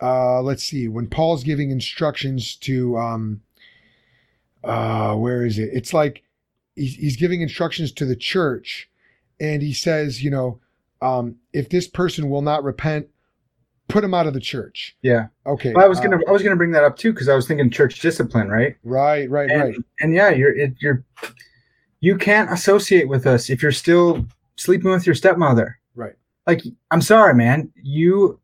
uh, 0.00 0.40
let's 0.42 0.64
see, 0.64 0.88
when 0.88 1.08
Paul's 1.08 1.44
giving 1.44 1.70
instructions 1.70 2.56
to, 2.56 2.96
um, 2.96 3.40
uh, 4.64 5.14
where 5.14 5.44
is 5.44 5.58
it? 5.58 5.70
It's 5.72 5.92
like 5.92 6.22
he's, 6.74 6.94
he's 6.94 7.16
giving 7.16 7.40
instructions 7.40 7.92
to 7.92 8.04
the 8.04 8.16
church 8.16 8.88
and 9.40 9.62
he 9.62 9.72
says, 9.72 10.22
you 10.22 10.30
know, 10.30 10.60
um, 11.00 11.36
if 11.52 11.68
this 11.68 11.86
person 11.86 12.28
will 12.28 12.42
not 12.42 12.64
repent, 12.64 13.08
put 13.88 14.04
him 14.04 14.14
out 14.14 14.26
of 14.26 14.34
the 14.34 14.40
church. 14.40 14.96
Yeah. 15.02 15.28
Okay. 15.46 15.72
Well, 15.72 15.84
I 15.84 15.88
was 15.88 15.98
uh, 15.98 16.02
gonna 16.02 16.18
I 16.28 16.30
was 16.30 16.42
gonna 16.42 16.56
bring 16.56 16.72
that 16.72 16.84
up 16.84 16.96
too 16.96 17.12
because 17.12 17.28
I 17.28 17.34
was 17.34 17.46
thinking 17.46 17.70
church 17.70 18.00
discipline, 18.00 18.48
right? 18.48 18.76
right, 18.84 19.28
right, 19.30 19.50
And, 19.50 19.62
right. 19.62 19.76
and 20.00 20.14
yeah, 20.14 20.30
you're 20.30 20.56
it, 20.56 20.74
you're 20.80 21.04
you 22.00 22.16
can't 22.16 22.52
associate 22.52 23.08
with 23.08 23.26
us 23.26 23.50
if 23.50 23.62
you're 23.62 23.72
still 23.72 24.24
sleeping 24.56 24.90
with 24.90 25.06
your 25.06 25.14
stepmother. 25.14 25.78
Right. 25.94 26.14
Like 26.46 26.62
I'm 26.90 27.02
sorry, 27.02 27.34
man. 27.34 27.70
You 27.82 28.38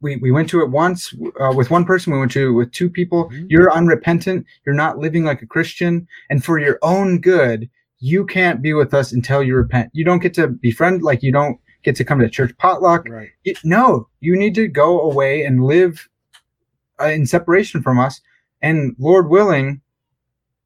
we, 0.00 0.16
we 0.16 0.32
went 0.32 0.48
to 0.50 0.60
it 0.62 0.70
once 0.70 1.14
uh, 1.40 1.52
with 1.54 1.70
one 1.70 1.84
person. 1.84 2.12
We 2.12 2.18
went 2.18 2.32
to 2.32 2.48
it 2.48 2.52
with 2.52 2.72
two 2.72 2.90
people. 2.90 3.30
Mhm. 3.30 3.46
You're 3.48 3.72
unrepentant. 3.72 4.46
You're 4.66 4.74
not 4.74 4.98
living 4.98 5.24
like 5.24 5.42
a 5.42 5.46
Christian, 5.46 6.08
and 6.30 6.44
for 6.44 6.58
your 6.58 6.78
own 6.82 7.20
good, 7.20 7.70
you 8.00 8.26
can't 8.26 8.60
be 8.62 8.72
with 8.74 8.92
us 8.94 9.12
until 9.12 9.42
you 9.42 9.54
repent. 9.54 9.90
You 9.92 10.04
don't 10.04 10.18
get 10.22 10.34
to 10.34 10.48
befriend. 10.48 11.02
Like 11.02 11.22
you 11.22 11.30
don't 11.30 11.58
get 11.84 11.94
to 11.96 12.04
come 12.04 12.18
to 12.20 12.28
church 12.28 12.56
potluck. 12.58 13.08
Right. 13.08 13.30
It- 13.44 13.58
no, 13.64 14.08
you 14.20 14.36
need 14.36 14.54
to 14.56 14.66
go 14.68 15.00
away 15.02 15.44
and 15.44 15.64
live 15.64 16.08
uh, 17.00 17.06
in 17.06 17.26
separation 17.26 17.82
from 17.82 17.98
us. 18.00 18.20
And 18.60 18.94
Lord 18.98 19.28
willing, 19.28 19.80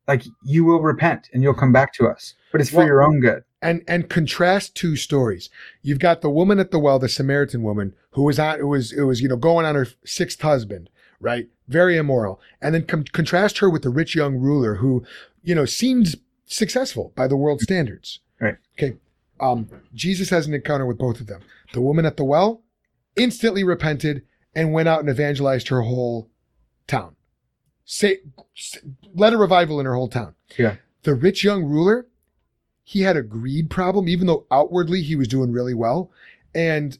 like 0.08 0.24
you 0.44 0.64
will 0.64 0.80
repent 0.80 1.28
and 1.32 1.42
you'll 1.42 1.54
come 1.54 1.72
back 1.72 1.92
to 1.94 2.06
us. 2.06 2.34
But 2.52 2.60
it's 2.60 2.70
for 2.70 2.78
Well- 2.78 2.86
your 2.86 3.02
own 3.02 3.20
good. 3.20 3.42
and 3.62 3.82
and 3.88 4.08
contrast 4.08 4.74
two 4.74 4.96
stories. 4.96 5.50
You've 5.82 5.98
got 5.98 6.20
the 6.20 6.30
woman 6.30 6.58
at 6.58 6.70
the 6.70 6.78
well, 6.78 6.98
the 6.98 7.08
Samaritan 7.08 7.62
woman, 7.62 7.94
who 8.10 8.22
was 8.22 8.38
on, 8.38 8.58
who 8.60 8.68
was 8.68 8.92
it 8.92 9.02
was 9.02 9.20
you 9.20 9.28
know 9.28 9.36
going 9.36 9.66
on 9.66 9.74
her 9.74 9.88
sixth 10.04 10.40
husband, 10.40 10.88
right? 11.20 11.48
Very 11.68 11.96
immoral. 11.96 12.40
And 12.62 12.74
then 12.74 12.84
com- 12.84 13.04
contrast 13.04 13.58
her 13.58 13.68
with 13.68 13.82
the 13.82 13.90
rich 13.90 14.14
young 14.14 14.36
ruler 14.36 14.76
who, 14.76 15.04
you 15.42 15.54
know, 15.54 15.64
seemed 15.64 16.14
successful 16.46 17.12
by 17.16 17.26
the 17.26 17.36
world 17.36 17.60
standards. 17.60 18.20
Right. 18.40 18.56
Okay. 18.78 18.96
Um, 19.40 19.68
Jesus 19.92 20.30
has 20.30 20.46
an 20.46 20.54
encounter 20.54 20.86
with 20.86 20.96
both 20.98 21.20
of 21.20 21.26
them. 21.26 21.40
The 21.72 21.80
woman 21.80 22.06
at 22.06 22.16
the 22.16 22.24
well 22.24 22.62
instantly 23.16 23.64
repented 23.64 24.22
and 24.54 24.72
went 24.72 24.88
out 24.88 25.00
and 25.00 25.08
evangelized 25.10 25.68
her 25.68 25.80
whole 25.82 26.30
town. 26.86 27.15
Say, 27.88 28.18
led 29.14 29.32
a 29.32 29.36
revival 29.38 29.78
in 29.80 29.86
her 29.86 29.94
whole 29.94 30.08
town. 30.08 30.34
Yeah. 30.58 30.76
The 31.04 31.14
rich 31.14 31.44
young 31.44 31.64
ruler, 31.64 32.06
he 32.82 33.02
had 33.02 33.16
a 33.16 33.22
greed 33.22 33.70
problem, 33.70 34.08
even 34.08 34.26
though 34.26 34.44
outwardly 34.50 35.02
he 35.02 35.14
was 35.16 35.28
doing 35.28 35.52
really 35.52 35.74
well. 35.74 36.10
And 36.54 36.98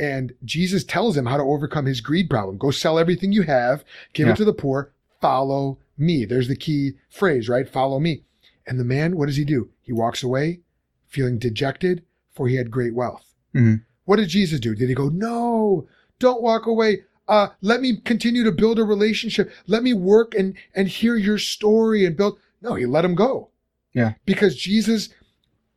and 0.00 0.34
Jesus 0.44 0.82
tells 0.82 1.16
him 1.16 1.26
how 1.26 1.36
to 1.36 1.42
overcome 1.44 1.86
his 1.86 2.00
greed 2.00 2.28
problem. 2.28 2.58
Go 2.58 2.72
sell 2.72 2.98
everything 2.98 3.30
you 3.30 3.42
have, 3.42 3.84
give 4.12 4.26
Yeah. 4.26 4.32
it 4.32 4.36
to 4.38 4.44
the 4.44 4.52
poor, 4.52 4.92
follow 5.20 5.78
me. 5.96 6.24
There's 6.24 6.48
the 6.48 6.56
key 6.56 6.94
phrase, 7.08 7.48
right? 7.48 7.68
Follow 7.68 8.00
me. 8.00 8.24
And 8.66 8.80
the 8.80 8.84
man, 8.84 9.16
what 9.16 9.26
does 9.26 9.36
he 9.36 9.44
do? 9.44 9.70
He 9.82 9.92
walks 9.92 10.22
away 10.24 10.60
feeling 11.06 11.38
dejected, 11.38 12.02
for 12.34 12.48
he 12.48 12.56
had 12.56 12.72
great 12.72 12.92
wealth. 12.92 13.24
Mhm. 13.54 13.82
What 14.04 14.16
did 14.16 14.30
Jesus 14.30 14.58
do? 14.58 14.74
Did 14.74 14.88
he 14.88 14.96
go, 14.96 15.08
No, 15.10 15.86
don't 16.18 16.42
walk 16.42 16.66
away. 16.66 17.04
Uh, 17.26 17.48
let 17.62 17.80
me 17.80 17.96
continue 18.04 18.44
to 18.44 18.52
build 18.52 18.78
a 18.78 18.84
relationship. 18.84 19.50
Let 19.66 19.82
me 19.82 19.94
work 19.94 20.34
and 20.34 20.54
and 20.74 20.88
hear 20.88 21.16
your 21.16 21.38
story 21.38 22.04
and 22.04 22.16
build. 22.16 22.38
No, 22.60 22.74
he 22.74 22.86
let 22.86 23.04
him 23.04 23.14
go. 23.14 23.50
Yeah. 23.94 24.14
Because 24.26 24.56
Jesus 24.56 25.08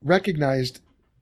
recognized 0.04 0.82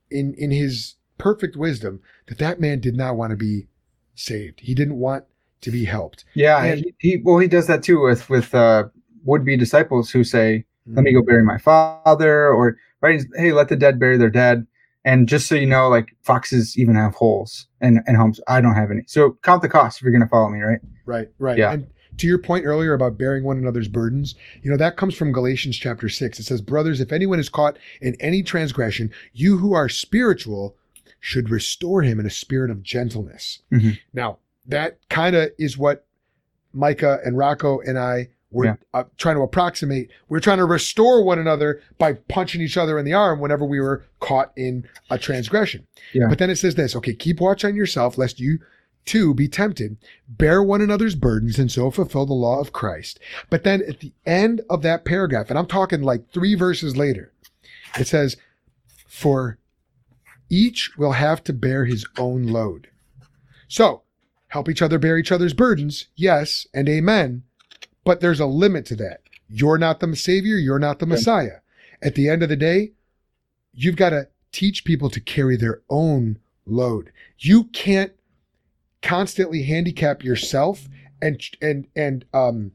in 0.09 0.33
in 0.35 0.51
his 0.51 0.95
perfect 1.17 1.55
wisdom 1.55 2.01
that 2.27 2.39
that 2.39 2.59
man 2.59 2.79
did 2.79 2.95
not 2.95 3.15
want 3.15 3.31
to 3.31 3.37
be 3.37 3.67
saved. 4.15 4.61
He 4.61 4.73
didn't 4.73 4.97
want 4.97 5.25
to 5.61 5.71
be 5.71 5.85
helped. 5.85 6.25
Yeah. 6.33 6.63
And- 6.63 6.79
he, 6.79 6.95
he 6.99 7.21
well 7.23 7.37
he 7.37 7.47
does 7.47 7.67
that 7.67 7.83
too 7.83 8.01
with 8.01 8.29
with 8.29 8.53
uh 8.55 8.85
would 9.25 9.43
be 9.43 9.57
disciples 9.57 10.11
who 10.11 10.23
say, 10.23 10.65
Let 10.87 11.03
me 11.03 11.13
go 11.13 11.21
bury 11.23 11.43
my 11.43 11.57
father 11.57 12.47
or 12.49 12.77
right, 13.01 13.21
hey, 13.35 13.51
let 13.51 13.69
the 13.69 13.75
dead 13.75 13.99
bury 13.99 14.17
their 14.17 14.29
dead. 14.29 14.65
And 15.05 15.29
just 15.29 15.47
so 15.47 15.55
you 15.55 15.67
know, 15.67 15.87
like 15.87 16.15
foxes 16.23 16.77
even 16.77 16.95
have 16.95 17.13
holes 17.13 17.67
and, 17.79 18.01
and 18.07 18.17
homes. 18.17 18.41
I 18.47 18.59
don't 18.59 18.75
have 18.75 18.91
any. 18.91 19.03
So 19.07 19.37
count 19.43 19.61
the 19.61 19.69
cost 19.69 19.99
if 19.99 20.03
you're 20.03 20.11
gonna 20.11 20.27
follow 20.27 20.49
me, 20.49 20.59
right? 20.59 20.79
Right, 21.05 21.29
right. 21.39 21.57
Yeah. 21.57 21.71
And 21.71 21.87
to 22.17 22.27
your 22.27 22.39
point 22.39 22.65
earlier 22.65 22.93
about 22.93 23.17
bearing 23.17 23.43
one 23.43 23.57
another's 23.57 23.87
burdens, 23.87 24.35
you 24.61 24.71
know, 24.71 24.77
that 24.77 24.97
comes 24.97 25.15
from 25.15 25.31
Galatians 25.31 25.77
chapter 25.77 26.09
6. 26.09 26.39
It 26.39 26.43
says, 26.43 26.61
Brothers, 26.61 26.99
if 27.01 27.11
anyone 27.11 27.39
is 27.39 27.49
caught 27.49 27.77
in 28.01 28.15
any 28.19 28.41
transgression, 28.41 29.11
you 29.33 29.57
who 29.57 29.73
are 29.73 29.89
spiritual 29.89 30.75
should 31.19 31.49
restore 31.49 32.01
him 32.01 32.19
in 32.19 32.25
a 32.25 32.31
spirit 32.31 32.71
of 32.71 32.83
gentleness. 32.83 33.59
Mhm. 33.71 33.99
Now, 34.13 34.39
that 34.67 34.97
kind 35.09 35.35
of 35.35 35.49
is 35.57 35.77
what 35.77 36.05
Micah 36.73 37.19
and 37.25 37.37
Rocco 37.37 37.79
and 37.79 37.97
I 37.97 38.29
were 38.55 38.65
Yeah. 38.65 38.75
uh, 38.93 39.03
trying 39.17 39.35
to 39.35 39.41
approximate. 39.41 40.09
We're 40.29 40.39
trying 40.39 40.59
to 40.59 40.65
restore 40.65 41.23
one 41.23 41.37
another 41.39 41.81
by 41.97 42.13
punching 42.13 42.61
each 42.61 42.77
other 42.77 42.97
in 42.97 43.03
the 43.05 43.13
arm 43.13 43.39
whenever 43.41 43.65
we 43.65 43.79
were 43.81 44.05
caught 44.21 44.51
in 44.55 44.87
a 45.11 45.17
transgression. 45.17 45.85
Yeah. 46.13 46.27
But 46.29 46.39
then 46.39 46.49
it 46.49 46.55
says 46.55 46.75
this 46.75 46.95
okay, 46.95 47.13
keep 47.13 47.39
watch 47.41 47.65
on 47.65 47.75
yourself, 47.75 48.17
lest 48.17 48.39
you 48.39 48.59
too 49.03 49.33
be 49.35 49.47
tempted. 49.47 49.97
Bear 50.27 50.63
one 50.63 50.81
another's 50.81 51.15
burdens 51.15 51.59
and 51.59 51.71
so 51.71 51.91
fulfill 51.91 52.25
the 52.25 52.33
law 52.33 52.59
of 52.59 52.71
Christ. 52.73 53.19
But 53.49 53.63
then 53.63 53.83
at 53.87 53.99
the 53.99 54.13
end 54.25 54.61
of 54.69 54.81
that 54.83 55.05
paragraph, 55.05 55.49
and 55.49 55.59
I'm 55.59 55.67
talking 55.67 56.01
like 56.01 56.31
three 56.31 56.55
verses 56.55 56.95
later, 56.97 57.31
it 57.99 58.07
says, 58.07 58.37
For 59.07 59.57
each 60.49 60.97
will 60.97 61.11
have 61.11 61.43
to 61.43 61.53
bear 61.53 61.85
his 61.85 62.05
own 62.17 62.47
load. 62.47 62.87
So, 63.67 64.03
help 64.47 64.69
each 64.69 64.81
other 64.81 64.97
bear 64.97 65.17
each 65.17 65.31
other's 65.31 65.53
burdens, 65.53 66.07
yes, 66.15 66.65
and 66.73 66.87
amen. 66.87 67.43
But 68.05 68.21
there's 68.21 68.39
a 68.39 68.45
limit 68.45 68.85
to 68.85 68.95
that. 68.97 69.21
You're 69.49 69.77
not 69.77 69.99
the 69.99 70.15
Savior, 70.15 70.55
you're 70.55 70.79
not 70.79 70.99
the. 70.99 71.05
Messiah. 71.05 71.57
At 72.01 72.15
the 72.15 72.29
end 72.29 72.43
of 72.43 72.49
the 72.49 72.55
day, 72.55 72.93
you've 73.73 73.95
got 73.95 74.11
to 74.11 74.29
teach 74.51 74.85
people 74.85 75.09
to 75.09 75.19
carry 75.19 75.57
their 75.57 75.81
own 75.89 76.39
load. 76.65 77.11
You 77.37 77.65
can't 77.65 78.13
constantly 79.01 79.63
handicap 79.63 80.23
yourself 80.23 80.87
and 81.21 81.39
and 81.61 81.87
and 81.95 82.25
um 82.33 82.71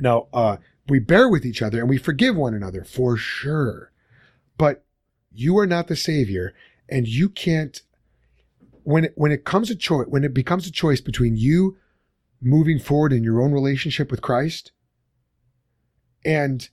no 0.00 0.26
uh 0.32 0.56
we 0.88 0.98
bear 0.98 1.28
with 1.28 1.46
each 1.46 1.62
other 1.62 1.78
and 1.78 1.88
we 1.88 1.96
forgive 1.96 2.34
one 2.34 2.54
another 2.54 2.82
for 2.82 3.16
sure. 3.16 3.92
But 4.58 4.84
you 5.32 5.56
are 5.58 5.66
not 5.66 5.86
the 5.86 5.94
savior 5.94 6.54
and 6.88 7.06
you 7.06 7.28
can't 7.28 7.82
when 8.82 9.04
it, 9.04 9.12
when 9.14 9.30
it 9.30 9.44
comes 9.44 9.70
a 9.70 9.76
choice 9.76 10.06
when 10.08 10.24
it 10.24 10.34
becomes 10.34 10.66
a 10.66 10.72
choice 10.72 11.00
between 11.00 11.36
you 11.36 11.76
moving 12.40 12.78
forward 12.78 13.12
in 13.12 13.22
your 13.22 13.40
own 13.42 13.52
relationship 13.52 14.10
with 14.10 14.22
Christ 14.22 14.72
and 16.24 16.68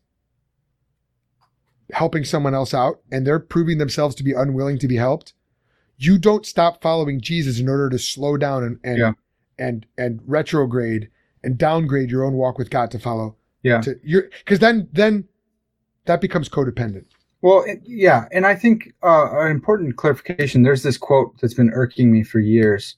helping 1.94 2.24
someone 2.26 2.54
else 2.54 2.74
out 2.74 3.00
and 3.12 3.26
they're 3.26 3.40
proving 3.40 3.78
themselves 3.78 4.14
to 4.16 4.24
be 4.24 4.34
unwilling 4.34 4.78
to 4.78 4.88
be 4.88 4.98
helped 4.98 5.34
you 5.98 6.18
don't 6.18 6.46
stop 6.46 6.82
following 6.82 7.20
Jesus 7.22 7.60
in 7.60 7.68
order 7.70 7.90
to 7.90 7.98
slow 7.98 8.38
down 8.38 8.64
and 8.64 8.80
and 8.84 8.98
Yeah. 8.98 9.12
and, 9.58 9.86
and 9.98 10.20
retrograde 10.26 11.10
and 11.44 11.58
downgrade 11.58 12.12
your 12.12 12.24
own 12.26 12.34
walk 12.34 12.58
with 12.58 12.70
God 12.70 12.92
to 12.92 13.00
follow 13.00 13.36
Yeah. 13.64 13.80
to 13.82 13.96
your 14.04 14.24
because 14.40 14.60
then 14.60 14.90
then 14.92 15.26
that 16.06 16.20
becomes 16.22 16.50
codependent 16.50 17.06
Well, 17.42 17.64
it, 17.66 17.82
yeah, 17.86 18.28
and 18.34 18.46
I 18.46 18.56
think 18.56 18.94
uh, 19.04 19.30
an 19.40 19.52
important 19.52 19.96
clarification. 19.96 20.64
There's 20.64 20.84
this 20.84 20.98
quote 20.98 21.40
that's 21.40 21.54
been 21.54 21.72
irking 21.74 22.12
me 22.12 22.24
for 22.24 22.40
years. 22.40 22.96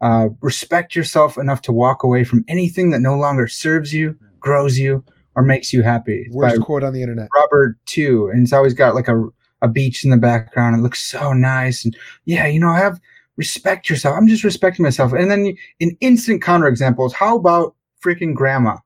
Uh, 0.00 0.28
respect 0.40 0.96
yourself 0.96 1.36
enough 1.36 1.60
to 1.62 1.72
walk 1.72 2.02
away 2.02 2.24
from 2.24 2.44
anything 2.48 2.90
that 2.90 3.00
no 3.00 3.16
longer 3.16 3.46
serves 3.46 3.92
you, 3.92 4.16
grows 4.38 4.78
you, 4.78 5.04
or 5.36 5.42
makes 5.42 5.72
you 5.72 5.82
happy. 5.82 6.26
Worst 6.30 6.58
by 6.58 6.64
quote 6.64 6.82
on 6.82 6.92
the 6.94 7.02
internet 7.02 7.28
Robert 7.36 7.76
too, 7.86 8.28
and 8.32 8.42
it's 8.42 8.52
always 8.52 8.74
got 8.74 8.94
like 8.94 9.08
a 9.08 9.28
a 9.62 9.68
beach 9.68 10.04
in 10.04 10.10
the 10.10 10.16
background. 10.16 10.74
It 10.74 10.82
looks 10.82 11.00
so 11.00 11.32
nice, 11.34 11.84
and 11.84 11.96
yeah, 12.24 12.46
you 12.46 12.58
know, 12.58 12.72
have 12.72 12.98
respect 13.36 13.88
yourself. 13.90 14.16
I'm 14.16 14.28
just 14.28 14.44
respecting 14.44 14.82
myself. 14.82 15.12
And 15.12 15.30
then 15.30 15.54
in 15.80 15.96
instant 16.00 16.42
counter 16.42 16.66
examples, 16.66 17.12
how 17.12 17.36
about 17.36 17.74
freaking 18.02 18.34
grandma? 18.34 18.76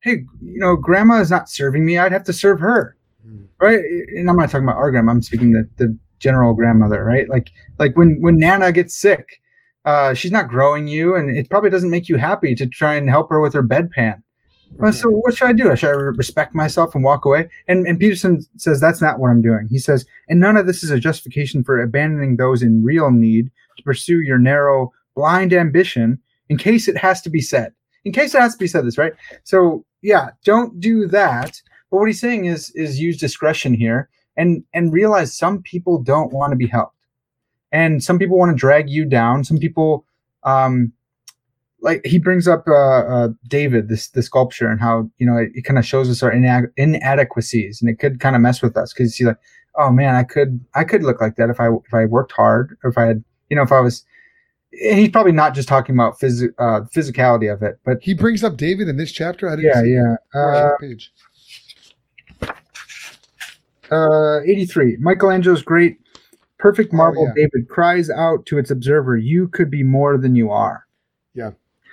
Hey, 0.00 0.24
you 0.42 0.58
know, 0.58 0.76
grandma 0.76 1.20
is 1.20 1.30
not 1.30 1.48
serving 1.48 1.84
me. 1.84 1.96
I'd 1.98 2.12
have 2.12 2.24
to 2.24 2.32
serve 2.32 2.60
her 2.60 2.96
Hmm. 3.24 3.44
right 3.60 3.78
and 4.16 4.28
i'm 4.28 4.36
not 4.36 4.50
talking 4.50 4.64
about 4.66 4.76
our 4.78 4.90
grandma 4.90 5.12
i'm 5.12 5.22
speaking 5.22 5.52
the, 5.52 5.68
the 5.76 5.96
general 6.18 6.54
grandmother 6.54 7.04
right 7.04 7.28
like 7.28 7.50
like 7.78 7.96
when 7.96 8.20
when 8.20 8.36
nana 8.36 8.72
gets 8.72 8.96
sick 8.96 9.40
uh 9.84 10.14
she's 10.14 10.32
not 10.32 10.48
growing 10.48 10.86
you 10.88 11.14
and 11.16 11.36
it 11.36 11.50
probably 11.50 11.70
doesn't 11.70 11.90
make 11.90 12.08
you 12.08 12.16
happy 12.16 12.54
to 12.54 12.66
try 12.66 12.94
and 12.94 13.08
help 13.08 13.28
her 13.30 13.40
with 13.40 13.52
her 13.54 13.62
bedpan 13.62 14.22
Well, 14.78 14.92
so 14.92 15.10
what 15.10 15.36
should 15.36 15.48
I 15.48 15.52
do? 15.52 15.74
Should 15.76 15.90
I 15.90 15.92
respect 15.92 16.54
myself 16.54 16.94
and 16.94 17.04
walk 17.04 17.24
away? 17.24 17.48
And 17.68 17.86
and 17.86 17.98
Peterson 17.98 18.40
says 18.56 18.80
that's 18.80 19.02
not 19.02 19.18
what 19.18 19.28
I'm 19.30 19.42
doing. 19.42 19.68
He 19.70 19.78
says, 19.78 20.06
and 20.28 20.40
none 20.40 20.56
of 20.56 20.66
this 20.66 20.82
is 20.82 20.90
a 20.90 20.98
justification 20.98 21.62
for 21.62 21.80
abandoning 21.80 22.36
those 22.36 22.62
in 22.62 22.82
real 22.82 23.10
need 23.10 23.50
to 23.76 23.82
pursue 23.82 24.20
your 24.20 24.38
narrow, 24.38 24.90
blind 25.14 25.52
ambition 25.52 26.18
in 26.48 26.56
case 26.58 26.88
it 26.88 26.96
has 26.96 27.20
to 27.22 27.30
be 27.30 27.40
said. 27.40 27.72
In 28.04 28.12
case 28.12 28.34
it 28.34 28.40
has 28.40 28.54
to 28.54 28.58
be 28.58 28.66
said 28.66 28.86
this, 28.86 28.98
right? 28.98 29.12
So 29.44 29.84
yeah, 30.00 30.30
don't 30.44 30.80
do 30.80 31.06
that. 31.08 31.60
But 31.90 31.98
what 31.98 32.08
he's 32.08 32.20
saying 32.20 32.46
is 32.46 32.70
is 32.70 32.98
use 32.98 33.18
discretion 33.18 33.74
here 33.74 34.08
and 34.36 34.64
and 34.72 34.92
realize 34.92 35.36
some 35.36 35.62
people 35.62 36.02
don't 36.02 36.32
want 36.32 36.52
to 36.52 36.56
be 36.56 36.66
helped. 36.66 36.96
And 37.72 38.02
some 38.04 38.18
people 38.18 38.38
want 38.38 38.50
to 38.50 38.56
drag 38.56 38.88
you 38.88 39.04
down. 39.04 39.44
Some 39.44 39.58
people 39.58 40.04
um 40.44 40.92
like 41.80 42.00
he 42.04 42.18
brings 42.18 42.46
up 42.46 42.66
uh, 42.68 42.72
uh, 42.74 43.28
David, 43.48 43.88
this 43.88 44.08
the 44.08 44.22
sculpture, 44.22 44.68
and 44.68 44.80
how 44.80 45.10
you 45.18 45.26
know 45.26 45.36
it, 45.36 45.50
it 45.54 45.62
kind 45.62 45.78
of 45.78 45.84
shows 45.84 46.08
us 46.08 46.22
our 46.22 46.32
ina- 46.32 46.68
inadequacies, 46.76 47.80
and 47.82 47.90
it 47.90 47.98
could 47.98 48.20
kind 48.20 48.36
of 48.36 48.42
mess 48.42 48.62
with 48.62 48.76
us 48.76 48.92
because 48.92 49.06
you 49.18 49.24
see 49.24 49.28
like, 49.28 49.38
oh 49.76 49.90
man, 49.90 50.14
I 50.14 50.22
could 50.22 50.64
I 50.74 50.84
could 50.84 51.02
look 51.02 51.20
like 51.20 51.36
that 51.36 51.50
if 51.50 51.60
I 51.60 51.68
if 51.68 51.92
I 51.92 52.04
worked 52.04 52.32
hard 52.32 52.78
or 52.84 52.90
if 52.90 52.98
I 52.98 53.06
had 53.06 53.24
you 53.50 53.56
know 53.56 53.62
if 53.62 53.72
I 53.72 53.80
was. 53.80 54.04
And 54.88 54.98
he's 54.98 55.10
probably 55.10 55.32
not 55.32 55.54
just 55.54 55.68
talking 55.68 55.94
about 55.94 56.18
phys- 56.18 56.54
uh, 56.58 56.86
physicality 56.96 57.52
of 57.52 57.62
it, 57.62 57.78
but 57.84 57.98
He 58.00 58.14
brings 58.14 58.42
up 58.42 58.56
David 58.56 58.88
in 58.88 58.96
this 58.96 59.12
chapter. 59.12 59.46
I 59.50 59.56
didn't 59.56 59.86
yeah, 59.86 60.16
yeah. 60.32 60.40
Uh, 60.40 60.52
that 60.52 60.80
page? 60.80 61.12
uh, 63.90 64.40
83. 64.40 64.96
Michelangelo's 64.98 65.62
great, 65.62 65.98
perfect 66.62 66.94
Oh, 66.94 66.96
marble 66.96 67.24
yeah. 67.26 67.34
David 67.44 67.68
cries 67.68 68.08
out 68.08 68.46
to 68.46 68.56
its 68.58 68.70
observer, 68.70 69.16
"You 69.16 69.48
could 69.48 69.70
be 69.70 69.82
more 69.82 70.16
than 70.16 70.34
you 70.36 70.50
are." 70.50 70.86
Yeah. 71.34 71.50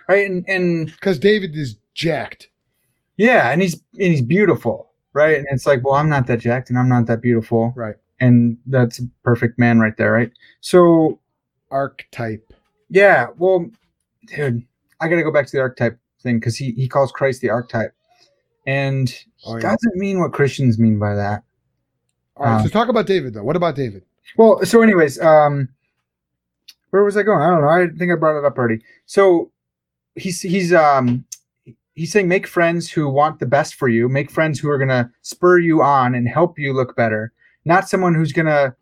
Right, 0.07 0.29
and 0.29 0.45
and 0.47 0.85
Because 0.87 1.19
David 1.19 1.55
is 1.57 1.75
jacked. 1.93 2.47
yeah, 3.17 3.49
and 3.51 3.61
he's 3.61 3.73
and 3.75 4.11
he's 4.13 4.21
beautiful, 4.21 4.91
right? 5.13 5.37
And 5.37 5.47
it's 5.51 5.65
like, 5.65 5.83
well, 5.83 5.95
I'm 5.95 6.09
not 6.09 6.27
that 6.27 6.39
jacked, 6.39 6.69
and 6.69 6.79
I'm 6.79 6.87
not 6.89 7.05
that 7.07 7.21
beautiful, 7.21 7.73
Right. 7.75 7.95
and 8.19 8.57
that's 8.67 8.99
a 8.99 9.03
perfect 9.23 9.57
man 9.59 9.79
right 9.79 9.95
there, 9.97 10.11
right? 10.11 10.31
So 10.61 11.19
Archetype. 11.71 12.53
yeah, 12.89 13.27
well, 13.37 13.69
dude, 14.27 14.63
I 15.01 15.07
got 15.07 15.15
to 15.17 15.23
go 15.23 15.31
back 15.31 15.45
to 15.47 15.51
the 15.51 15.61
archetype 15.61 15.99
thing 16.21 16.39
because 16.39 16.55
he 16.57 16.71
he 16.71 16.87
calls 16.87 17.11
Christ 17.11 17.41
the 17.41 17.49
archetype, 17.49 17.93
and 18.67 19.13
Oh, 19.45 19.55
yeah. 19.55 19.61
doesn't 19.61 19.95
mean 19.95 20.19
what 20.19 20.33
Christians 20.33 20.77
mean 20.79 20.97
by 20.99 21.15
that. 21.15 21.43
All 22.35 22.45
right. 22.45 22.55
Uh, 22.59 22.63
so 22.63 22.69
talk 22.69 22.89
about 22.89 23.05
David 23.05 23.33
though. 23.33 23.43
What 23.43 23.55
about 23.55 23.75
David? 23.75 24.03
Well, 24.37 24.65
so 24.65 24.81
anyways, 24.81 25.19
um 25.19 25.69
where 26.91 27.03
was 27.03 27.17
I 27.17 27.23
going? 27.23 27.41
I 27.41 27.49
don't 27.49 27.61
know. 27.61 27.69
I 27.69 27.87
think 27.97 28.11
I 28.11 28.15
brought 28.15 28.39
it 28.39 28.45
up 28.45 28.57
already. 28.57 28.81
So 29.05 29.51
he's 30.15 30.41
he's 30.41 30.73
um 30.73 31.25
he's 31.95 32.11
saying 32.11 32.27
make 32.27 32.47
friends 32.47 32.89
who 32.89 33.09
want 33.09 33.39
the 33.39 33.45
best 33.45 33.75
for 33.75 33.87
you, 33.87 34.09
make 34.09 34.31
friends 34.31 34.59
who 34.59 34.69
are 34.69 34.77
gonna 34.77 35.11
spur 35.21 35.59
you 35.59 35.81
on 35.81 36.15
and 36.15 36.27
help 36.27 36.57
you 36.57 36.73
look 36.73 36.95
better, 36.95 37.31
not 37.65 37.89
someone 37.89 38.15
who's 38.15 38.33
gonna 38.33 38.75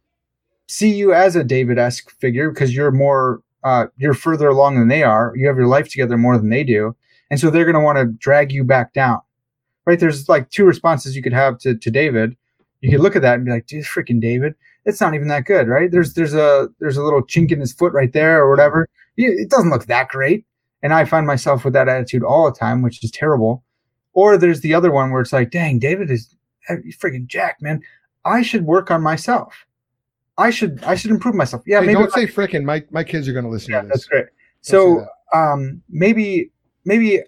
see 0.67 0.89
you 0.89 1.13
as 1.13 1.35
a 1.35 1.43
David-esque 1.43 2.09
figure 2.19 2.49
because 2.49 2.75
you're 2.75 2.91
more 2.91 3.41
uh 3.63 3.87
you're 3.97 4.13
further 4.13 4.47
along 4.47 4.79
than 4.79 4.87
they 4.87 5.03
are. 5.03 5.33
You 5.35 5.47
have 5.47 5.57
your 5.57 5.67
life 5.67 5.89
together 5.89 6.17
more 6.17 6.37
than 6.37 6.49
they 6.49 6.63
do. 6.63 6.95
And 7.29 7.39
so 7.39 7.49
they're 7.49 7.65
gonna 7.65 7.83
want 7.83 7.97
to 7.97 8.05
drag 8.05 8.51
you 8.51 8.63
back 8.63 8.93
down. 8.93 9.19
Right? 9.85 9.99
There's 9.99 10.27
like 10.27 10.49
two 10.49 10.65
responses 10.65 11.15
you 11.15 11.23
could 11.23 11.33
have 11.33 11.57
to, 11.59 11.75
to 11.75 11.91
David. 11.91 12.35
You 12.81 12.91
could 12.91 12.99
look 12.99 13.15
at 13.15 13.21
that 13.21 13.35
and 13.35 13.45
be 13.45 13.51
like, 13.51 13.67
dude, 13.67 13.85
freaking 13.85 14.21
David 14.21 14.53
it's 14.87 14.99
not 15.01 15.13
even 15.13 15.27
that 15.27 15.45
good, 15.45 15.67
right? 15.67 15.91
There's 15.91 16.13
there's 16.15 16.33
a 16.33 16.69
there's 16.79 16.97
a 16.97 17.03
little 17.03 17.21
chink 17.21 17.51
in 17.51 17.59
his 17.59 17.73
foot 17.73 17.93
right 17.93 18.11
there 18.13 18.41
or 18.41 18.49
whatever. 18.49 18.87
It 19.17 19.49
doesn't 19.49 19.69
look 19.69 19.85
that 19.85 20.07
great, 20.07 20.45
and 20.81 20.93
I 20.93 21.05
find 21.05 21.27
myself 21.27 21.63
with 21.65 21.73
that 21.73 21.89
attitude 21.89 22.23
all 22.23 22.49
the 22.49 22.57
time, 22.57 22.81
which 22.81 23.03
is 23.03 23.11
terrible. 23.11 23.63
Or 24.13 24.37
there's 24.37 24.61
the 24.61 24.73
other 24.73 24.91
one 24.91 25.11
where 25.11 25.21
it's 25.21 25.33
like, 25.33 25.51
dang, 25.51 25.77
David 25.77 26.09
is 26.09 26.33
uh, 26.69 26.75
freaking 26.99 27.27
jacked, 27.27 27.61
man. 27.61 27.81
I 28.25 28.41
should 28.41 28.65
work 28.65 28.89
on 28.89 29.03
myself. 29.03 29.53
I 30.37 30.49
should 30.49 30.83
I 30.83 30.95
should 30.95 31.11
improve 31.11 31.35
myself. 31.35 31.63
Yeah, 31.67 31.81
Hey, 31.81 31.87
maybe 31.87 31.99
don't 31.99 32.11
say 32.13 32.25
frickin'. 32.27 32.63
My 32.63 32.83
my 32.91 33.03
kids 33.03 33.27
are 33.27 33.33
going 33.33 33.45
to 33.45 33.51
listen 33.51 33.73
yeah, 33.73 33.81
to 33.81 33.87
this. 33.87 33.97
that's 33.97 34.05
great. 34.05 34.25
say 34.61 34.71
So 34.71 35.05
um, 35.33 35.81
maybe 35.89 36.51
maybe 36.85 37.21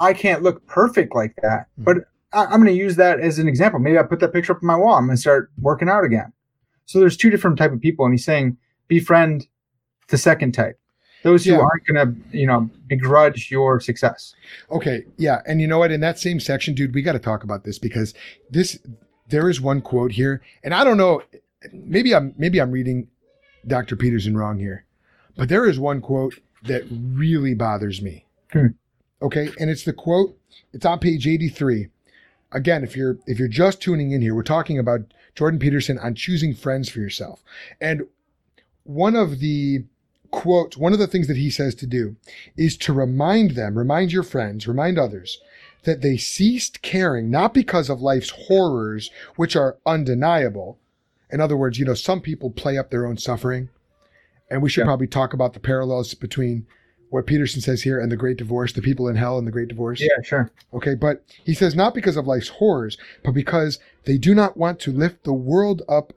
I 0.00 0.12
can't 0.12 0.42
look 0.42 0.66
perfect 0.66 1.14
like 1.14 1.34
that, 1.42 1.68
Mhm. 1.78 1.84
but 1.84 1.96
I, 2.32 2.44
I'm 2.46 2.60
going 2.62 2.66
to 2.66 2.72
use 2.72 2.96
that 2.96 3.20
as 3.20 3.38
an 3.38 3.46
example. 3.48 3.78
Maybe 3.80 3.98
I 3.98 4.02
put 4.02 4.20
that 4.20 4.32
picture 4.32 4.52
up 4.52 4.58
on 4.62 4.66
my 4.66 4.76
wall. 4.76 4.94
I'm 4.96 5.06
going 5.06 5.16
to 5.16 5.20
start 5.20 5.50
working 5.60 5.88
out 5.88 6.04
again. 6.04 6.32
So 6.86 7.00
there's 7.00 7.16
two 7.16 7.30
different 7.30 7.58
type 7.58 7.72
of 7.72 7.80
people, 7.80 8.04
and 8.04 8.14
he's 8.14 8.24
saying 8.24 8.56
befriend 8.88 9.46
the 10.08 10.16
second 10.18 10.52
type, 10.52 10.78
those 11.24 11.44
who 11.44 11.52
Yeah. 11.52 11.58
aren't 11.60 11.86
going 11.86 12.06
to 12.30 12.36
you 12.38 12.46
know 12.46 12.70
begrudge 12.86 13.50
your 13.50 13.80
success. 13.80 14.34
Okay, 14.70 15.04
yeah, 15.18 15.42
and 15.46 15.60
you 15.60 15.66
know 15.66 15.78
what? 15.78 15.90
In 15.90 16.00
that 16.00 16.18
same 16.18 16.40
section, 16.40 16.74
dude, 16.74 16.94
we 16.94 17.02
got 17.02 17.12
to 17.12 17.18
talk 17.18 17.42
about 17.44 17.64
this 17.64 17.78
because 17.78 18.14
this 18.50 18.78
there 19.28 19.50
is 19.50 19.60
one 19.60 19.80
quote 19.80 20.12
here, 20.12 20.40
and 20.62 20.72
I 20.72 20.84
don't 20.84 20.96
know, 20.96 21.22
maybe 21.72 22.14
I'm 22.14 22.34
maybe 22.38 22.60
I'm 22.60 22.70
reading 22.70 23.08
Dr. 23.66 23.96
Peterson 23.96 24.36
wrong 24.36 24.58
here, 24.60 24.84
but 25.36 25.48
there 25.48 25.66
is 25.66 25.78
one 25.80 26.00
quote 26.00 26.34
that 26.62 26.84
really 26.90 27.54
bothers 27.54 28.00
me. 28.00 28.24
Hmm. 28.52 28.68
Okay, 29.22 29.48
and 29.58 29.68
it's 29.70 29.82
the 29.84 29.92
quote. 29.92 30.38
It's 30.72 30.86
on 30.86 30.98
page 31.00 31.26
83. 31.26 31.88
Again, 32.52 32.84
if 32.84 32.96
you're 32.96 33.18
if 33.26 33.38
you're 33.38 33.48
just 33.48 33.80
tuning 33.82 34.12
in 34.12 34.22
here, 34.22 34.34
we're 34.34 34.42
talking 34.42 34.78
about 34.78 35.00
Jordan 35.34 35.58
Peterson 35.58 35.98
on 35.98 36.14
choosing 36.14 36.54
friends 36.54 36.88
for 36.88 37.00
yourself, 37.00 37.42
and 37.80 38.06
one 38.84 39.16
of 39.16 39.40
the 39.40 39.84
quotes, 40.30 40.76
one 40.76 40.92
of 40.92 40.98
the 40.98 41.06
things 41.06 41.26
that 41.28 41.36
he 41.36 41.50
says 41.50 41.74
to 41.76 41.86
do 41.86 42.16
is 42.56 42.76
to 42.76 42.92
remind 42.92 43.52
them, 43.52 43.76
remind 43.76 44.12
your 44.12 44.22
friends, 44.22 44.68
remind 44.68 44.98
others 44.98 45.40
that 45.84 46.02
they 46.02 46.16
ceased 46.16 46.82
caring 46.82 47.30
not 47.30 47.54
because 47.54 47.88
of 47.88 48.00
life's 48.00 48.30
horrors, 48.30 49.10
which 49.36 49.54
are 49.56 49.78
undeniable. 49.86 50.78
In 51.30 51.40
other 51.40 51.56
words, 51.56 51.78
you 51.78 51.84
know, 51.84 51.94
some 51.94 52.20
people 52.20 52.50
play 52.50 52.76
up 52.76 52.90
their 52.90 53.06
own 53.06 53.16
suffering. 53.18 53.68
And 54.50 54.62
we 54.62 54.68
should 54.68 54.82
Yeah. 54.82 54.86
probably 54.86 55.06
talk 55.08 55.32
about 55.32 55.54
the 55.54 55.60
parallels 55.60 56.14
between 56.14 56.66
what 57.10 57.26
Peterson 57.26 57.60
says 57.60 57.82
here 57.82 58.00
and 58.00 58.10
the 58.10 58.16
Great 58.16 58.36
Divorce, 58.36 58.72
the 58.72 58.82
people 58.82 59.08
in 59.08 59.16
hell 59.16 59.38
and 59.38 59.46
the 59.46 59.52
Great 59.52 59.68
Divorce. 59.68 60.00
Yeah, 60.00 60.22
sure. 60.24 60.50
Okay, 60.74 60.94
but 60.94 61.22
he 61.44 61.54
says 61.54 61.74
not 61.74 61.94
because 61.94 62.16
of 62.16 62.26
life's 62.26 62.48
horrors, 62.48 62.98
but 63.24 63.32
because 63.32 63.78
they 64.04 64.18
do 64.18 64.34
not 64.34 64.56
want 64.56 64.80
to 64.80 64.92
lift 64.92 65.24
the 65.24 65.32
world 65.32 65.82
up 65.88 66.12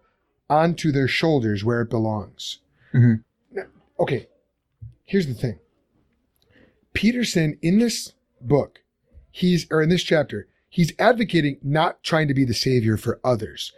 onto 0.50 0.92
their 0.92 1.08
shoulders 1.08 1.64
where 1.64 1.82
it 1.82 1.90
belongs. 1.90 2.60
Mhm. 2.94 3.24
Now, 3.52 3.66
Okay, 4.00 4.28
here's 5.06 5.28
the 5.28 5.34
thing. 5.34 5.60
Peterson 6.94 7.58
in 7.62 7.80
this 7.80 8.14
book, 8.42 8.80
he's 9.32 9.68
or 9.72 9.82
in 9.82 9.90
this 9.90 10.04
chapter, 10.04 10.48
he's 10.70 10.94
advocating 10.98 11.58
not 11.62 12.02
trying 12.04 12.28
to 12.28 12.34
be 12.34 12.46
the 12.46 12.54
savior 12.54 12.98
for 12.98 13.20
others, 13.24 13.72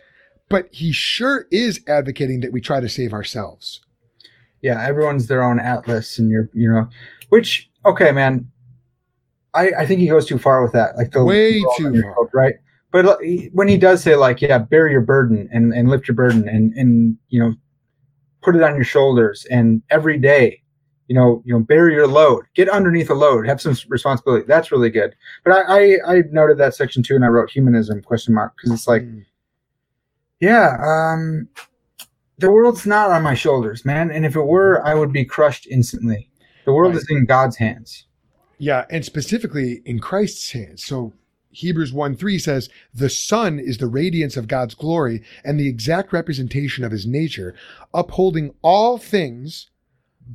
but 0.50 0.70
he 0.72 0.92
sure 0.92 1.46
is 1.52 1.82
advocating 1.88 2.40
that 2.42 2.52
we 2.54 2.62
try 2.62 2.80
to 2.80 2.90
save 2.90 3.14
ourselves. 3.14 3.82
Yeah, 4.62 4.86
everyone's 4.86 5.28
their 5.28 5.44
own 5.44 5.60
atlas, 5.60 6.20
and 6.20 6.30
you're 6.30 6.50
you 6.54 6.72
know, 6.72 6.88
which 7.30 7.70
okay, 7.86 8.12
man. 8.12 8.50
I 9.54 9.72
I 9.80 9.86
think 9.86 10.00
he 10.00 10.08
goes 10.08 10.26
too 10.26 10.38
far 10.38 10.64
with 10.64 10.72
that. 10.74 10.96
Like 10.98 11.12
the 11.12 11.24
Way 11.24 11.62
too 11.78 12.02
far. 12.02 12.30
right? 12.34 12.56
But 12.92 13.20
when 13.54 13.68
he 13.68 13.78
does 13.78 14.04
say 14.04 14.16
like, 14.16 14.42
yeah, 14.42 14.58
bear 14.60 14.88
your 14.88 15.02
burden 15.02 15.50
and 15.52 15.74
and 15.74 15.90
lift 15.90 16.08
your 16.08 16.16
burden 16.16 16.48
and 16.48 16.74
and 16.74 17.18
you 17.30 17.40
know, 17.40 17.54
put 18.42 18.56
it 18.56 18.64
on 18.64 18.76
your 18.76 18.84
shoulders 18.84 19.46
and 19.50 19.82
every 19.90 20.18
day, 20.18 20.62
you 21.08 21.16
know, 21.16 21.42
you 21.46 21.54
know, 21.54 21.60
bear 21.60 21.90
your 21.90 22.08
load, 22.08 22.46
get 22.54 22.70
underneath 22.70 23.10
a 23.10 23.14
load, 23.14 23.46
have 23.48 23.60
some 23.62 23.76
responsibility. 23.90 24.46
That's 24.48 24.72
really 24.72 24.90
good. 24.90 25.16
But 25.44 25.54
I 25.54 25.62
I, 26.06 26.16
I 26.18 26.24
noted 26.32 26.58
that 26.60 26.76
section 26.76 27.02
too, 27.04 27.16
and 27.16 27.26
I 27.26 27.28
wrote 27.28 27.50
humanism 27.50 28.02
question 28.02 28.34
mark 28.34 28.54
because 28.56 28.72
it's 28.72 28.88
like 28.88 29.02
Mm. 29.04 29.26
yeah, 30.40 30.78
um, 30.82 31.48
the 32.42 32.52
world's 32.52 32.86
not 32.86 33.10
on 33.12 33.24
my 33.24 33.34
shoulders, 33.36 33.86
man. 33.86 34.12
And 34.12 34.26
if 34.26 34.36
it 34.36 34.46
were, 34.46 34.86
I 34.86 34.94
would 34.96 35.14
be 35.14 35.24
crushed 35.26 35.68
instantly. 35.68 36.30
The 36.66 36.74
world 36.74 36.94
Right. 36.94 37.02
is 37.02 37.08
in 37.10 37.26
God's 37.26 37.58
hands. 37.58 38.06
Yeah, 38.58 38.86
and 38.90 39.04
specifically 39.06 39.82
in 39.86 40.00
Christ's 40.00 40.52
hands. 40.52 40.84
So 40.84 41.14
Hebrews 41.52 41.92
1 41.92 42.16
3 42.16 42.38
says, 42.40 42.70
The 42.94 43.10
Son 43.10 43.60
is 43.60 43.78
the 43.78 43.88
radiance 43.88 44.38
of 44.38 44.48
God's 44.48 44.76
glory 44.76 45.24
and 45.44 45.60
the 45.60 45.68
exact 45.68 46.14
representation 46.14 46.84
of 46.84 46.92
his 46.92 47.06
nature, 47.08 47.56
upholding 47.94 48.54
all 48.62 48.98
things 48.98 49.70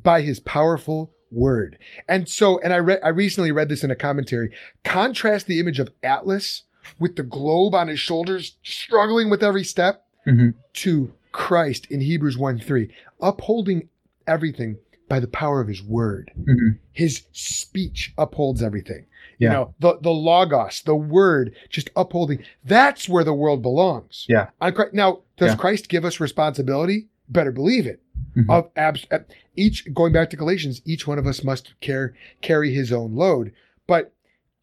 by 0.03 0.23
his 0.23 0.41
powerful 0.41 1.13
word. 1.31 1.79
And 2.09 2.29
so, 2.29 2.59
and 2.61 2.73
I 2.73 2.79
read 2.79 3.01
I 3.03 3.09
recently 3.09 3.53
read 3.53 3.69
this 3.69 3.85
in 3.85 3.91
a 3.91 3.97
commentary. 3.97 4.51
Contrast 4.85 5.47
the 5.47 5.61
image 5.61 5.79
of 5.79 5.91
Atlas 6.03 6.65
with 6.99 7.17
the 7.17 7.23
globe 7.23 7.75
on 7.75 7.89
his 7.89 7.99
shoulders, 8.01 8.59
struggling 8.63 9.31
with 9.31 9.43
every 9.43 9.65
step, 9.65 10.05
Mhm. 10.27 10.55
to 10.75 11.13
Christ 11.37 11.87
in 11.91 12.01
Hebrews 12.01 12.39
1 12.39 12.59
3, 12.61 12.91
upholding 13.21 13.89
everything 14.27 14.79
by 15.09 15.21
the 15.21 15.29
power 15.29 15.61
of 15.61 15.69
his 15.69 15.83
word 15.83 16.33
Mhm. 16.37 16.79
his 16.93 17.23
speech 17.33 18.13
upholds 18.19 18.61
everything. 18.63 19.05
Yeah. 19.39 19.49
You 19.49 19.55
know, 19.55 19.75
the 19.79 19.99
the 20.01 20.11
logos, 20.11 20.83
the 20.85 20.97
word, 20.97 21.55
just 21.69 21.91
upholding. 21.95 22.43
That's 22.65 23.07
where 23.09 23.23
the 23.23 23.35
world 23.35 23.61
belongs. 23.63 24.25
Yeah. 24.29 24.49
Now, 24.93 25.21
does 25.37 25.51
Yeah. 25.51 25.57
Christ 25.57 25.89
give 25.89 26.05
us 26.07 26.19
responsibility? 26.21 27.09
Better 27.29 27.53
believe 27.53 27.87
it. 27.87 28.01
Mhm. 28.37 28.51
Of 28.51 28.71
abs- 28.77 29.07
each 29.55 29.93
going 29.93 30.13
back 30.13 30.31
to 30.31 30.37
Galatians, 30.37 30.81
each 30.87 31.07
one 31.07 31.19
of 31.19 31.27
us 31.27 31.45
must 31.45 31.79
care 31.81 32.15
carry 32.41 32.73
his 32.73 32.91
own 32.93 33.15
load. 33.15 33.53
But 33.87 34.13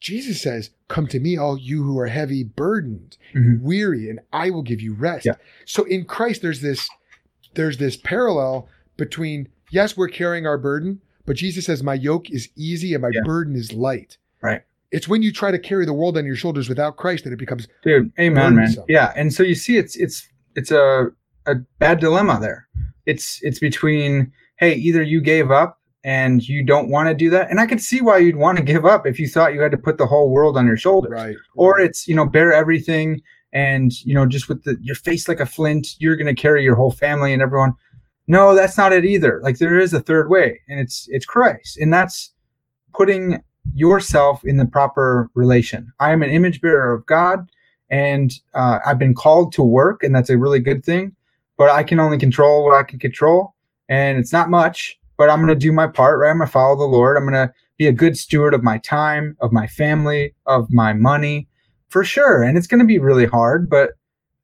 Jesus 0.04 0.42
says, 0.42 0.70
Come 0.90 1.08
to 1.08 1.20
me, 1.20 1.38
all 1.38 1.58
you 1.58 1.82
who 1.82 1.98
are 1.98 2.08
heavy 2.08 2.44
burdened, 2.44 3.18
Mhm. 3.34 3.62
weary, 3.62 4.10
and 4.10 4.20
I 4.34 4.50
will 4.52 4.62
give 4.62 4.82
you 4.82 4.94
rest. 4.94 5.26
Yeah. 5.26 5.36
So 5.66 5.86
in 5.86 6.04
Christ, 6.06 6.42
there's 6.44 6.62
this 6.62 6.88
there's 7.56 7.78
this 7.78 7.96
parallel 7.98 8.68
between 8.98 9.48
yes, 9.72 9.96
we're 9.96 10.10
carrying 10.10 10.46
our 10.46 10.58
burden, 10.58 11.00
but 11.26 11.38
Jesus 11.38 11.66
says, 11.66 11.82
My 11.82 11.94
yoke 11.94 12.30
is 12.30 12.50
easy 12.56 12.94
and 12.94 13.02
my 13.02 13.12
Yeah. 13.14 13.22
burden 13.24 13.56
is 13.56 13.72
light. 13.74 14.18
Right. 14.42 14.62
It's 14.92 15.08
when 15.08 15.22
you 15.24 15.32
try 15.32 15.52
to 15.52 15.58
carry 15.60 15.86
the 15.86 15.94
world 15.94 16.18
on 16.18 16.26
your 16.26 16.36
shoulders 16.36 16.68
without 16.68 16.98
Christ 16.98 17.24
that 17.24 17.34
it 17.34 17.40
becomes 17.40 17.68
dude 17.84 18.12
amen 18.20 18.56
man 18.56 18.76
yeah 18.90 19.12
and 19.16 19.34
so 19.34 19.42
you 19.42 19.56
see 19.56 19.78
it's 19.78 19.96
it's 19.96 20.28
it's 20.56 20.70
a 20.70 21.08
a 21.48 21.56
bad 21.80 22.00
dilemma 22.00 22.38
there 22.42 22.68
it's 23.08 23.40
it's 23.42 23.58
between 23.60 24.32
hey 24.58 24.76
either 24.76 25.02
you 25.02 25.20
gave 25.22 25.50
up 25.50 25.80
and 26.04 26.48
you 26.48 26.64
don't 26.64 26.90
want 26.90 27.08
to 27.08 27.14
do 27.14 27.30
that 27.30 27.50
and 27.50 27.60
i 27.60 27.66
could 27.66 27.82
see 27.82 28.02
why 28.02 28.18
you'd 28.18 28.36
want 28.36 28.58
to 28.58 28.64
give 28.64 28.86
up 28.86 29.08
if 29.08 29.20
you 29.20 29.28
thought 29.28 29.54
you 29.54 29.62
had 29.62 29.72
to 29.72 29.78
put 29.78 29.98
the 29.98 30.06
whole 30.06 30.30
world 30.30 30.58
on 30.58 30.66
your 30.66 30.78
shoulders. 30.78 31.12
Right. 31.12 31.36
or 31.56 31.80
it's 31.80 32.08
you 32.08 32.16
know 32.16 32.26
bear 32.26 32.54
everything 32.54 33.22
and 33.54 33.92
you 34.04 34.14
know 34.14 34.26
just 34.26 34.50
with 34.50 34.64
the 34.64 34.78
your 34.82 34.96
face 34.96 35.28
like 35.28 35.40
a 35.40 35.46
flint 35.46 35.96
you're 36.00 36.16
going 36.16 36.34
to 36.34 36.42
carry 36.42 36.64
your 36.64 36.76
whole 36.76 36.92
family 36.92 37.34
and 37.34 37.42
everyone. 37.42 37.74
No 38.28 38.56
that's 38.56 38.78
not 38.78 38.94
it 38.94 39.06
either. 39.06 39.42
Like 39.44 39.58
there 39.58 39.80
is 39.80 39.94
a 39.94 40.00
third 40.02 40.30
way 40.30 40.60
and 40.68 40.80
it's 40.80 41.08
it's 41.10 41.26
christ 41.26 41.78
and 41.78 41.94
that's 41.94 42.34
putting 42.94 43.44
yourself 43.74 44.44
in 44.44 44.58
the 44.58 44.66
proper 44.66 45.30
relation. 45.36 45.92
I 46.00 46.12
am 46.12 46.22
an 46.24 46.30
image 46.30 46.62
bearer 46.62 46.94
of 46.94 47.06
god 47.06 47.48
and 47.94 48.34
uh, 48.56 48.80
i've 48.86 48.98
been 48.98 49.14
called 49.14 49.54
to 49.54 49.62
work 49.62 50.04
and 50.04 50.16
that's 50.16 50.30
a 50.30 50.38
really 50.38 50.60
good 50.60 50.84
thing 50.84 51.16
but 51.58 51.70
i 51.70 51.84
can 51.84 52.00
only 52.00 52.18
control 52.18 52.66
what 52.66 52.74
i 52.74 52.82
can 52.82 52.98
control 52.98 53.54
and 53.88 54.18
it's 54.18 54.34
not 54.34 54.50
much 54.50 55.00
but 55.18 55.30
i'm 55.30 55.40
going 55.40 55.48
to 55.48 55.56
do 55.56 55.72
my 55.72 55.88
part 55.88 56.20
right? 56.20 56.30
I'm 56.32 56.38
going 56.38 56.48
to 56.48 56.52
follow 56.52 56.76
the 56.76 56.84
lord. 56.84 57.18
I'm 57.18 57.24
going 57.24 57.48
to 57.48 57.54
be 57.78 57.88
a 57.88 57.92
good 57.92 58.18
steward 58.18 58.54
of 58.54 58.64
my 58.64 58.78
time 58.80 59.36
of 59.42 59.52
my 59.52 59.68
family 59.68 60.34
of 60.46 60.72
my 60.72 60.94
money 60.94 61.48
for 61.90 62.04
sure. 62.04 62.44
And 62.44 62.58
it's 62.58 62.68
going 62.68 62.80
to 62.80 62.86
be 62.86 63.00
really 63.00 63.26
hard 63.26 63.70
but 63.70 63.92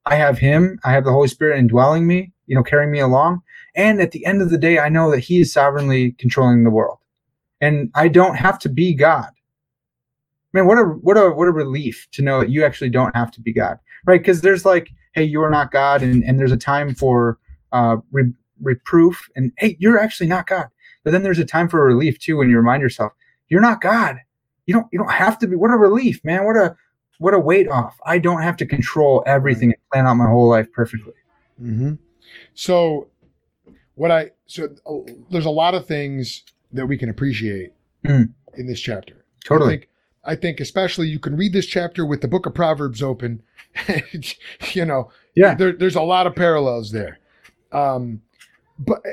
i 0.06 0.14
have 0.16 0.38
him. 0.38 0.78
I 0.84 0.92
have 0.92 1.04
the 1.04 1.12
holy 1.12 1.28
spirit 1.28 1.58
indwelling 1.58 2.06
me 2.06 2.32
you 2.46 2.54
know 2.54 2.62
carrying 2.62 2.90
me 2.90 3.00
along. 3.00 3.42
And 3.74 4.00
at 4.00 4.10
the 4.10 4.24
end 4.26 4.42
of 4.42 4.50
the 4.50 4.58
day 4.58 4.78
i 4.78 4.88
know 4.88 5.10
that 5.10 5.20
he 5.20 5.40
is 5.40 5.52
sovereignly 5.52 6.12
controlling 6.12 6.64
the 6.64 6.70
world. 6.70 6.98
And 7.60 7.90
i 7.94 8.08
don't 8.08 8.36
have 8.36 8.58
to 8.60 8.68
be 8.68 8.94
god. 8.94 9.30
Man 10.52 10.66
what 10.66 10.78
a 10.78 10.82
what 10.82 11.16
a 11.16 11.30
what 11.30 11.48
a 11.48 11.52
relief 11.52 12.08
to 12.12 12.22
know 12.22 12.40
that 12.40 12.50
you 12.50 12.64
actually 12.64 12.90
don't 12.90 13.14
have 13.14 13.30
to 13.32 13.40
be 13.40 13.52
god 13.52 13.78
right? 14.06 14.20
Because 14.20 14.40
there's 14.40 14.64
like 14.64 14.90
hey 15.14 15.24
you're 15.24 15.50
not 15.50 15.70
god 15.70 16.02
and, 16.02 16.24
and 16.24 16.38
there's 16.38 16.52
a 16.52 16.56
time 16.56 16.94
for 16.94 17.38
uh 17.72 17.96
re- 18.10 18.32
reproof 18.62 19.28
and 19.36 19.52
hey 19.58 19.76
you're 19.80 19.98
actually 19.98 20.26
not 20.26 20.46
god 20.46 20.66
but 21.04 21.10
then 21.12 21.22
there's 21.22 21.38
a 21.38 21.44
time 21.44 21.68
for 21.68 21.84
relief 21.84 22.18
too 22.18 22.36
when 22.36 22.48
you 22.50 22.56
remind 22.56 22.82
yourself 22.82 23.12
you're 23.48 23.60
not 23.60 23.80
god 23.80 24.16
you 24.66 24.74
don't 24.74 24.86
you 24.92 24.98
don't 24.98 25.10
have 25.12 25.38
to 25.38 25.46
be 25.46 25.56
what 25.56 25.70
a 25.70 25.76
relief 25.76 26.20
man 26.24 26.44
what 26.44 26.56
a 26.56 26.76
what 27.18 27.34
a 27.34 27.38
weight 27.38 27.68
off 27.68 27.98
i 28.06 28.18
don't 28.18 28.42
have 28.42 28.56
to 28.56 28.66
control 28.66 29.22
everything 29.26 29.70
and 29.70 29.82
plan 29.92 30.06
out 30.06 30.14
my 30.14 30.26
whole 30.28 30.48
life 30.48 30.70
perfectly 30.72 31.12
Mm-hmm. 31.60 31.94
So, 32.54 33.08
what 33.96 34.10
I 34.10 34.30
so 34.46 34.68
uh, 34.86 35.12
there's 35.30 35.44
a 35.44 35.50
lot 35.50 35.74
of 35.74 35.86
things 35.86 36.42
that 36.72 36.86
we 36.86 36.96
can 36.96 37.08
appreciate 37.10 37.72
Mm. 38.04 38.32
in 38.54 38.66
this 38.66 38.80
chapter. 38.80 39.26
totally 39.44 39.68
I 39.68 39.76
think, 39.76 39.88
I 40.24 40.34
think 40.36 40.60
especially 40.60 41.08
you 41.08 41.18
can 41.18 41.36
read 41.36 41.52
this 41.52 41.66
chapter 41.66 42.06
with 42.06 42.22
the 42.22 42.28
book 42.28 42.46
of 42.46 42.54
Proverbs 42.54 43.02
open. 43.02 43.42
you 44.72 44.86
know, 44.86 45.10
Yeah. 45.34 45.54
there, 45.54 45.72
there's 45.72 45.96
a 45.96 46.00
lot 46.02 46.26
of 46.26 46.34
parallels 46.34 46.92
there. 46.92 47.18
Um, 47.72 48.22
but 48.80 48.98
uh, 49.06 49.12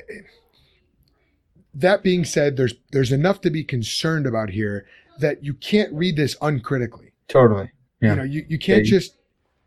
that 1.75 2.01
being 2.03 2.25
said, 2.25 2.57
there's 2.57 2.73
there's 2.91 3.11
enough 3.11 3.41
to 3.41 3.49
be 3.49 3.63
concerned 3.63 4.25
about 4.25 4.49
here 4.49 4.87
that 5.19 5.43
you 5.43 5.53
can't 5.53 5.93
read 5.93 6.15
this 6.15 6.35
uncritically. 6.41 7.11
totally 7.27 7.69
Yeah. 8.01 8.09
You 8.11 8.15
know, 8.15 8.23
you, 8.23 8.45
you 8.47 8.59
can't 8.59 8.85
Yeah. 8.85 8.91
just, 8.91 9.17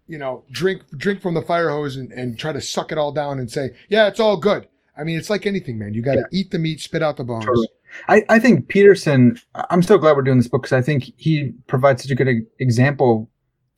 you 0.07 0.19
know, 0.19 0.45
drink 0.51 0.83
drink 0.97 1.21
from 1.21 1.35
the 1.35 1.43
fire 1.43 1.71
hose 1.71 1.97
and, 1.97 2.13
and 2.13 2.39
try 2.39 2.53
to 2.53 2.61
suck 2.61 2.93
it 2.93 2.99
all 2.99 3.13
down 3.13 3.39
and 3.39 3.51
say, 3.51 3.71
yeah, 3.89 4.07
it's 4.09 4.21
all 4.21 4.37
good. 4.37 4.67
I 4.97 5.05
mean, 5.05 5.19
it's 5.19 5.31
like 5.31 5.47
anything, 5.47 5.79
man. 5.79 5.95
You 5.95 6.03
got 6.03 6.15
to 6.15 6.25
eat 6.33 6.51
the 6.51 6.59
meat, 6.59 6.81
spit 6.81 7.03
out 7.03 7.17
the 7.17 7.25
bones. 7.25 7.45
Totally. 7.47 7.69
I, 8.09 8.23
I 8.29 8.39
think 8.39 8.69
Peterson, 8.69 9.39
I'm 9.71 9.83
so 9.83 9.99
glad 9.99 10.15
we're 10.17 10.23
doing 10.23 10.37
this 10.37 10.49
book 10.49 10.63
because 10.63 10.73
I 10.73 10.83
think 10.83 11.13
he 11.17 11.53
provides 11.67 12.03
such 12.03 12.11
a 12.11 12.15
good 12.15 12.47
example 12.59 13.29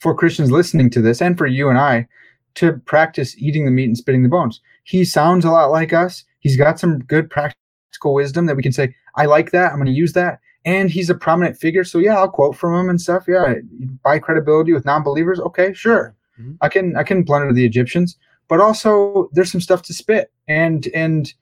for 0.00 0.14
Christians 0.14 0.50
listening 0.50 0.90
to 0.90 1.00
this 1.00 1.22
and 1.22 1.38
for 1.38 1.46
you 1.46 1.68
and 1.68 1.78
I 1.78 2.08
to 2.56 2.74
practice 2.84 3.36
eating 3.38 3.64
the 3.64 3.70
meat 3.70 3.84
and 3.84 3.96
spitting 3.96 4.22
the 4.22 4.28
bones. 4.28 4.60
He 4.84 5.04
sounds 5.04 5.44
a 5.44 5.50
lot 5.50 5.70
like 5.70 5.92
us. 5.92 6.24
He's 6.40 6.56
got 6.56 6.78
some 6.78 7.00
good 7.00 7.30
practical 7.30 8.14
wisdom 8.14 8.46
that 8.46 8.56
we 8.56 8.62
can 8.62 8.72
say, 8.72 8.94
I 9.16 9.26
like 9.26 9.50
that. 9.52 9.70
I'm 9.70 9.78
going 9.78 9.86
to 9.86 9.92
use 9.92 10.12
that. 10.14 10.40
And 10.64 10.90
he's 10.90 11.10
a 11.10 11.14
prominent 11.14 11.56
figure. 11.56 11.84
So 11.84 11.98
yeah, 11.98 12.16
I'll 12.16 12.28
quote 12.28 12.56
from 12.56 12.74
him 12.78 12.88
and 12.88 13.00
stuff. 13.00 13.24
Yeah. 13.28 13.54
Buy 14.02 14.18
credibility 14.18 14.72
with 14.72 14.84
non-believers. 14.84 15.40
Okay, 15.40 15.72
sure. 15.72 16.14
Mhm. 16.40 16.56
I 16.60 16.68
can, 16.68 16.96
I 16.96 17.02
can 17.02 17.24
plunder 17.24 17.52
the 17.52 17.64
Egyptians, 17.66 18.16
but 18.48 18.60
also 18.60 19.28
there's 19.32 19.52
some 19.52 19.60
stuff 19.60 19.82
to 19.82 19.94
spit 19.94 20.32
and, 20.48 20.88
and, 20.94 21.32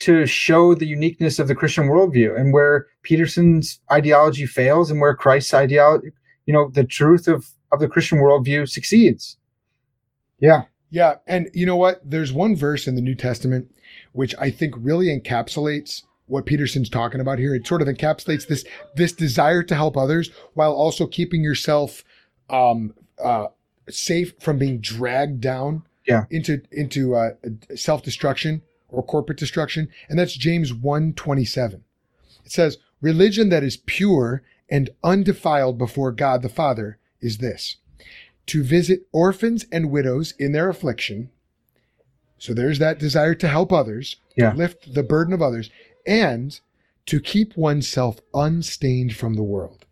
to 0.00 0.26
show 0.26 0.74
the 0.74 0.86
uniqueness 0.86 1.40
of 1.40 1.48
the 1.48 1.56
Christian 1.56 1.88
worldview 1.88 2.38
and 2.38 2.52
where 2.52 2.86
Peterson's 3.02 3.80
ideology 3.90 4.46
fails 4.46 4.92
and 4.92 5.00
where 5.00 5.12
Christ's 5.12 5.52
ideology, 5.52 6.10
you 6.46 6.52
know, 6.52 6.70
the 6.72 6.84
truth 6.84 7.26
of, 7.26 7.48
of 7.72 7.80
the 7.80 7.88
Christian 7.88 8.18
worldview 8.18 8.68
succeeds. 8.68 9.36
Yeah. 10.38 10.62
Yeah, 10.90 11.16
and 11.26 11.50
you 11.52 11.66
know 11.66 11.76
what? 11.76 12.00
There's 12.04 12.32
one 12.32 12.56
verse 12.56 12.86
in 12.86 12.94
the 12.94 13.02
New 13.02 13.14
Testament 13.14 13.70
which 14.12 14.34
I 14.38 14.50
think 14.50 14.74
really 14.78 15.06
encapsulates 15.06 16.02
what 16.26 16.46
Peterson's 16.46 16.90
talking 16.90 17.20
about 17.20 17.38
here. 17.38 17.54
It 17.54 17.66
sort 17.66 17.82
of 17.82 17.88
encapsulates 17.88 18.46
this 18.46 18.64
this 18.96 19.12
desire 19.12 19.62
to 19.62 19.74
help 19.74 19.96
others 19.96 20.30
while 20.54 20.72
also 20.72 21.06
keeping 21.06 21.42
yourself 21.42 22.04
um, 22.50 22.94
uh, 23.22 23.46
safe 23.88 24.34
from 24.40 24.58
being 24.58 24.80
dragged 24.80 25.40
down 25.40 25.82
Yeah. 26.06 26.24
into 26.30 26.62
into 26.70 27.14
uh, 27.14 27.30
self 27.74 28.02
destruction 28.02 28.62
or 28.88 29.02
corporate 29.02 29.38
destruction, 29.38 29.88
and 30.08 30.18
that's 30.18 30.34
James 30.36 30.72
1:27. 30.72 31.82
It 32.44 32.52
says, 32.52 32.78
"Religion 33.00 33.48
that 33.50 33.62
is 33.62 33.76
pure 33.76 34.42
and 34.70 34.90
undefiled 35.04 35.78
before 35.78 36.12
God 36.12 36.42
the 36.42 36.48
Father 36.48 36.98
is 37.20 37.38
this." 37.38 37.76
To 38.48 38.62
visit 38.62 39.06
orphans 39.12 39.66
and 39.70 39.90
widows 39.90 40.34
in 40.38 40.52
their 40.52 40.68
affliction. 40.68 41.30
So 42.38 42.54
there's 42.54 42.78
that 42.78 42.98
desire 42.98 43.34
to 43.36 43.48
help 43.48 43.72
others, 43.72 44.16
Yeah. 44.36 44.50
to 44.50 44.56
lift 44.56 44.94
the 44.94 45.02
burden 45.02 45.32
of 45.32 45.42
others, 45.42 45.70
and 46.06 46.58
to 47.06 47.20
keep 47.20 47.56
oneself 47.56 48.20
unstained 48.34 49.14
from 49.16 49.34
the 49.34 49.42
world. 49.42 49.84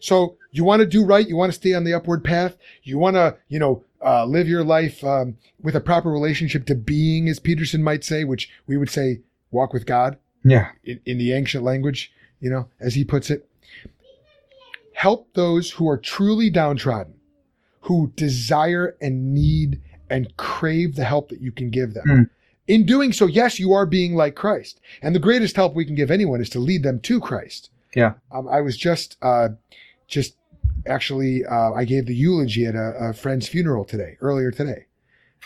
So 0.00 0.36
you 0.50 0.64
want 0.64 0.80
to 0.80 0.86
do 0.86 1.04
right, 1.04 1.26
you 1.26 1.36
want 1.36 1.50
to 1.52 1.58
stay 1.58 1.72
on 1.74 1.84
the 1.84 1.94
upward 1.94 2.22
path, 2.24 2.56
you 2.82 2.98
want 2.98 3.14
to, 3.16 3.36
you 3.48 3.58
know, 3.58 3.82
uh, 4.04 4.26
live 4.26 4.48
your 4.48 4.62
life 4.64 5.02
um, 5.02 5.36
with 5.62 5.74
a 5.74 5.80
proper 5.80 6.10
relationship 6.10 6.66
to 6.66 6.74
being, 6.74 7.28
as 7.28 7.38
Peterson 7.38 7.82
might 7.82 8.04
say, 8.04 8.24
which 8.24 8.50
we 8.66 8.76
would 8.76 8.90
say 8.90 9.20
walk 9.50 9.72
with 9.72 9.86
God 9.86 10.18
Yeah. 10.44 10.68
in, 10.84 11.00
in 11.06 11.18
the 11.18 11.32
ancient 11.32 11.64
language, 11.64 12.12
you 12.40 12.50
know, 12.50 12.68
as 12.78 12.94
he 12.94 13.04
puts 13.04 13.30
it. 13.30 13.48
Help 14.92 15.32
those 15.34 15.72
who 15.72 15.88
are 15.88 15.98
truly 15.98 16.50
downtrodden, 16.50 17.14
who 17.80 18.12
desire 18.16 18.96
and 19.00 19.32
need 19.34 19.80
and 20.10 20.36
crave 20.36 20.96
the 20.96 21.04
help 21.04 21.28
that 21.28 21.40
you 21.40 21.52
can 21.52 21.70
give 21.70 21.94
them. 21.94 22.06
Mm. 22.06 22.30
In 22.68 22.84
doing 22.84 23.12
so, 23.12 23.26
yes, 23.26 23.60
you 23.60 23.72
are 23.72 23.86
being 23.86 24.14
like 24.14 24.34
Christ. 24.34 24.80
And 25.02 25.14
the 25.14 25.20
greatest 25.20 25.56
help 25.56 25.74
we 25.74 25.84
can 25.84 25.94
give 25.94 26.10
anyone 26.10 26.40
is 26.40 26.50
to 26.50 26.58
lead 26.58 26.82
them 26.82 27.00
to 27.00 27.20
Christ. 27.20 27.70
Yeah. 27.94 28.14
Um, 28.32 28.48
I 28.48 28.60
was 28.60 28.76
just, 28.76 29.16
uh, 29.22 29.50
just 30.08 30.36
actually, 30.86 31.44
uh, 31.44 31.72
I 31.72 31.84
gave 31.84 32.06
the 32.06 32.14
eulogy 32.14 32.66
at 32.66 32.74
a, 32.74 32.94
a 32.98 33.12
friend's 33.12 33.48
funeral 33.48 33.84
today, 33.84 34.16
earlier 34.20 34.50
today, 34.50 34.86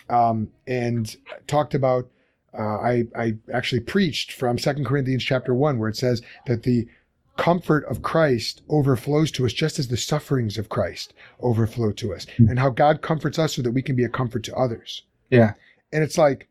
um, 0.09 0.51
and 0.67 1.15
talked 1.47 1.75
about. 1.75 2.09
Uh, 2.53 2.63
I 2.63 3.05
I 3.17 3.37
actually 3.55 3.81
preached 3.81 4.33
from 4.33 4.59
Second 4.59 4.85
Corinthians 4.85 5.23
chapter 5.23 5.55
one, 5.55 5.79
where 5.79 5.89
it 5.89 5.97
says 5.97 6.21
that 6.47 6.65
the 6.65 6.89
comfort 7.37 7.85
of 7.87 8.03
Christ 8.03 8.63
overflows 8.69 9.31
to 9.33 9.47
us, 9.47 9.53
just 9.53 9.79
as 9.79 9.89
the 9.89 9.97
sufferings 9.97 10.59
of 10.59 10.69
Christ 10.69 11.15
overflow 11.41 11.93
to 11.93 12.13
us, 12.15 12.27
Hmm. 12.37 12.49
and 12.49 12.59
how 12.59 12.71
God 12.71 13.01
comforts 13.03 13.39
us 13.39 13.55
so 13.55 13.63
that 13.63 13.73
we 13.73 13.83
can 13.83 13.97
be 13.97 14.05
a 14.05 14.09
comfort 14.09 14.43
to 14.45 14.55
others. 14.55 15.03
Yeah. 15.31 15.55
And 15.93 16.03
it's 16.05 16.19
like, 16.19 16.49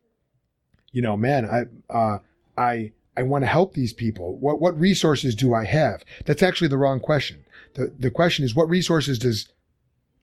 you 0.91 1.01
know, 1.01 1.15
man, 1.15 1.45
I 1.45 1.93
uh, 1.93 2.19
I 2.57 2.91
I 3.15 3.23
want 3.23 3.43
to 3.43 3.47
help 3.47 3.73
these 3.73 3.93
people. 3.93 4.38
What 4.38 4.59
what 4.59 4.80
resources 4.80 5.36
do 5.36 5.53
I 5.53 5.65
have? 5.65 6.03
That's 6.25 6.41
actually 6.43 6.69
the 6.69 6.77
wrong 6.77 6.99
question. 6.99 7.43
The 7.75 7.93
the 7.97 8.09
question 8.11 8.43
is, 8.45 8.55
what 8.55 8.69
resources 8.69 9.19
does 9.19 9.49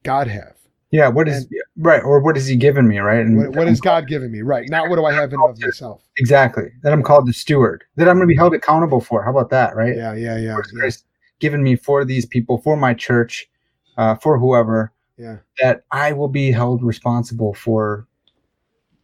God 0.03 0.27
have? 0.29 0.55
Yeah. 0.91 1.09
What 1.09 1.29
is, 1.29 1.47
right. 1.77 2.03
Or 2.03 2.21
what 2.21 2.37
has 2.37 2.47
he 2.47 2.57
given 2.57 2.89
me? 2.89 2.99
Right. 2.99 3.21
And 3.21 3.37
What, 3.37 3.51
what 3.51 3.67
has 3.69 3.81
God 3.81 4.07
given 4.07 4.31
me? 4.31 4.43
Right. 4.43 4.69
Not 4.69 4.89
what 4.89 4.97
do 4.97 5.05
I 5.05 5.13
have 5.13 5.33
in 5.33 5.41
of 5.41 5.61
myself. 5.61 6.03
exactly 6.19 6.71
that 6.83 6.93
I'm 6.93 7.03
called 7.03 7.27
the 7.27 7.33
steward 7.33 7.85
that 7.97 8.09
I'm 8.09 8.17
going 8.17 8.29
to 8.29 8.33
be 8.33 8.37
held 8.37 8.55
accountable 8.55 9.01
for. 9.01 9.23
How 9.23 9.31
about 9.31 9.51
that? 9.51 9.77
Right. 9.77 9.97
Yeah, 9.97 10.15
yeah, 10.15 10.37
yeah. 10.37 10.57
Yeah. 10.57 10.79
Christ 10.79 11.05
given 11.41 11.63
me 11.63 11.77
for 11.77 12.05
these 12.05 12.27
people, 12.27 12.59
for 12.59 12.77
my 12.77 12.95
church, 12.95 13.49
uh, 13.99 14.15
for 14.17 14.39
whoever, 14.39 14.93
yeah. 15.19 15.39
that 15.61 15.83
I 15.91 16.13
will 16.13 16.29
be 16.29 16.51
held 16.51 16.83
responsible 16.83 17.55
for 17.55 18.07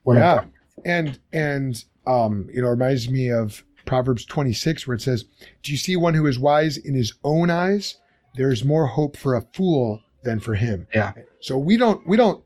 what 0.02 0.16
Yeah. 0.16 0.44
And 0.84 1.18
and 1.32 1.84
um, 2.06 2.48
you 2.52 2.60
know, 2.62 2.68
it 2.68 2.72
reminds 2.72 3.08
me 3.08 3.30
of 3.30 3.62
Proverbs 3.84 4.24
26 4.24 4.86
where 4.86 4.96
it 4.96 5.02
says, 5.02 5.24
Do 5.62 5.72
you 5.72 5.78
see 5.78 5.96
one 5.96 6.14
who 6.14 6.26
is 6.26 6.38
wise 6.38 6.76
in 6.76 6.94
his 6.94 7.14
own 7.24 7.50
eyes? 7.50 7.96
there's 8.34 8.64
more 8.64 8.86
hope 8.86 9.16
for 9.16 9.34
a 9.34 9.42
fool 9.52 10.00
than 10.24 10.40
for 10.40 10.54
him. 10.54 10.86
Yeah. 10.94 11.12
So 11.40 11.58
we 11.58 11.76
don't 11.76 12.06
we 12.06 12.16
don't 12.16 12.42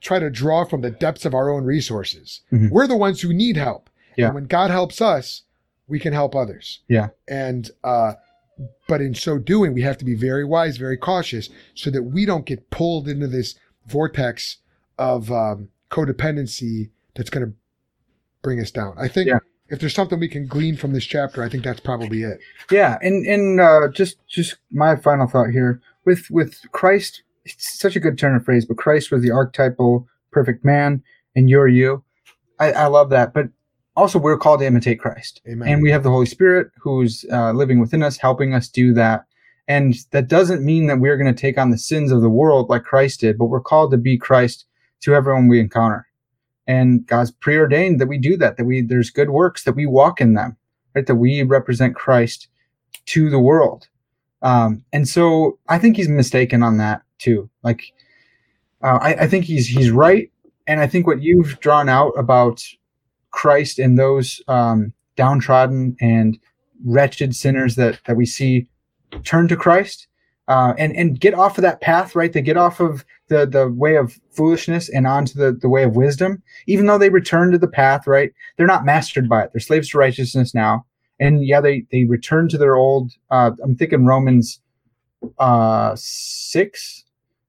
try 0.00 0.18
to 0.18 0.30
draw 0.30 0.64
from 0.64 0.80
the 0.80 0.90
depths 0.90 1.24
of 1.24 1.34
our 1.34 1.48
own 1.50 1.64
resources. 1.64 2.40
Mhm. 2.52 2.70
We're 2.70 2.86
the 2.88 2.96
ones 2.96 3.20
who 3.20 3.32
need 3.32 3.56
help. 3.56 3.88
Yeah. 4.16 4.26
And 4.26 4.34
when 4.34 4.44
God 4.44 4.70
helps 4.70 5.00
us, 5.00 5.42
we 5.88 5.98
can 6.00 6.12
help 6.12 6.34
others. 6.34 6.80
Yeah. 6.88 7.08
And 7.28 7.70
uh 7.84 8.14
but 8.86 9.00
in 9.00 9.14
so 9.14 9.38
doing, 9.38 9.72
we 9.72 9.82
have 9.82 9.96
to 9.98 10.04
be 10.04 10.14
very 10.14 10.44
wise, 10.44 10.76
very 10.76 10.96
cautious, 10.96 11.48
so 11.74 11.90
that 11.90 12.02
we 12.02 12.26
don't 12.26 12.44
get 12.46 12.70
pulled 12.70 13.08
into 13.08 13.26
this 13.26 13.54
vortex 13.86 14.58
of 14.98 15.32
um, 15.32 15.68
codependency 15.90 16.90
that's 17.14 17.30
going 17.30 17.46
to 17.46 17.52
bring 18.42 18.60
us 18.60 18.70
down. 18.70 18.94
I 18.98 19.08
think 19.08 19.28
Yeah. 19.28 19.38
if 19.68 19.80
there's 19.80 19.94
something 19.94 20.20
we 20.20 20.28
can 20.28 20.46
glean 20.46 20.76
from 20.76 20.92
this 20.92 21.04
chapter, 21.04 21.42
I 21.42 21.48
think 21.48 21.64
that's 21.64 21.80
probably 21.80 22.22
it. 22.22 22.38
Yeah, 22.70 22.98
and 23.00 23.26
and 23.26 23.60
uh, 23.60 23.88
just 23.92 24.18
just 24.28 24.56
my 24.70 24.96
final 24.96 25.26
thought 25.26 25.50
here 25.50 25.80
with 26.04 26.30
with 26.30 26.60
Christ, 26.72 27.22
it's 27.44 27.78
such 27.78 27.96
a 27.96 28.00
good 28.00 28.18
turn 28.18 28.34
of 28.34 28.44
phrase, 28.44 28.64
but 28.64 28.76
Christ 28.76 29.10
was 29.10 29.22
the 29.22 29.30
archetypal 29.30 30.06
perfect 30.30 30.64
man, 30.64 31.02
and 31.36 31.48
you're 31.48 31.68
you. 31.68 32.02
I, 32.58 32.72
I 32.72 32.86
love 32.86 33.10
that, 33.10 33.34
but 33.34 33.48
also 33.96 34.18
we're 34.18 34.38
called 34.38 34.60
to 34.60 34.66
imitate 34.66 35.00
Christ, 35.00 35.40
Amen. 35.48 35.68
and 35.68 35.82
we 35.82 35.90
have 35.90 36.02
the 36.02 36.10
Holy 36.10 36.26
Spirit 36.26 36.70
who's 36.80 37.24
uh, 37.32 37.52
living 37.52 37.80
within 37.80 38.02
us, 38.02 38.16
helping 38.16 38.54
us 38.54 38.68
do 38.68 38.92
that. 38.94 39.24
And 39.68 39.94
that 40.10 40.28
doesn't 40.28 40.64
mean 40.64 40.86
that 40.88 40.98
we're 40.98 41.16
going 41.16 41.32
to 41.32 41.40
take 41.40 41.56
on 41.56 41.70
the 41.70 41.78
sins 41.78 42.10
of 42.10 42.20
the 42.20 42.28
world 42.28 42.68
like 42.68 42.82
Christ 42.82 43.20
did, 43.20 43.38
but 43.38 43.46
we're 43.46 43.60
called 43.60 43.90
to 43.92 43.96
be 43.96 44.18
Christ 44.18 44.66
to 45.02 45.14
everyone 45.14 45.48
we 45.48 45.60
encounter. 45.60 46.06
And 46.66 47.06
God's 47.06 47.30
preordained 47.30 48.00
that 48.00 48.08
we 48.08 48.18
do 48.18 48.36
that, 48.38 48.56
that 48.56 48.64
we 48.64 48.82
there's 48.82 49.10
good 49.10 49.30
works 49.30 49.64
that 49.64 49.74
we 49.74 49.86
walk 49.86 50.20
in 50.20 50.34
them, 50.34 50.56
right? 50.94 51.06
That 51.06 51.16
we 51.16 51.42
represent 51.42 51.96
Christ 51.96 52.48
to 53.06 53.30
the 53.30 53.38
world. 53.38 53.88
Um, 54.42 54.84
and 54.92 55.08
so 55.08 55.58
I 55.68 55.78
think 55.78 55.96
he's 55.96 56.08
mistaken 56.08 56.62
on 56.62 56.78
that 56.78 57.02
too. 57.18 57.48
Like, 57.62 57.82
uh, 58.82 58.98
I, 59.00 59.14
I 59.14 59.26
think 59.28 59.44
he's 59.44 59.68
he's 59.68 59.90
right, 59.90 60.30
and 60.66 60.80
I 60.80 60.86
think 60.86 61.06
what 61.06 61.22
you've 61.22 61.60
drawn 61.60 61.88
out 61.88 62.12
about 62.16 62.62
Christ 63.30 63.78
and 63.78 63.98
those 63.98 64.42
um, 64.48 64.92
downtrodden 65.16 65.96
and 66.00 66.38
wretched 66.84 67.34
sinners 67.34 67.76
that 67.76 68.00
that 68.06 68.16
we 68.16 68.26
see 68.26 68.66
turn 69.24 69.46
to 69.48 69.56
Christ 69.56 70.08
uh, 70.48 70.74
and 70.76 70.94
and 70.96 71.20
get 71.20 71.34
off 71.34 71.58
of 71.58 71.62
that 71.62 71.80
path, 71.80 72.16
right? 72.16 72.32
They 72.32 72.42
get 72.42 72.56
off 72.56 72.80
of 72.80 73.04
the 73.28 73.46
the 73.46 73.68
way 73.68 73.96
of 73.96 74.18
foolishness 74.32 74.88
and 74.88 75.06
onto 75.06 75.38
the 75.38 75.52
the 75.52 75.68
way 75.68 75.84
of 75.84 75.94
wisdom. 75.94 76.42
Even 76.66 76.86
though 76.86 76.98
they 76.98 77.10
return 77.10 77.52
to 77.52 77.58
the 77.58 77.68
path, 77.68 78.06
right? 78.08 78.32
They're 78.56 78.66
not 78.66 78.84
mastered 78.84 79.28
by 79.28 79.44
it. 79.44 79.50
They're 79.52 79.60
slaves 79.60 79.90
to 79.90 79.98
righteousness 79.98 80.54
now 80.54 80.84
and 81.20 81.46
yeah, 81.46 81.60
they 81.60 81.84
they 81.90 82.04
return 82.04 82.48
to 82.48 82.58
their 82.58 82.76
old. 82.76 83.12
Uh, 83.30 83.52
I'm 83.62 83.76
thinking 83.76 84.06
Romans 84.06 84.60
uh, 85.38 85.94
six, 85.96 87.04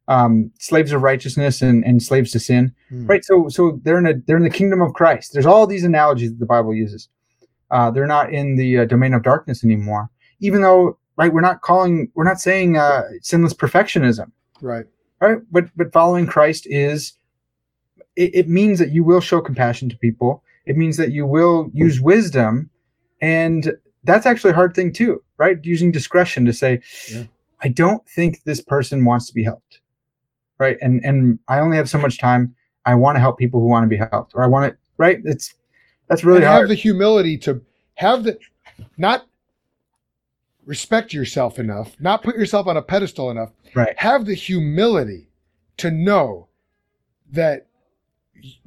um, 0.08 0.52
slaves 0.60 0.92
of 0.92 1.02
righteousness 1.02 1.62
and, 1.62 1.84
and 1.84 2.02
slaves 2.02 2.32
to 2.32 2.40
sin. 2.40 2.74
Hmm. 2.90 3.08
Right. 3.08 3.26
So 3.26 3.48
so 3.50 3.80
they're 3.84 3.98
in 3.98 4.08
a 4.08 4.14
they're 4.26 4.38
in 4.38 4.44
the 4.44 4.50
kingdom 4.50 4.82
of 4.82 4.94
Christ. 4.94 5.34
There's 5.34 5.46
all 5.46 5.68
these 5.68 5.84
analogies 5.84 6.32
that 6.32 6.40
the 6.40 6.46
Bible 6.46 6.74
uses. 6.74 7.10
Uh, 7.72 7.90
they're 7.90 8.08
not 8.08 8.32
in 8.32 8.56
the 8.56 8.80
uh, 8.80 8.86
domain 8.86 9.14
of 9.14 9.24
darkness 9.24 9.64
anymore. 9.64 10.10
Even 10.40 10.62
though 10.62 10.98
right, 11.18 11.34
we're 11.34 11.42
not 11.42 11.62
calling 11.62 12.12
we're 12.16 12.24
not 12.24 12.40
saying 12.40 12.78
uh, 12.78 13.04
sinless 13.22 13.54
perfectionism. 13.54 14.32
Right. 14.62 14.86
Right. 15.20 15.40
But 15.52 15.66
but 15.76 15.94
following 15.94 16.28
Christ 16.28 16.68
is 16.70 17.14
it, 18.16 18.36
it 18.36 18.50
means 18.50 18.80
that 18.80 18.92
you 18.92 19.04
will 19.04 19.22
show 19.22 19.42
compassion 19.42 19.90
to 19.90 19.98
people. 19.98 20.44
It 20.66 20.78
means 20.78 20.98
that 20.98 21.12
you 21.12 21.26
will 21.26 21.70
use 21.74 22.00
wisdom 22.00 22.70
and 23.24 23.72
that's 24.04 24.26
actually 24.26 24.52
a 24.52 24.56
hard 24.56 24.76
thing 24.76 24.92
too, 24.92 25.24
right? 25.38 25.58
Using 25.64 25.92
discretion 25.92 26.46
to 26.46 26.54
say, 26.54 26.82
Yeah. 27.10 27.24
I 27.62 27.70
don't 27.70 28.06
think 28.10 28.44
this 28.44 28.60
person 28.62 29.06
wants 29.06 29.28
to 29.28 29.34
be 29.34 29.44
helped. 29.44 29.80
Right. 30.60 30.78
And 30.82 31.04
and 31.06 31.40
I 31.48 31.60
only 31.60 31.78
have 31.78 31.90
so 31.90 31.98
much 31.98 32.20
time. 32.20 32.54
I 32.86 32.96
want 32.96 33.16
to 33.16 33.20
help 33.22 33.38
people 33.40 33.60
who 33.62 33.68
want 33.68 33.84
to 33.86 33.88
be 33.88 33.98
helped. 33.98 34.34
Or 34.36 34.44
I 34.44 34.48
want 34.48 34.72
to 34.72 34.78
right? 34.98 35.20
It's 35.24 35.54
that's 36.10 36.24
really 36.24 36.40
and 36.40 36.46
hard. 36.48 36.62
have 36.64 36.70
the 36.70 36.76
humility 36.76 37.38
to 37.40 37.62
have 37.96 38.24
the 38.26 38.38
not 38.98 39.26
respect 40.66 41.14
yourself 41.14 41.60
enough, 41.60 41.96
not 42.00 42.24
put 42.24 42.36
yourself 42.36 42.68
on 42.68 42.78
a 42.78 42.82
pedestal 42.82 43.32
enough. 43.32 43.52
Right. 43.76 43.98
Have 43.98 44.26
the 44.26 44.34
humility 44.36 45.30
to 45.78 45.92
know 45.92 46.48
that 47.32 47.68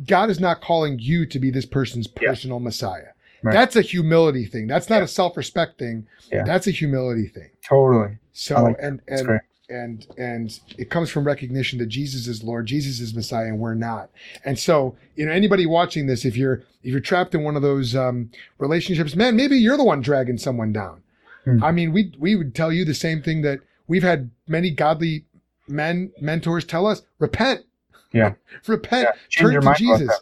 God 0.07 0.31
is 0.31 0.41
not 0.41 0.61
calling 0.63 0.99
you 0.99 1.27
to 1.27 1.39
be 1.39 1.51
this 1.51 1.67
person's 1.67 2.09
Yeah. 2.21 2.29
personal 2.31 2.61
Messiah. 2.61 3.09
Right. 3.43 3.53
That's 3.53 3.76
a 3.76 3.82
humility 3.82 4.47
thing. 4.47 4.66
That's 4.66 4.89
not 4.89 5.03
a 5.03 5.09
self-respect 5.09 5.78
thing. 5.78 6.07
Yeah. 6.32 6.45
That's 6.45 6.66
a 6.66 6.70
humility 6.70 7.28
thing. 7.28 7.51
totally. 7.62 8.18
So 8.32 8.62
like 8.62 8.76
and 8.80 9.01
and 9.09 9.41
and 9.68 10.07
and 10.16 10.61
it 10.78 10.91
comes 10.91 11.11
from 11.11 11.24
recognition 11.24 11.78
that 11.78 11.87
Jesus 11.87 12.26
is 12.26 12.43
Lord, 12.43 12.66
Jesus 12.66 13.01
is 13.01 13.14
Messiah, 13.14 13.47
and 13.47 13.59
we're 13.59 13.74
not. 13.74 14.11
And 14.45 14.59
so, 14.59 14.97
you 15.16 15.26
know, 15.26 15.32
anybody 15.32 15.66
watching 15.66 16.07
this, 16.07 16.24
if 16.24 16.37
you're 16.37 16.62
if 16.82 16.91
you're 16.93 17.01
trapped 17.01 17.34
in 17.34 17.43
one 17.43 17.57
of 17.57 17.62
those 17.62 17.97
um, 17.97 18.30
relationships, 18.59 19.16
man, 19.16 19.37
maybe 19.37 19.57
you're 19.57 19.76
the 19.76 19.84
one 19.84 20.01
dragging 20.01 20.39
someone 20.39 20.72
down. 20.72 21.03
Hmm. 21.45 21.62
I 21.64 21.72
mean, 21.72 21.93
we 21.93 22.12
we 22.18 22.37
would 22.37 22.55
tell 22.55 22.72
you 22.72 22.84
the 22.84 22.95
same 22.95 23.22
thing 23.22 23.43
that 23.43 23.61
we've 23.87 24.03
had 24.03 24.30
many 24.47 24.70
godly 24.70 25.24
men 25.66 26.12
mentors 26.20 26.64
tell 26.64 26.87
us: 26.87 27.03
repent. 27.18 27.64
Yeah. 28.12 28.34
repent. 28.66 29.09
Yeah, 29.14 29.43
Turn 29.43 29.61
to 29.61 29.74
Jesus. 29.74 30.20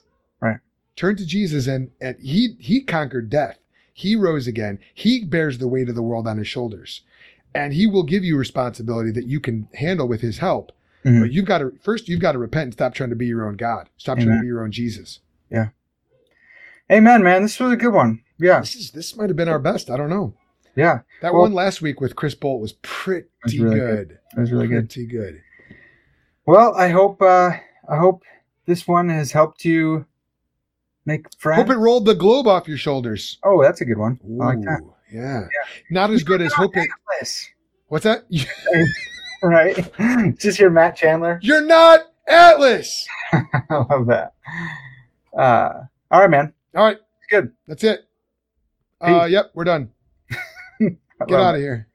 Turn 0.96 1.16
to 1.16 1.26
Jesus, 1.26 1.66
and 1.66 1.90
and 2.00 2.16
he 2.20 2.56
he 2.58 2.80
conquered 2.82 3.28
death. 3.30 3.58
He 3.92 4.16
rose 4.16 4.46
again. 4.46 4.78
He 4.94 5.24
bears 5.24 5.58
the 5.58 5.68
weight 5.68 5.88
of 5.88 5.94
the 5.94 6.02
world 6.02 6.26
on 6.28 6.38
his 6.38 6.48
shoulders, 6.48 7.02
and 7.54 7.72
he 7.72 7.86
will 7.86 8.02
give 8.04 8.24
you 8.24 8.36
responsibility 8.36 9.10
that 9.12 9.26
you 9.26 9.40
can 9.40 9.68
handle 9.74 10.06
with 10.08 10.20
his 10.20 10.38
help. 10.38 10.72
Mhm. 11.04 11.20
But 11.20 11.32
you've 11.32 11.44
got 11.46 11.58
to 11.58 11.72
first 11.82 12.08
you've 12.08 12.20
got 12.20 12.32
to 12.32 12.38
repent 12.38 12.64
and 12.64 12.72
stop 12.72 12.94
trying 12.94 13.10
to 13.10 13.16
be 13.16 13.26
your 13.26 13.46
own 13.46 13.56
God. 13.56 13.88
Stop 13.96 14.18
trying 14.18 14.36
to 14.36 14.40
be 14.40 14.46
your 14.46 14.62
own 14.62 14.72
Jesus. 14.72 15.20
Yeah. 15.50 15.68
Amen, 16.90 17.22
man. 17.22 17.42
This 17.42 17.58
was 17.58 17.72
a 17.72 17.76
good 17.76 17.92
one. 17.92 18.20
Yeah. 18.38 18.60
This 18.60 18.74
is 18.76 18.90
this 18.92 19.16
might 19.16 19.30
have 19.30 19.36
been 19.36 19.48
our 19.48 19.58
best. 19.58 19.90
I 19.90 19.96
don't 19.96 20.10
know. 20.10 20.34
Yeah. 20.76 21.00
That 21.22 21.32
Well- 21.32 21.42
one 21.42 21.52
last 21.52 21.80
week 21.82 22.00
with 22.00 22.16
Chris 22.16 22.34
Bolt 22.34 22.60
was 22.60 22.72
pretty 22.82 23.28
was 23.44 23.58
really 23.58 23.76
good. 23.78 24.08
good. 24.08 24.18
That 24.34 24.40
was 24.40 24.52
really 24.52 24.66
good. 24.68 24.90
Pretty 24.90 25.06
good. 25.06 25.40
Well, 26.46 26.74
I 26.74 26.88
hope 26.88 27.20
uh 27.22 27.52
I 27.88 27.96
hope 27.96 28.22
this 28.66 28.86
one 28.88 29.08
has 29.08 29.32
helped 29.32 29.64
you 29.64 30.06
make 31.06 31.26
friends. 31.38 31.62
Hope 31.62 31.70
it 31.70 31.78
rolled 31.78 32.04
the 32.06 32.14
globe 32.14 32.46
off 32.46 32.68
your 32.68 32.78
shoulders. 32.78 33.38
oh, 33.44 33.62
that's 33.62 33.80
a 33.80 33.84
good 33.84 33.98
one. 33.98 34.18
I 34.40 34.44
like 34.54 34.60
that. 34.62 34.80
Ooh, 34.82 34.94
yeah. 35.12 35.46
Not 35.90 36.10
as 36.10 36.22
good 36.22 36.40
as 36.42 36.52
hope 36.52 36.76
it. 36.76 36.88
Atlas, 37.14 37.48
What's 37.88 38.04
that? 38.04 38.24
right? 39.42 39.92
Just 40.38 40.58
your 40.58 40.70
Matt 40.70 40.96
Chandler. 40.96 41.38
You're 41.42 41.64
not 41.64 42.00
Atlas. 42.26 43.06
I 43.32 43.42
love 43.70 44.06
that. 44.06 44.34
Uh, 45.36 45.80
all 46.10 46.20
right, 46.20 46.30
man. 46.30 46.52
All 46.74 46.84
right, 46.84 46.98
Good. 47.30 47.52
that's 47.66 47.84
it. 47.84 48.08
Uh, 49.00 49.26
yep, 49.26 49.50
we're 49.54 49.64
done. 49.64 49.90
Get 50.80 51.38
out 51.38 51.54
of 51.54 51.60
here. 51.60 51.88